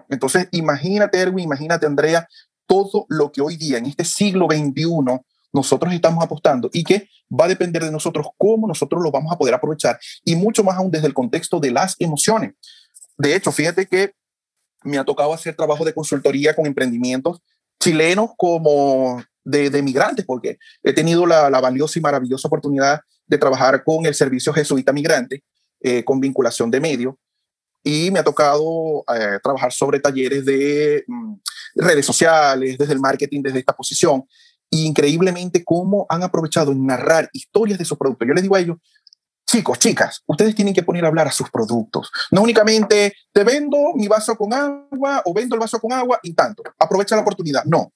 Entonces, 0.10 0.48
imagínate, 0.52 1.20
Erwin, 1.20 1.46
imagínate, 1.46 1.86
Andrea, 1.86 2.28
todo 2.68 3.06
lo 3.10 3.32
que 3.32 3.42
hoy 3.42 3.58
día, 3.58 3.78
en 3.78 3.86
este 3.86 4.04
siglo 4.04 4.48
XXI, 4.50 5.22
nosotros 5.54 5.94
estamos 5.94 6.24
apostando 6.24 6.70
y 6.74 6.84
que 6.84 7.08
va 7.32 7.46
a 7.46 7.48
depender 7.48 7.84
de 7.84 7.92
nosotros 7.92 8.28
cómo 8.38 8.68
nosotros 8.68 9.02
lo 9.02 9.12
vamos 9.12 9.32
a 9.32 9.38
poder 9.38 9.54
aprovechar 9.54 9.98
y 10.24 10.36
mucho 10.36 10.64
más 10.64 10.76
aún 10.76 10.92
desde 10.92 11.08
el 11.08 11.14
contexto 11.14 11.60
de 11.60 11.72
las 11.72 11.96
emociones. 12.00 12.54
De 13.18 13.36
hecho, 13.36 13.52
fíjate 13.52 13.86
que 13.86 14.14
me 14.84 14.98
ha 14.98 15.06
tocado 15.06 15.34
hacer 15.34 15.56
trabajo 15.56 15.86
de 15.86 15.94
consultoría 15.94 16.56
con 16.56 16.66
emprendimientos 16.66 17.42
chilenos 17.80 18.32
como 18.38 19.24
de, 19.44 19.82
migrantes, 19.82 20.26
porque 20.26 20.58
he 20.84 20.94
tenido 20.94 21.26
la, 21.26 21.50
valiosa 21.50 22.00
y 22.00 22.02
maravillosa 22.02 22.48
oportunidad 22.48 23.02
de 23.28 23.38
trabajar 23.38 23.84
con 23.84 24.06
el 24.06 24.14
Servicio 24.14 24.54
Jesuita 24.54 24.92
Migrante, 24.92 25.44
eh, 25.82 26.04
con 26.04 26.20
vinculación 26.20 26.72
de 26.72 26.80
medios, 26.80 27.16
y 27.88 28.10
me 28.10 28.18
ha 28.18 28.24
tocado 28.24 29.06
eh, 29.16 29.40
trabajar 29.44 29.72
sobre 29.72 30.00
talleres 30.00 30.44
de 30.44 31.04
mm, 31.08 31.36
redes 31.76 32.04
sociales, 32.04 32.80
desde 32.80 32.94
el 32.94 33.00
marketing, 33.00 33.44
desde 33.44 33.60
esta 33.60 33.76
posición, 33.76 34.26
y 34.72 34.88
increíblemente 34.88 35.64
cómo 35.64 36.08
han 36.10 36.24
aprovechado 36.24 36.72
en 36.72 36.84
narrar 36.84 37.30
historias 37.32 37.78
de 37.78 37.86
sus 37.86 37.96
productos. 37.96 38.28
Yo 38.28 38.34
les 38.34 38.42
digo 38.42 38.56
a 38.56 38.60
ellos, 38.60 38.78
chicos, 39.46 39.78
chicas, 39.78 40.24
ustedes 40.26 40.56
tienen 40.56 40.74
que 40.74 40.82
poner 40.82 41.06
a 41.06 41.10
hablar 41.10 41.28
a 41.28 41.32
sus 41.32 41.52
productos. 41.52 42.10
No 42.32 42.42
únicamente 42.42 43.14
te 43.32 43.44
vendo 43.44 43.78
mi 43.94 44.08
vaso 44.08 44.36
con 44.36 44.52
agua 44.52 45.22
o 45.24 45.32
vendo 45.32 45.54
el 45.54 45.60
vaso 45.60 45.80
con 45.80 45.94
agua 45.94 46.20
y 46.24 46.34
tanto. 46.34 46.64
Aprovecha 46.80 47.16
la 47.16 47.22
oportunidad. 47.22 47.64
No. 47.66 47.94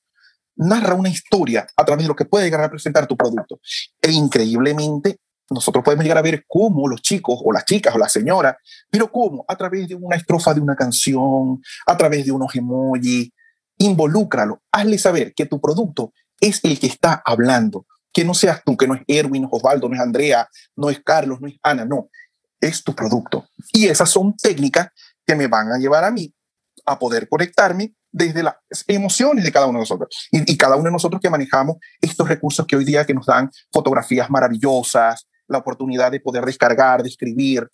Narra 0.55 0.93
una 0.93 1.09
historia 1.09 1.65
a 1.75 1.83
través 1.83 2.03
de 2.03 2.09
lo 2.09 2.15
que 2.15 2.25
puede 2.25 2.45
llegar 2.45 2.59
a 2.59 2.65
representar 2.65 3.07
tu 3.07 3.17
producto. 3.17 3.59
E 4.03 4.11
increíblemente, 4.11 5.17
nosotros 5.49 5.83
podemos 5.83 6.03
llegar 6.03 6.17
a 6.17 6.23
ver 6.23 6.45
cómo 6.47 6.87
los 6.87 7.01
chicos 7.01 7.39
o 7.43 7.51
las 7.51 7.65
chicas 7.65 7.93
o 7.95 7.97
la 7.97 8.09
señora, 8.09 8.57
pero 8.89 9.11
cómo 9.11 9.45
a 9.47 9.55
través 9.55 9.87
de 9.87 9.95
una 9.95 10.15
estrofa 10.15 10.53
de 10.53 10.61
una 10.61 10.75
canción, 10.75 11.61
a 11.85 11.97
través 11.97 12.25
de 12.25 12.31
unos 12.31 12.55
emojis, 12.55 13.29
involúcralo, 13.77 14.61
hazle 14.71 14.97
saber 14.97 15.33
que 15.33 15.45
tu 15.45 15.59
producto 15.59 16.13
es 16.39 16.63
el 16.63 16.79
que 16.79 16.87
está 16.87 17.21
hablando, 17.25 17.85
que 18.13 18.23
no 18.23 18.33
seas 18.33 18.61
tú, 18.63 18.77
que 18.77 18.87
no 18.87 18.95
es 18.95 19.01
Erwin, 19.07 19.43
no 19.43 19.47
es 19.47 19.53
Osvaldo, 19.53 19.89
no 19.89 19.95
es 19.95 20.01
Andrea, 20.01 20.47
no 20.75 20.89
es 20.89 21.01
Carlos, 21.03 21.41
no 21.41 21.47
es 21.47 21.55
Ana, 21.63 21.85
no, 21.85 22.09
es 22.59 22.83
tu 22.83 22.93
producto. 22.93 23.47
Y 23.71 23.87
esas 23.87 24.09
son 24.09 24.35
técnicas 24.35 24.89
que 25.25 25.35
me 25.35 25.47
van 25.47 25.71
a 25.71 25.77
llevar 25.77 26.03
a 26.03 26.11
mí 26.11 26.33
a 26.85 26.97
poder 26.97 27.27
conectarme 27.29 27.93
desde 28.11 28.43
las 28.43 28.55
emociones 28.87 29.43
de 29.43 29.51
cada 29.51 29.67
uno 29.67 29.79
de 29.79 29.83
nosotros. 29.83 30.09
Y, 30.31 30.51
y, 30.51 30.57
cada 30.57 30.75
uno 30.75 30.85
de 30.85 30.91
nosotros 30.91 31.21
que 31.21 31.29
manejamos 31.29 31.77
estos 32.01 32.27
recursos 32.27 32.65
que 32.65 32.75
hoy 32.75 32.83
día 32.83 33.05
que 33.05 33.13
nos 33.13 33.27
dan 33.27 33.51
fotografías 33.71 34.29
maravillosas, 34.29 35.27
la 35.49 35.57
oportunidad 35.57 36.11
de 36.11 36.19
poder 36.19 36.45
descargar, 36.45 37.03
de 37.03 37.09
escribir. 37.09 37.69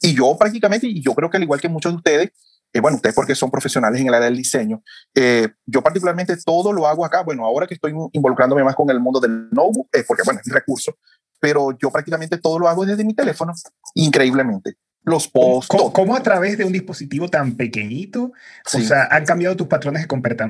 Y 0.00 0.14
yo 0.14 0.36
prácticamente, 0.38 0.86
y 0.86 1.02
yo 1.02 1.14
creo 1.14 1.30
que 1.30 1.36
al 1.36 1.42
igual 1.42 1.60
que 1.60 1.68
muchos 1.68 1.92
de 1.92 1.96
ustedes, 1.96 2.30
eh, 2.72 2.80
bueno, 2.80 2.96
ustedes 2.96 3.14
porque 3.14 3.34
son 3.34 3.50
profesionales 3.50 4.00
en 4.00 4.08
el 4.08 4.14
área 4.14 4.26
del 4.26 4.36
diseño, 4.36 4.82
eh, 5.14 5.48
yo 5.66 5.82
particularmente 5.82 6.36
todo 6.44 6.72
lo 6.72 6.86
hago 6.86 7.04
acá, 7.04 7.22
bueno, 7.22 7.44
ahora 7.44 7.66
que 7.66 7.74
estoy 7.74 7.94
involucrándome 8.12 8.62
más 8.62 8.74
con 8.74 8.90
el 8.90 9.00
mundo 9.00 9.20
del 9.20 9.48
notebook, 9.50 9.88
eh, 9.92 10.04
porque 10.06 10.22
bueno, 10.24 10.40
es 10.44 10.52
recurso, 10.52 10.96
pero 11.40 11.76
yo 11.78 11.90
prácticamente 11.90 12.38
todo 12.38 12.58
lo 12.58 12.68
hago 12.68 12.84
desde 12.84 13.04
mi 13.04 13.14
teléfono, 13.14 13.54
increíblemente. 13.94 14.76
Los 15.08 15.28
posts. 15.28 15.68
¿Cómo, 15.68 15.92
¿Cómo, 15.92 16.16
a 16.16 16.22
través 16.22 16.58
de 16.58 16.64
un 16.64 16.72
dispositivo 16.72 17.28
tan 17.28 17.56
pequeñito, 17.56 18.32
sí. 18.64 18.78
o 18.78 18.80
sea, 18.82 19.08
han 19.10 19.24
cambiado 19.24 19.56
tus 19.56 19.66
patrones 19.66 20.02
de 20.02 20.08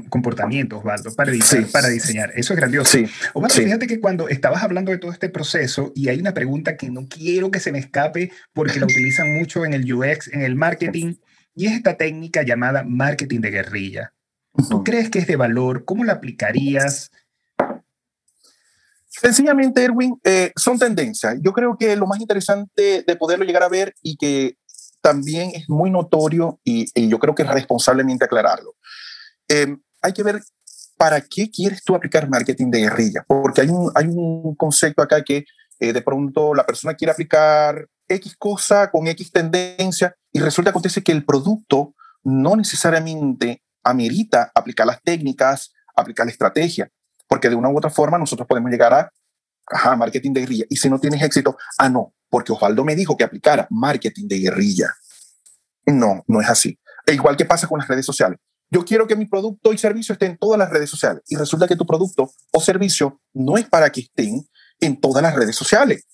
comportamiento, 0.08 0.78
Osvaldo, 0.78 1.14
para, 1.14 1.30
diseñar, 1.30 1.66
sí. 1.66 1.72
para 1.72 1.88
diseñar? 1.88 2.32
Eso 2.34 2.52
es 2.52 2.58
grandioso. 2.58 2.98
Sí. 2.98 3.06
Osvaldo, 3.34 3.54
fíjate 3.54 3.86
que 3.86 4.00
cuando 4.00 4.28
estabas 4.28 4.62
hablando 4.62 4.90
de 4.90 4.98
todo 4.98 5.12
este 5.12 5.28
proceso, 5.28 5.92
y 5.94 6.08
hay 6.08 6.18
una 6.18 6.34
pregunta 6.34 6.76
que 6.76 6.90
no 6.90 7.06
quiero 7.08 7.50
que 7.50 7.60
se 7.60 7.72
me 7.72 7.78
escape 7.78 8.30
porque 8.52 8.80
la 8.80 8.86
utilizan 8.86 9.34
mucho 9.34 9.64
en 9.64 9.74
el 9.74 9.92
UX, 9.92 10.28
en 10.32 10.42
el 10.42 10.56
marketing, 10.56 11.14
y 11.54 11.66
es 11.66 11.72
esta 11.72 11.96
técnica 11.96 12.42
llamada 12.42 12.84
marketing 12.84 13.40
de 13.40 13.50
guerrilla. 13.50 14.12
¿Tú 14.70 14.82
crees 14.82 15.10
que 15.10 15.20
es 15.20 15.26
de 15.26 15.36
valor? 15.36 15.84
¿Cómo 15.84 16.04
la 16.04 16.14
aplicarías? 16.14 17.10
Sencillamente, 19.20 19.82
Erwin, 19.82 20.18
eh, 20.24 20.52
son 20.56 20.78
tendencias. 20.78 21.36
Yo 21.42 21.52
creo 21.52 21.76
que 21.76 21.96
lo 21.96 22.06
más 22.06 22.20
interesante 22.20 23.02
de 23.06 23.16
poderlo 23.16 23.44
llegar 23.44 23.62
a 23.62 23.68
ver 23.68 23.94
y 24.02 24.16
que 24.16 24.56
también 25.00 25.50
es 25.54 25.68
muy 25.68 25.90
notorio 25.90 26.60
y, 26.64 26.86
y 26.94 27.08
yo 27.08 27.18
creo 27.18 27.34
que 27.34 27.42
es 27.42 27.48
responsablemente 27.48 28.24
aclararlo. 28.24 28.74
Eh, 29.48 29.76
hay 30.02 30.12
que 30.12 30.22
ver 30.22 30.40
para 30.96 31.20
qué 31.20 31.50
quieres 31.50 31.82
tú 31.82 31.94
aplicar 31.94 32.28
marketing 32.28 32.70
de 32.70 32.80
guerrilla, 32.80 33.24
porque 33.26 33.62
hay 33.62 33.68
un, 33.68 33.90
hay 33.94 34.06
un 34.06 34.54
concepto 34.56 35.02
acá 35.02 35.22
que 35.22 35.44
eh, 35.80 35.92
de 35.92 36.02
pronto 36.02 36.54
la 36.54 36.66
persona 36.66 36.94
quiere 36.94 37.12
aplicar 37.12 37.86
X 38.08 38.36
cosa 38.36 38.90
con 38.90 39.06
X 39.06 39.30
tendencia 39.30 40.14
y 40.32 40.40
resulta 40.40 40.70
acontece 40.70 41.02
que 41.02 41.12
el 41.12 41.24
producto 41.24 41.94
no 42.24 42.56
necesariamente 42.56 43.62
amerita 43.84 44.50
aplicar 44.54 44.86
las 44.86 45.00
técnicas, 45.02 45.72
aplicar 45.96 46.26
la 46.26 46.32
estrategia, 46.32 46.90
porque 47.28 47.48
de 47.48 47.54
una 47.54 47.68
u 47.68 47.76
otra 47.76 47.90
forma 47.90 48.18
nosotros 48.18 48.48
podemos 48.48 48.70
llegar 48.70 48.92
a 48.94 49.12
ajá, 49.70 49.96
marketing 49.96 50.32
de 50.32 50.40
guerrilla. 50.40 50.64
Y 50.68 50.76
si 50.76 50.88
no 50.88 50.98
tienes 50.98 51.22
éxito, 51.22 51.56
ah, 51.78 51.88
no, 51.88 52.14
porque 52.28 52.52
Osvaldo 52.52 52.84
me 52.84 52.96
dijo 52.96 53.16
que 53.16 53.24
aplicara 53.24 53.66
marketing 53.70 54.26
de 54.26 54.38
guerrilla. 54.38 54.94
No, 55.86 56.24
no 56.26 56.40
es 56.40 56.48
así. 56.48 56.78
E 57.06 57.14
igual 57.14 57.36
que 57.36 57.44
pasa 57.44 57.66
con 57.66 57.78
las 57.78 57.88
redes 57.88 58.04
sociales. 58.04 58.38
Yo 58.70 58.84
quiero 58.84 59.06
que 59.06 59.16
mi 59.16 59.26
producto 59.26 59.72
y 59.72 59.78
servicio 59.78 60.12
estén 60.12 60.32
en 60.32 60.38
todas 60.38 60.58
las 60.58 60.68
redes 60.68 60.90
sociales 60.90 61.22
y 61.26 61.36
resulta 61.36 61.66
que 61.66 61.76
tu 61.76 61.86
producto 61.86 62.30
o 62.52 62.60
servicio 62.60 63.20
no 63.32 63.56
es 63.56 63.66
para 63.66 63.90
que 63.90 64.02
estén 64.02 64.46
en 64.80 65.00
todas 65.00 65.22
las 65.22 65.34
redes 65.34 65.56
sociales. 65.56 66.06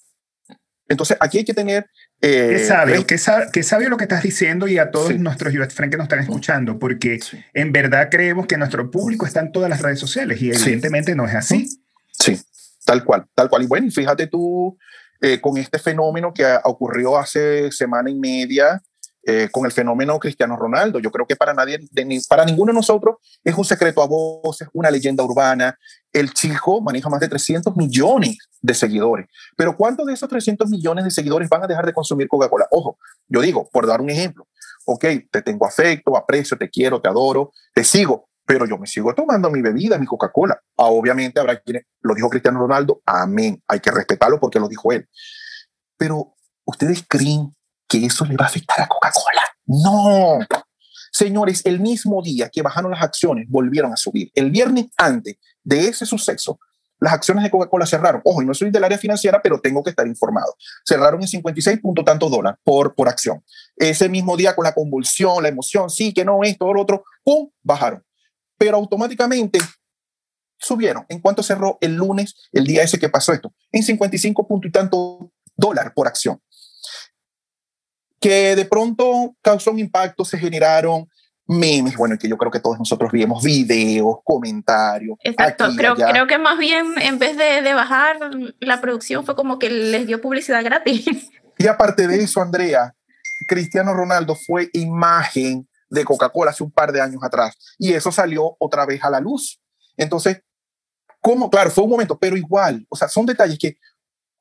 Entonces, 0.88 1.16
aquí 1.20 1.38
hay 1.38 1.44
que 1.44 1.55
tener... 1.55 1.87
Eh, 2.26 2.48
qué 2.56 2.58
sabio, 2.64 3.06
qué, 3.06 3.18
sab 3.18 3.50
qué 3.50 3.62
sabio 3.62 3.90
lo 3.90 3.98
que 3.98 4.04
estás 4.04 4.22
diciendo 4.22 4.66
y 4.66 4.78
a 4.78 4.90
todos 4.90 5.08
sí. 5.08 5.18
nuestros 5.18 5.54
UX 5.54 5.74
friends 5.74 5.90
que 5.90 5.98
nos 5.98 6.04
están 6.04 6.20
escuchando, 6.20 6.78
porque 6.78 7.20
sí. 7.20 7.38
en 7.52 7.70
verdad 7.70 8.08
creemos 8.10 8.46
que 8.46 8.56
nuestro 8.56 8.90
público 8.90 9.26
está 9.26 9.40
en 9.40 9.52
todas 9.52 9.68
las 9.68 9.82
redes 9.82 9.98
sociales 9.98 10.40
y 10.40 10.50
evidentemente 10.50 11.12
sí. 11.12 11.16
no 11.18 11.26
es 11.26 11.34
así. 11.34 11.68
Sí, 12.12 12.40
tal 12.87 13.04
cual, 13.04 13.26
tal 13.34 13.50
cual. 13.50 13.64
Y 13.64 13.66
bueno, 13.66 13.90
fíjate 13.90 14.26
tú 14.26 14.78
eh, 15.20 15.38
con 15.38 15.58
este 15.58 15.78
fenómeno 15.78 16.32
que 16.32 16.46
ocurrió 16.64 17.18
hace 17.18 17.70
semana 17.70 18.08
y 18.08 18.14
media, 18.14 18.82
eh, 19.26 19.48
con 19.50 19.64
el 19.64 19.72
fenómeno 19.72 20.18
Cristiano 20.18 20.56
Ronaldo. 20.56 20.98
Yo 20.98 21.10
creo 21.10 21.26
que 21.26 21.34
para 21.34 21.54
nadie, 21.54 21.78
de, 21.90 22.20
para 22.28 22.44
ninguno 22.44 22.72
de 22.72 22.76
nosotros 22.76 23.16
es 23.42 23.56
un 23.56 23.64
secreto 23.64 24.02
a 24.02 24.06
voces, 24.06 24.68
una 24.72 24.90
leyenda 24.90 25.24
urbana. 25.24 25.78
El 26.12 26.32
chico 26.34 26.82
maneja 26.82 27.08
más 27.08 27.20
de 27.20 27.28
300 27.28 27.74
millones 27.74 28.37
de 28.60 28.74
seguidores. 28.74 29.26
Pero 29.56 29.76
¿cuántos 29.76 30.06
de 30.06 30.12
esos 30.12 30.28
300 30.28 30.68
millones 30.68 31.04
de 31.04 31.10
seguidores 31.10 31.48
van 31.48 31.64
a 31.64 31.66
dejar 31.66 31.87
de 31.87 31.94
consumir 31.94 32.28
Coca-Cola? 32.28 32.66
Ojo, 32.70 32.98
yo 33.28 33.40
digo, 33.40 33.68
por 33.72 33.87
dar 33.87 34.00
un 34.02 34.10
ejemplo, 34.10 34.46
ok, 34.84 35.04
te 35.30 35.42
tengo 35.42 35.66
afecto, 35.66 36.16
aprecio, 36.16 36.58
te 36.58 36.68
quiero, 36.68 37.00
te 37.00 37.08
adoro, 37.08 37.52
te 37.72 37.82
sigo, 37.82 38.28
pero 38.44 38.66
yo 38.66 38.76
me 38.76 38.87
sigo 38.87 39.14
tomando 39.14 39.50
mi 39.50 39.62
bebida, 39.62 39.98
mi 39.98 40.06
Coca-Cola. 40.06 40.60
Ah, 40.76 40.87
obviamente 40.87 41.40
habrá 41.40 41.58
quienes, 41.60 41.84
lo 42.02 42.14
dijo 42.14 42.28
Cristiano 42.28 42.60
Ronaldo, 42.60 43.00
amén, 43.06 43.62
hay 43.66 43.80
que 43.80 43.90
respetarlo 43.90 44.38
porque 44.38 44.60
lo 44.60 44.68
dijo 44.68 44.92
él. 44.92 45.08
Pero 45.96 46.34
ustedes 46.66 47.04
creen 47.08 47.54
que 47.94 48.07
eso 48.07 48.24
le 48.24 48.37
va 48.37 48.46
a 48.46 48.48
afectar 48.48 48.80
a 48.80 48.88
Coca-Cola. 48.88 49.42
No. 49.66 50.38
Señores, 51.12 51.62
el 51.64 51.80
mismo 51.80 52.22
día 52.22 52.48
que 52.48 52.62
bajaron 52.62 52.90
las 52.90 53.02
acciones, 53.02 53.46
volvieron 53.48 53.92
a 53.92 53.96
subir. 53.96 54.30
El 54.35 54.50
viernes 54.50 54.87
antes 54.96 55.37
de 55.62 55.88
ese 55.88 56.04
suceso, 56.04 56.59
las 56.98 57.12
acciones 57.12 57.44
de 57.44 57.50
Coca-Cola 57.50 57.87
cerraron. 57.87 58.20
Ojo, 58.24 58.42
y 58.42 58.46
no 58.46 58.54
soy 58.54 58.70
del 58.70 58.83
área 58.83 58.98
financiera, 58.98 59.40
pero 59.40 59.61
tengo 59.61 59.83
que 59.83 59.90
estar 59.90 60.07
informado. 60.07 60.57
Cerraron 60.85 61.20
en 61.20 61.28
56 61.28 61.80
puntos 61.80 62.04
tantos 62.04 62.30
dólares 62.30 62.59
por, 62.64 62.94
por 62.94 63.09
acción. 63.09 63.44
Ese 63.76 64.09
mismo 64.09 64.37
día 64.37 64.57
con 64.57 64.64
la 64.64 64.74
convulsión, 64.74 65.42
la 65.42 65.48
emoción, 65.48 65.88
sí, 65.88 66.12
que 66.12 66.24
no, 66.24 66.42
esto, 66.42 66.72
lo 66.72 66.83
otro, 66.83 67.04
¡pum! 67.22 67.50
Bajaron. 67.62 68.04
Pero 68.59 68.76
automáticamente 68.76 69.61
subieron. 70.59 71.04
¿En 71.09 71.20
cuánto 71.20 71.42
cerró 71.42 71.78
el 71.80 71.94
lunes, 71.94 72.35
el 72.52 72.66
día 72.66 72.83
ese 72.83 72.98
que 72.98 73.08
pasó 73.08 73.33
esto? 73.33 73.54
En 73.71 73.83
55 73.83 74.48
puntos 74.48 74.68
y 74.68 74.73
tanto 74.73 75.31
dólares 75.56 75.92
por 75.94 76.08
acción 76.08 76.40
que 78.25 78.56
de 78.56 78.64
pronto 78.64 79.37
causó 79.42 79.70
un 79.70 79.79
impacto, 79.79 80.25
se 80.25 80.38
generaron 80.38 81.06
memes, 81.46 81.94
bueno, 81.94 82.16
que 82.16 82.27
yo 82.27 82.38
creo 82.38 82.50
que 82.50 82.58
todos 82.58 82.79
nosotros 82.79 83.12
vimos 83.12 83.44
videos, 83.44 84.16
comentarios. 84.25 85.18
Exacto, 85.22 85.64
aquí, 85.64 85.77
creo, 85.77 85.94
creo 85.94 86.27
que 86.27 86.38
más 86.38 86.56
bien 86.56 86.94
en 87.02 87.18
vez 87.18 87.37
de, 87.37 87.60
de, 87.60 87.75
bajar 87.75 88.16
la 88.60 88.81
producción 88.81 89.27
fue 89.27 89.37
como 89.37 89.58
que 89.58 89.68
les 89.68 90.06
dio 90.06 90.22
publicidad 90.22 90.64
gratis. 90.64 91.31
Y 91.56 91.68
aparte 91.68 92.08
de 92.08 92.16
eso, 92.16 92.40
Andrea, 92.40 92.96
Cristiano 93.46 93.94
Ronaldo 93.94 94.35
fue 94.35 94.70
imagen 94.72 95.68
de 95.88 96.04
Coca-Cola 96.04 96.50
hace 96.50 96.64
un 96.64 96.72
par 96.72 96.90
de 96.90 97.00
años 97.00 97.22
atrás 97.22 97.54
y 97.79 97.92
eso 97.92 98.10
salió 98.10 98.56
otra 98.58 98.85
vez 98.87 99.04
a 99.04 99.10
la 99.10 99.20
luz. 99.20 99.60
Entonces, 99.96 100.40
¿cómo? 101.20 101.48
Claro, 101.50 101.70
fue 101.70 101.85
un 101.85 101.90
momento, 101.90 102.18
pero 102.18 102.37
igual, 102.37 102.85
o 102.88 102.96
sea, 102.96 103.06
son 103.06 103.25
detalles 103.25 103.56
que, 103.56 103.77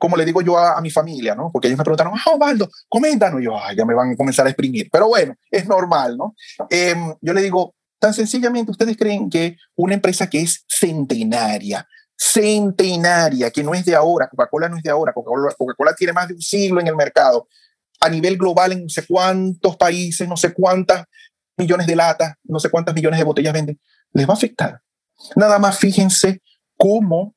como 0.03 0.17
le 0.17 0.25
digo 0.25 0.41
yo 0.41 0.57
a, 0.57 0.81
mi 0.81 0.91
familia, 0.91 1.33
¿no? 1.33 1.49
Porque 1.49 1.69
ellos 1.69 1.77
me 1.77 1.85
preguntaron, 1.85 2.11
ah, 2.13 2.31
Osvaldo, 2.33 2.69
coméntanos, 2.89 3.39
y 3.39 3.45
yo, 3.45 3.57
Ay, 3.57 3.77
ya 3.77 3.85
me 3.85 3.93
van 3.93 4.11
a 4.11 4.15
comenzar 4.17 4.45
a 4.45 4.49
exprimir, 4.49 4.89
pero 4.91 5.07
bueno, 5.07 5.33
es 5.49 5.65
normal, 5.65 6.17
¿no? 6.17 6.35
Em, 6.69 7.15
yo 7.21 7.33
le 7.33 7.41
digo, 7.41 7.73
tan 7.99 8.13
sencillamente, 8.13 8.69
¿ustedes 8.69 8.97
creen 8.97 9.29
que 9.29 9.55
una 9.77 9.93
empresa 9.93 10.29
que 10.29 10.41
es 10.41 10.65
centenaria, 10.67 11.87
centenaria, 12.17 13.49
que 13.49 13.63
no 13.63 13.73
es 13.73 13.85
de 13.85 13.95
ahora, 13.95 14.27
Coca-Cola 14.27 14.67
no 14.67 14.75
es 14.75 14.83
de 14.83 14.89
ahora, 14.89 15.13
Coca-Cola 15.13 15.95
tiene 15.95 16.11
más 16.11 16.27
de 16.27 16.33
un 16.33 16.41
siglo 16.41 16.81
en 16.81 16.87
el 16.87 16.97
mercado, 16.97 17.47
a 18.01 18.09
nivel 18.09 18.37
global 18.37 18.73
en 18.73 18.83
no 18.83 18.89
sé 18.89 19.05
cuántos 19.07 19.77
países, 19.77 20.27
no 20.27 20.35
sé 20.35 20.51
cuántas 20.51 21.05
millones 21.55 21.87
de 21.87 21.95
latas, 21.95 22.33
no 22.43 22.59
sé 22.59 22.69
cuántas 22.69 22.93
millones 22.93 23.19
de 23.19 23.23
botellas 23.23 23.53
venden, 23.53 23.79
les 24.11 24.27
va 24.27 24.33
a 24.33 24.35
afectar. 24.35 24.81
Nada 25.37 25.59
más 25.59 25.79
fíjense 25.79 26.41
cómo 26.75 27.35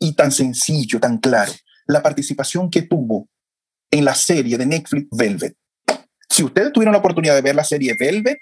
y 0.00 0.14
tan 0.14 0.32
sencillo, 0.32 0.98
tan 0.98 1.18
claro, 1.18 1.52
la 1.92 2.02
participación 2.02 2.70
que 2.70 2.82
tuvo 2.82 3.28
en 3.90 4.04
la 4.04 4.14
serie 4.14 4.56
de 4.56 4.66
Netflix 4.66 5.08
Velvet. 5.10 5.56
Si 6.28 6.44
ustedes 6.44 6.72
tuvieron 6.72 6.92
la 6.92 6.98
oportunidad 6.98 7.34
de 7.34 7.42
ver 7.42 7.54
la 7.54 7.64
serie 7.64 7.96
Velvet, 7.98 8.38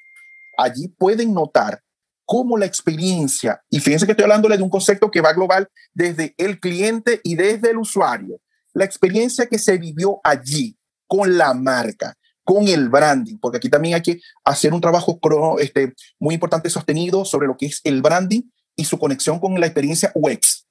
allí 0.58 0.88
pueden 0.88 1.32
notar 1.32 1.80
cómo 2.26 2.58
la 2.58 2.66
experiencia, 2.66 3.62
y 3.70 3.80
fíjense 3.80 4.04
que 4.04 4.12
estoy 4.12 4.24
hablándole 4.24 4.58
de 4.58 4.62
un 4.62 4.68
concepto 4.68 5.10
que 5.10 5.22
va 5.22 5.32
global 5.32 5.68
desde 5.94 6.34
el 6.36 6.60
cliente 6.60 7.20
y 7.24 7.36
desde 7.36 7.70
el 7.70 7.78
usuario, 7.78 8.38
la 8.74 8.84
experiencia 8.84 9.46
que 9.46 9.58
se 9.58 9.78
vivió 9.78 10.20
allí 10.22 10.76
con 11.06 11.38
la 11.38 11.54
marca, 11.54 12.14
con 12.44 12.68
el 12.68 12.90
branding, 12.90 13.38
porque 13.38 13.56
aquí 13.56 13.70
también 13.70 13.94
hay 13.94 14.02
que 14.02 14.20
hacer 14.44 14.74
un 14.74 14.80
trabajo 14.82 15.18
este, 15.58 15.94
muy 16.18 16.34
importante 16.34 16.68
sostenido 16.68 17.24
sobre 17.24 17.46
lo 17.46 17.56
que 17.56 17.66
es 17.66 17.80
el 17.84 18.02
branding 18.02 18.42
y 18.76 18.84
su 18.84 18.98
conexión 18.98 19.40
con 19.40 19.58
la 19.58 19.66
experiencia 19.66 20.12
UX, 20.14 20.66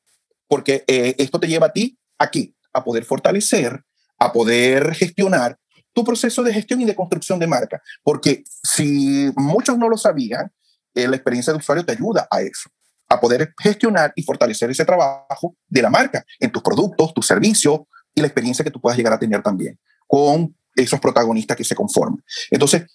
porque 0.47 0.83
eh, 0.87 1.15
esto 1.17 1.39
te 1.39 1.47
lleva 1.47 1.67
a 1.67 1.73
ti 1.73 1.97
aquí, 2.19 2.55
a 2.77 2.83
poder 2.83 3.03
fortalecer, 3.03 3.83
a 4.19 4.31
poder 4.31 4.93
gestionar 4.95 5.57
tu 5.93 6.03
proceso 6.03 6.43
de 6.43 6.53
gestión 6.53 6.81
y 6.81 6.85
de 6.85 6.95
construcción 6.95 7.39
de 7.39 7.47
marca, 7.47 7.81
porque 8.03 8.43
si 8.63 9.31
muchos 9.35 9.77
no 9.77 9.89
lo 9.89 9.97
sabían, 9.97 10.51
la 10.93 11.15
experiencia 11.15 11.53
de 11.53 11.59
usuario 11.59 11.85
te 11.85 11.91
ayuda 11.91 12.27
a 12.31 12.41
eso, 12.41 12.69
a 13.09 13.19
poder 13.19 13.53
gestionar 13.59 14.13
y 14.15 14.23
fortalecer 14.23 14.69
ese 14.69 14.85
trabajo 14.85 15.55
de 15.67 15.81
la 15.81 15.89
marca 15.89 16.25
en 16.39 16.51
tus 16.51 16.63
productos, 16.63 17.13
tus 17.13 17.27
servicios 17.27 17.81
y 18.15 18.21
la 18.21 18.27
experiencia 18.27 18.63
que 18.63 18.71
tú 18.71 18.81
puedas 18.81 18.97
llegar 18.97 19.13
a 19.13 19.19
tener 19.19 19.43
también 19.43 19.79
con 20.07 20.55
esos 20.75 20.99
protagonistas 20.99 21.57
que 21.57 21.63
se 21.63 21.75
conforman. 21.75 22.23
Entonces, 22.49 22.85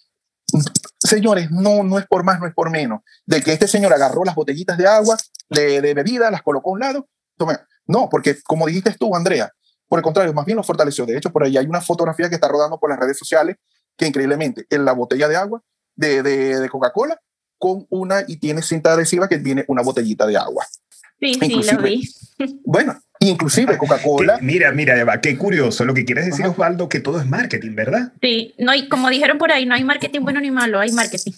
señores, 0.99 1.49
no, 1.51 1.83
no 1.83 1.99
es 1.99 2.05
por 2.07 2.23
más, 2.23 2.39
no 2.39 2.47
es 2.47 2.53
por 2.53 2.69
menos, 2.69 3.01
de 3.25 3.41
que 3.41 3.53
este 3.53 3.67
señor 3.67 3.93
agarró 3.93 4.23
las 4.23 4.35
botellitas 4.35 4.77
de 4.77 4.87
agua, 4.87 5.17
de, 5.49 5.81
de 5.81 5.93
bebida, 5.93 6.31
las 6.31 6.41
colocó 6.41 6.71
a 6.71 6.73
un 6.73 6.79
lado. 6.79 7.07
No, 7.85 8.07
porque 8.09 8.41
como 8.43 8.65
dijiste 8.65 8.95
tú, 8.97 9.15
Andrea, 9.15 9.51
por 9.93 9.99
el 9.99 10.03
contrario, 10.03 10.33
más 10.33 10.47
bien 10.47 10.55
lo 10.55 10.63
fortaleció. 10.63 11.05
De 11.05 11.15
hecho, 11.15 11.31
por 11.31 11.43
ahí 11.43 11.55
hay 11.55 11.67
una 11.67 11.79
fotografía 11.79 12.27
que 12.27 12.33
está 12.33 12.47
rodando 12.47 12.79
por 12.79 12.89
las 12.89 12.97
redes 12.97 13.15
sociales 13.15 13.57
que 13.95 14.07
increíblemente 14.07 14.65
en 14.71 14.85
la 14.85 14.93
botella 14.93 15.27
de 15.27 15.35
agua 15.35 15.61
de, 15.95 16.23
de, 16.23 16.59
de 16.59 16.67
Coca-Cola 16.67 17.21
con 17.59 17.85
una 17.91 18.23
y 18.27 18.37
tiene 18.37 18.63
cinta 18.63 18.93
adhesiva 18.93 19.29
que 19.29 19.37
tiene 19.37 19.65
una 19.67 19.83
botellita 19.83 20.25
de 20.25 20.35
agua. 20.35 20.65
Sí, 21.19 21.35
sí, 21.35 21.61
lo 21.71 21.83
vi. 21.83 22.09
Bueno, 22.65 22.99
inclusive 23.19 23.77
Coca-Cola. 23.77 24.39
Mira, 24.41 24.71
mira, 24.71 24.99
Eva, 24.99 25.21
qué 25.21 25.37
curioso. 25.37 25.85
Lo 25.85 25.93
que 25.93 26.05
quieres 26.05 26.25
decir, 26.25 26.47
Osvaldo, 26.47 26.89
que 26.89 26.99
todo 26.99 27.19
es 27.19 27.27
marketing, 27.27 27.75
¿verdad? 27.75 28.13
Sí, 28.19 28.55
no 28.57 28.71
hay, 28.71 28.89
como 28.89 29.11
dijeron 29.11 29.37
por 29.37 29.51
ahí, 29.51 29.67
no 29.67 29.75
hay 29.75 29.83
marketing 29.83 30.21
bueno 30.21 30.41
ni 30.41 30.49
malo, 30.49 30.79
hay 30.79 30.91
marketing. 30.91 31.33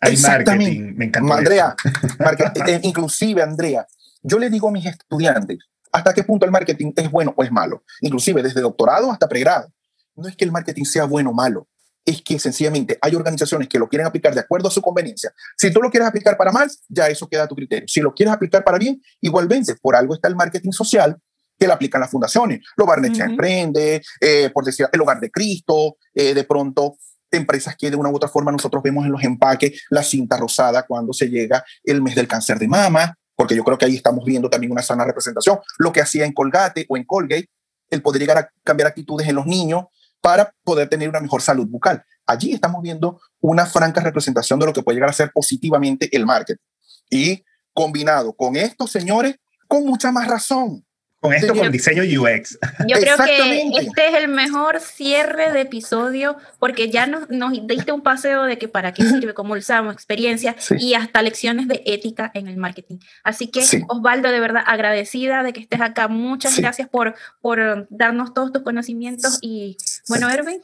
Hay 0.00 0.16
marketing, 0.16 0.94
me 0.96 1.04
encanta. 1.04 1.34
Andrea, 1.34 1.76
eh, 2.66 2.80
inclusive, 2.82 3.42
Andrea, 3.42 3.86
yo 4.22 4.38
le 4.38 4.48
digo 4.48 4.70
a 4.70 4.72
mis 4.72 4.86
estudiantes, 4.86 5.58
¿hasta 5.92 6.14
qué 6.14 6.24
punto 6.24 6.44
el 6.44 6.52
marketing 6.52 6.92
es 6.96 7.10
bueno 7.10 7.34
o 7.36 7.42
es 7.42 7.50
malo? 7.50 7.84
Inclusive 8.00 8.42
desde 8.42 8.60
doctorado 8.60 9.10
hasta 9.10 9.28
pregrado. 9.28 9.72
No 10.16 10.28
es 10.28 10.36
que 10.36 10.44
el 10.44 10.52
marketing 10.52 10.84
sea 10.84 11.04
bueno 11.04 11.30
o 11.30 11.32
malo, 11.32 11.68
es 12.04 12.22
que 12.22 12.38
sencillamente 12.38 12.98
hay 13.00 13.14
organizaciones 13.14 13.68
que 13.68 13.78
lo 13.78 13.88
quieren 13.88 14.06
aplicar 14.06 14.34
de 14.34 14.40
acuerdo 14.40 14.68
a 14.68 14.70
su 14.70 14.82
conveniencia. 14.82 15.32
Si 15.56 15.72
tú 15.72 15.80
lo 15.80 15.90
quieres 15.90 16.08
aplicar 16.08 16.36
para 16.36 16.52
mal, 16.52 16.70
ya 16.88 17.08
eso 17.08 17.28
queda 17.28 17.44
a 17.44 17.48
tu 17.48 17.54
criterio. 17.54 17.86
Si 17.88 18.00
lo 18.00 18.14
quieres 18.14 18.34
aplicar 18.34 18.64
para 18.64 18.78
bien, 18.78 19.00
igualmente, 19.20 19.74
por 19.76 19.96
algo 19.96 20.14
está 20.14 20.28
el 20.28 20.36
marketing 20.36 20.72
social 20.72 21.16
que 21.58 21.66
lo 21.66 21.74
aplican 21.74 22.00
las 22.00 22.10
fundaciones. 22.10 22.60
Lo 22.76 22.86
Barnechea 22.86 23.26
uh 23.26 23.30
Emprende, 23.30 24.02
eh, 24.20 24.50
por 24.52 24.64
decir, 24.64 24.88
el 24.90 25.00
Hogar 25.00 25.20
de 25.20 25.30
Cristo, 25.30 25.98
eh, 26.14 26.32
de 26.32 26.44
pronto 26.44 26.96
empresas 27.30 27.76
que 27.76 27.90
de 27.90 27.96
una 27.96 28.10
u 28.10 28.16
otra 28.16 28.28
forma 28.28 28.50
nosotros 28.50 28.82
vemos 28.82 29.04
en 29.04 29.12
los 29.12 29.22
empaques 29.22 29.84
la 29.90 30.02
cinta 30.02 30.36
rosada 30.36 30.84
cuando 30.84 31.12
se 31.12 31.28
llega 31.28 31.64
el 31.84 32.02
mes 32.02 32.14
del 32.14 32.26
cáncer 32.26 32.58
de 32.58 32.66
mama, 32.66 33.16
porque 33.40 33.56
yo 33.56 33.64
creo 33.64 33.78
que 33.78 33.86
ahí 33.86 33.96
estamos 33.96 34.22
viendo 34.22 34.50
también 34.50 34.70
una 34.70 34.82
sana 34.82 35.02
representación. 35.02 35.60
Lo 35.78 35.92
que 35.92 36.02
hacía 36.02 36.26
en 36.26 36.34
Colgate 36.34 36.84
o 36.90 36.98
en 36.98 37.04
Colgate, 37.04 37.48
el 37.88 38.02
poder 38.02 38.20
llegar 38.20 38.36
a 38.36 38.50
cambiar 38.62 38.88
actitudes 38.88 39.26
en 39.26 39.34
los 39.34 39.46
niños 39.46 39.86
para 40.20 40.54
poder 40.62 40.90
tener 40.90 41.08
una 41.08 41.20
mejor 41.20 41.40
salud 41.40 41.66
bucal. 41.66 42.04
Allí 42.26 42.52
estamos 42.52 42.82
viendo 42.82 43.18
una 43.40 43.64
franca 43.64 44.02
representación 44.02 44.60
de 44.60 44.66
lo 44.66 44.74
que 44.74 44.82
puede 44.82 44.96
llegar 44.96 45.08
a 45.08 45.14
ser 45.14 45.32
positivamente 45.32 46.14
el 46.14 46.26
marketing. 46.26 46.62
Y 47.08 47.42
combinado 47.72 48.34
con 48.34 48.56
esto, 48.56 48.86
señores, 48.86 49.36
con 49.66 49.86
mucha 49.86 50.12
más 50.12 50.28
razón. 50.28 50.84
Con 51.20 51.34
esto, 51.34 51.54
con 51.54 51.70
diseño 51.70 52.02
UX. 52.02 52.58
Yo 52.88 52.96
creo 52.98 53.18
que 53.18 53.68
este 53.78 54.08
es 54.08 54.14
el 54.14 54.28
mejor 54.28 54.80
cierre 54.80 55.52
de 55.52 55.60
episodio 55.60 56.38
porque 56.58 56.90
ya 56.90 57.06
nos, 57.06 57.28
nos 57.28 57.52
diste 57.66 57.92
un 57.92 58.02
paseo 58.02 58.44
de 58.44 58.56
que 58.56 58.68
para 58.68 58.94
qué 58.94 59.04
sirve, 59.04 59.34
cómo 59.34 59.52
usamos, 59.52 59.92
experiencia 59.92 60.56
y 60.78 60.94
hasta 60.94 61.20
lecciones 61.20 61.68
de 61.68 61.82
ética 61.84 62.30
en 62.32 62.48
el 62.48 62.56
marketing. 62.56 63.00
Así 63.22 63.48
que, 63.48 63.62
Osvaldo, 63.88 64.30
de 64.30 64.40
verdad 64.40 64.62
agradecida 64.66 65.42
de 65.42 65.52
que 65.52 65.60
estés 65.60 65.82
acá. 65.82 66.08
Muchas 66.08 66.58
gracias 66.58 66.88
por, 66.88 67.14
por 67.42 67.86
darnos 67.90 68.32
todos 68.32 68.50
tus 68.50 68.62
conocimientos 68.62 69.38
y, 69.42 69.76
bueno, 70.08 70.30
Erwin. 70.30 70.62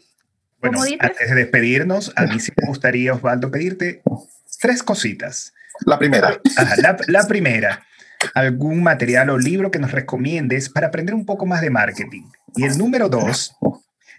Bueno, 0.61 0.81
antes 1.01 1.29
de 1.29 1.35
despedirnos, 1.35 2.15
a 2.17 2.23
mí 2.23 2.41
sí 2.41 2.51
me 2.57 2.67
gustaría, 2.67 3.13
Osvaldo, 3.13 3.51
pedirte 3.51 4.03
tres 4.59 4.83
cositas. 4.83 5.53
La 5.85 5.99
primera. 5.99 6.41
la, 6.79 6.97
la 7.09 7.29
primera 7.29 7.87
algún 8.35 8.83
material 8.83 9.31
o 9.31 9.39
libro 9.39 9.71
que 9.71 9.79
nos 9.79 9.93
recomiendes 9.93 10.69
para 10.69 10.89
aprender 10.89 11.15
un 11.15 11.27
poco 11.27 11.47
más 11.47 11.61
de 11.61 11.71
marketing. 11.71 12.25
Y 12.55 12.65
el 12.65 12.79
número 12.79 13.09
dos 13.09 13.55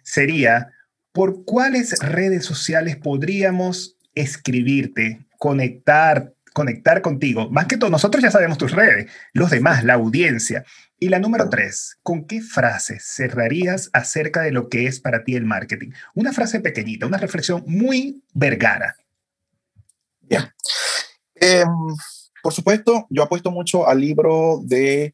sería, 0.04 0.72
¿por 1.12 1.43
cuáles 1.45 1.98
redes 2.00 2.45
sociales 2.45 2.95
podríamos 2.95 3.98
escribirte, 4.16 5.26
conectar, 5.38 6.34
conectar 6.54 7.02
contigo? 7.02 7.50
Más 7.50 7.66
que 7.66 7.78
todo, 7.78 7.89
nosotros 7.89 8.24
ya 8.24 8.32
sabemos 8.32 8.58
tus 8.58 8.72
redes, 8.72 9.12
los 9.34 9.50
demás, 9.50 9.84
la 9.84 9.95
audiencia. 9.95 10.64
Y 11.00 11.10
la 11.10 11.20
número 11.20 11.48
tres, 11.50 11.98
¿con 12.02 12.26
qué 12.26 12.41
frases 12.41 13.04
cerrarías 13.06 13.91
acerca 13.93 14.41
de 14.41 14.52
lo 14.52 14.68
que 14.68 14.88
es 14.88 15.00
para 15.00 15.24
ti 15.24 15.36
el 15.36 15.45
marketing? 15.45 15.91
Una 16.16 16.34
frase 16.34 16.60
pequeñita, 16.60 17.06
una 17.06 17.20
reflexión 17.20 17.64
muy 17.68 18.24
vergara. 18.34 18.95
Ya. 20.22 20.54
Em, 21.36 21.68
por 22.48 22.54
supuesto, 22.54 23.06
yo 23.10 23.24
apuesto 23.24 23.52
mucho 23.52 23.86
al 23.86 24.00
libro 24.00 24.62
de 24.64 25.14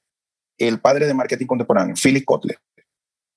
el 0.59 0.79
padre 0.79 1.07
de 1.07 1.15
marketing 1.15 1.47
contemporáneo, 1.47 1.95
Philip 1.95 2.23
Kotler. 2.23 2.59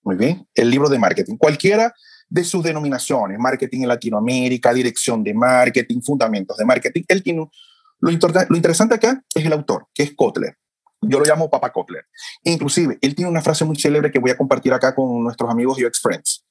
Muy 0.03 0.17
bien, 0.17 0.47
el 0.55 0.69
libro 0.69 0.91
de 0.91 0.99
marketing. 0.99 1.39
Cualquiera 1.39 1.95
de 2.29 2.45
sus 2.45 2.63
denominaciones, 2.63 3.39
marketing 3.39 3.85
en 3.85 3.89
Latinoamérica, 3.89 4.75
dirección 4.75 5.25
de 5.25 5.33
marketing, 5.33 6.03
fundamentos 6.03 6.59
de 6.59 6.67
marketing. 6.67 7.05
Él 7.09 7.23
tiene, 7.23 7.39
lo, 7.39 8.11
lo 8.11 8.57
interesante 8.59 8.97
acá 8.97 9.25
es 9.35 9.47
el 9.47 9.53
autor, 9.55 9.87
que 9.95 10.03
es 10.03 10.15
Kotler. 10.15 10.59
Yo 11.01 11.19
lo 11.19 11.25
llamo 11.25 11.49
Papa 11.49 11.73
Kotler. 11.73 12.05
Inclusive, 12.45 12.99
él 13.01 13.15
tiene 13.15 13.31
una 13.31 13.41
frase 13.41 13.65
muy 13.65 13.77
célebre 13.77 14.11
que 14.11 14.19
voy 14.19 14.33
a 14.33 14.37
compartir 14.37 14.75
acá 14.75 14.95
con 14.95 15.25
nuestros 15.25 15.51
amigos 15.51 15.79
UX 15.83 16.03
Friends, 16.03 16.45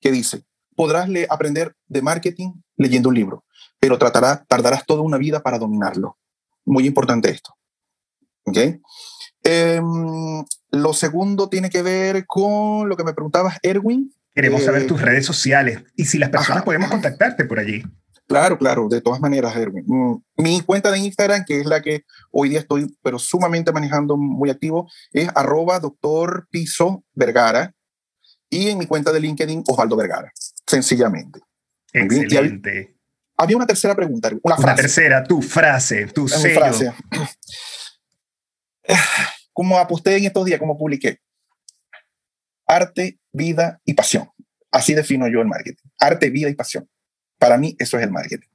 que 0.00 0.12
dice, 0.12 0.44
podrás 0.76 1.08
aprender 1.30 1.74
de 1.88 2.00
marketing 2.00 2.52
leyendo 2.76 3.08
un 3.08 3.16
libro, 3.16 3.44
pero 3.80 3.98
tratará, 3.98 4.44
tardarás 4.46 4.86
toda 4.86 5.02
una 5.02 5.18
vida 5.18 5.42
para 5.42 5.58
dominarlo. 5.58 6.16
Muy 6.64 6.86
importante 6.86 7.30
esto. 7.30 7.54
¿Ok? 8.44 8.58
Em, 9.44 10.44
lo 10.70 10.92
segundo 10.92 11.48
tiene 11.48 11.70
que 11.70 11.82
ver 11.82 12.26
con 12.26 12.88
lo 12.88 12.96
que 12.96 13.04
me 13.04 13.14
preguntabas, 13.14 13.58
Erwin. 13.62 14.12
Queremos 14.34 14.62
saber 14.62 14.82
eh, 14.82 14.86
tus 14.86 15.00
redes 15.00 15.26
sociales 15.26 15.84
y 15.94 16.06
si 16.06 16.18
las 16.18 16.30
personas 16.30 16.62
podemos 16.62 16.90
contactarte 16.90 17.44
por 17.44 17.58
allí. 17.58 17.82
Claro, 18.26 18.56
claro, 18.56 18.88
de 18.88 19.00
todas 19.02 19.20
maneras, 19.20 19.54
Erwin. 19.56 19.84
Mm, 19.86 20.16
mi 20.38 20.60
cuenta 20.62 20.90
de 20.90 20.98
Instagram, 20.98 21.44
que 21.44 21.60
es 21.60 21.66
la 21.66 21.82
que 21.82 22.04
hoy 22.30 22.48
día 22.48 22.60
estoy, 22.60 22.96
pero 23.02 23.18
sumamente 23.18 23.72
manejando 23.72 24.16
muy 24.16 24.48
activo, 24.48 24.88
es 25.12 25.28
arroba 25.34 25.80
doctor 25.80 26.48
Piso 26.50 27.04
Vergara. 27.12 27.74
Y 28.48 28.68
en 28.68 28.78
mi 28.78 28.86
cuenta 28.86 29.12
de 29.12 29.20
LinkedIn, 29.20 29.64
Osvaldo 29.66 29.96
Vergara, 29.96 30.30
sencillamente. 30.66 31.40
Excelente. 31.92 32.96
Había 33.36 33.56
una 33.56 33.66
tercera 33.66 33.94
pregunta, 33.94 34.30
una 34.42 34.56
frase. 34.56 34.72
Una 34.72 34.74
tercera, 34.74 35.24
tu 35.24 35.42
frase, 35.42 36.06
tu 36.06 36.28
sello. 36.28 36.60
Frase. 36.60 36.92
Como 39.52 39.78
aposté 39.78 40.16
en 40.16 40.24
estos 40.24 40.44
días, 40.46 40.58
como 40.58 40.78
publiqué. 40.78 41.18
Arte, 42.66 43.18
vida 43.32 43.80
y 43.84 43.92
pasión. 43.92 44.30
Así 44.70 44.94
defino 44.94 45.28
yo 45.28 45.42
el 45.42 45.46
marketing. 45.46 45.90
Arte, 45.98 46.30
vida 46.30 46.48
y 46.48 46.54
pasión. 46.54 46.88
Para 47.38 47.58
mí 47.58 47.76
eso 47.78 47.98
es 47.98 48.02
el 48.02 48.10
marketing. 48.10 48.48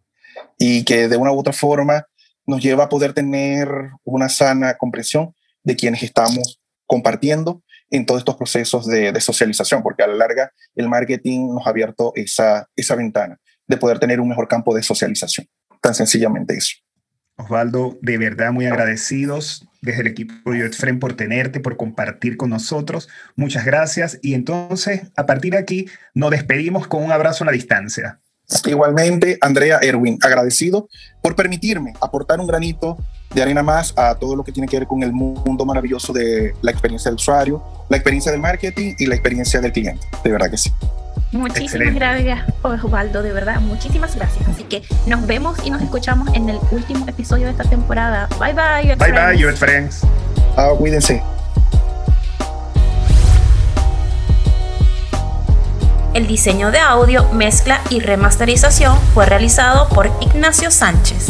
Y 0.58 0.84
que 0.86 1.08
de 1.08 1.18
una 1.18 1.32
u 1.32 1.38
otra 1.38 1.54
forma 1.54 2.08
nos 2.48 2.64
lleva 2.64 2.86
a 2.86 2.90
poder 2.90 3.14
tener 3.14 3.70
una 4.04 4.28
sana 4.28 4.76
comprensión 4.76 5.36
de 5.64 5.76
quienes 5.76 6.02
estamos 6.02 6.60
compartiendo 6.88 7.62
en 7.92 8.08
todos 8.08 8.22
estos 8.22 8.38
procesos 8.38 8.88
de, 8.88 9.12
de, 9.12 9.22
socialización, 9.22 9.84
porque 9.84 10.02
a 10.02 10.08
la 10.08 10.16
larga 10.16 10.52
el 10.76 10.90
marketing 10.90 11.54
nos 11.54 11.68
ha 11.68 11.70
abierto 11.70 12.12
esa, 12.16 12.68
esa 12.76 12.96
ventana 12.96 13.40
de 13.68 13.78
poder 13.78 14.00
tener 14.00 14.20
un 14.20 14.30
mejor 14.30 14.48
campo 14.48 14.76
de 14.76 14.84
socialización. 14.84 15.48
Tan 15.82 15.94
sencillamente 15.94 16.56
eso. 16.56 16.76
Osvaldo, 17.38 17.98
de 18.02 18.18
verdad 18.18 18.52
muy 18.52 18.66
agradecidos 18.66 19.68
desde 19.82 20.02
el 20.02 20.08
equipo 20.08 20.52
de 20.52 20.70
Friend 20.72 21.00
por 21.00 21.14
tenerte, 21.14 21.60
por 21.60 21.78
compartir 21.78 22.36
con 22.36 22.50
nosotros. 22.50 23.08
Muchas 23.36 23.64
gracias. 23.64 24.20
Y 24.24 24.34
entonces, 24.34 25.04
a 25.16 25.26
partir 25.26 25.54
de 25.54 25.60
aquí, 25.60 25.88
nos 26.16 26.32
despedimos 26.32 26.88
con 26.88 27.04
un 27.04 27.12
abrazo 27.12 27.44
a 27.44 27.48
la 27.48 27.54
distancia. 27.54 28.20
Igualmente, 28.66 29.38
Andrea 29.42 29.80
Erwin, 29.82 30.18
agradecido 30.22 30.88
por 31.22 31.36
permitirme 31.36 31.94
aportar 32.02 32.40
un 32.40 32.48
granito 32.48 32.98
de 33.34 33.42
arena 33.42 33.64
más 33.64 33.94
a 33.98 34.16
todo 34.16 34.36
lo 34.36 34.44
que 34.44 34.52
tiene 34.52 34.68
que 34.68 34.80
ver 34.80 34.88
con 34.88 35.04
el 35.04 35.12
mundo 35.12 35.66
maravilloso 35.66 36.14
de 36.14 36.54
la 36.62 36.72
experiencia 36.72 37.10
del 37.10 37.16
usuario, 37.16 37.62
la 37.90 37.98
experiencia 37.98 38.32
del 38.32 38.42
marketing 38.42 38.96
y 38.98 39.06
la 39.06 39.16
experiencia 39.16 39.62
del 39.62 39.72
cliente. 39.72 40.06
De 40.24 40.32
verdad 40.32 40.50
que 40.50 40.58
sí. 40.58 40.72
Muchísimas 41.32 41.94
gracias, 41.94 42.42
Osvaldo, 42.62 43.22
de 43.22 43.34
verdad, 43.34 43.60
muchísimas 43.60 44.16
gracias. 44.16 44.48
Así 44.48 44.64
que 44.64 44.82
nos 45.08 45.28
vemos 45.28 45.58
y 45.66 45.70
nos 45.70 45.82
escuchamos 45.82 46.34
en 46.34 46.50
el 46.50 46.58
último 46.72 47.06
episodio 47.08 47.46
de 47.46 47.52
esta 47.52 47.66
temporada. 47.66 48.30
Bye 48.40 48.54
bye, 48.54 48.96
Bye 48.96 49.12
bye, 49.12 49.38
your 49.38 49.54
friends. 49.54 50.04
Ah, 50.56 50.70
cuídense. 50.78 51.22
El 56.14 56.26
diseño 56.26 56.72
de 56.72 56.80
audio, 56.80 57.32
mezcla 57.34 57.82
y 57.92 58.00
remasterización 58.00 58.98
fue 59.14 59.28
realizado 59.28 59.88
por 59.90 60.10
Ignacio 60.22 60.72
Sánchez. 60.72 61.28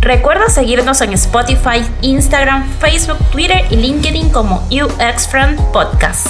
Recuerda 0.00 0.48
seguirnos 0.48 1.00
en 1.00 1.12
Spotify, 1.14 1.84
Instagram, 2.02 2.68
Facebook, 2.78 3.18
Twitter 3.30 3.62
y 3.70 3.76
LinkedIn 3.76 4.30
como 4.30 4.66
UX 4.70 5.26
Friend 5.28 5.58
Podcast. 5.72 6.26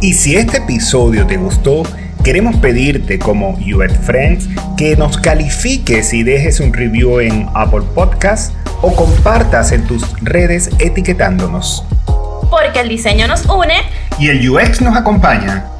Y 0.00 0.14
si 0.14 0.36
este 0.36 0.58
episodio 0.58 1.26
te 1.26 1.36
gustó, 1.36 1.84
queremos 2.24 2.56
pedirte 2.56 3.18
como 3.18 3.50
UX 3.50 3.98
Friends 4.04 4.48
que 4.76 4.96
nos 4.96 5.16
califiques 5.16 6.12
y 6.12 6.24
dejes 6.24 6.60
un 6.60 6.72
review 6.72 7.20
en 7.20 7.48
Apple 7.54 7.82
Podcasts 7.94 8.52
o 8.82 8.94
compartas 8.94 9.70
en 9.72 9.86
tus 9.86 10.04
redes 10.20 10.70
etiquetándonos. 10.80 11.84
Porque 12.50 12.80
el 12.80 12.88
diseño 12.88 13.28
nos 13.28 13.46
une 13.46 13.76
y 14.18 14.28
el 14.28 14.50
UX 14.50 14.82
nos 14.82 14.96
acompaña. 14.96 15.71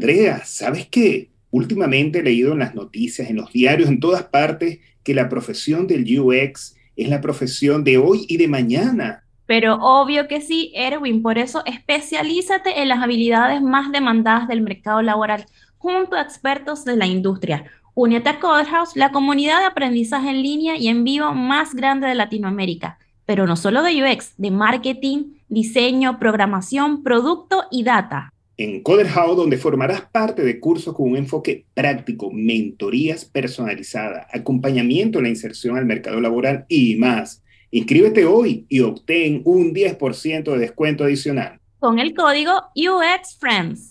Andrea, 0.00 0.40
¿sabes 0.46 0.86
qué? 0.86 1.28
Últimamente 1.50 2.20
he 2.20 2.22
leído 2.22 2.54
en 2.54 2.60
las 2.60 2.74
noticias, 2.74 3.28
en 3.28 3.36
los 3.36 3.52
diarios, 3.52 3.90
en 3.90 4.00
todas 4.00 4.22
partes, 4.22 4.78
que 5.04 5.12
la 5.12 5.28
profesión 5.28 5.86
del 5.86 6.06
UX 6.18 6.74
es 6.96 7.08
la 7.10 7.20
profesión 7.20 7.84
de 7.84 7.98
hoy 7.98 8.24
y 8.26 8.38
de 8.38 8.48
mañana. 8.48 9.24
Pero 9.44 9.74
obvio 9.74 10.26
que 10.26 10.40
sí, 10.40 10.72
Erwin, 10.74 11.20
por 11.20 11.36
eso 11.36 11.62
especialízate 11.66 12.80
en 12.80 12.88
las 12.88 13.02
habilidades 13.02 13.60
más 13.60 13.92
demandadas 13.92 14.48
del 14.48 14.62
mercado 14.62 15.02
laboral 15.02 15.44
junto 15.76 16.16
a 16.16 16.22
expertos 16.22 16.86
de 16.86 16.96
la 16.96 17.06
industria. 17.06 17.66
Únete 17.92 18.30
a 18.30 18.40
Codehouse, 18.40 18.96
la 18.96 19.12
comunidad 19.12 19.58
de 19.58 19.66
aprendizaje 19.66 20.30
en 20.30 20.42
línea 20.42 20.78
y 20.78 20.88
en 20.88 21.04
vivo 21.04 21.34
más 21.34 21.74
grande 21.74 22.06
de 22.06 22.14
Latinoamérica, 22.14 22.98
pero 23.26 23.46
no 23.46 23.54
solo 23.54 23.82
de 23.82 24.02
UX, 24.02 24.32
de 24.38 24.50
marketing, 24.50 25.34
diseño, 25.50 26.18
programación, 26.18 27.02
producto 27.02 27.64
y 27.70 27.82
data 27.82 28.32
en 28.62 28.82
CoderHow, 28.82 29.36
donde 29.36 29.56
formarás 29.56 30.02
parte 30.02 30.42
de 30.44 30.60
cursos 30.60 30.94
con 30.94 31.08
un 31.08 31.16
enfoque 31.16 31.64
práctico, 31.72 32.30
mentorías 32.30 33.24
personalizadas, 33.24 34.26
acompañamiento 34.30 35.18
en 35.18 35.24
la 35.24 35.30
inserción 35.30 35.78
al 35.78 35.86
mercado 35.86 36.20
laboral 36.20 36.66
y 36.68 36.96
más. 36.96 37.42
Inscríbete 37.70 38.26
hoy 38.26 38.66
y 38.68 38.80
obtén 38.80 39.40
un 39.46 39.72
10% 39.72 40.52
de 40.52 40.58
descuento 40.58 41.04
adicional. 41.04 41.58
Con 41.78 41.98
el 41.98 42.12
código 42.12 42.52
UXFriends. 42.76 43.89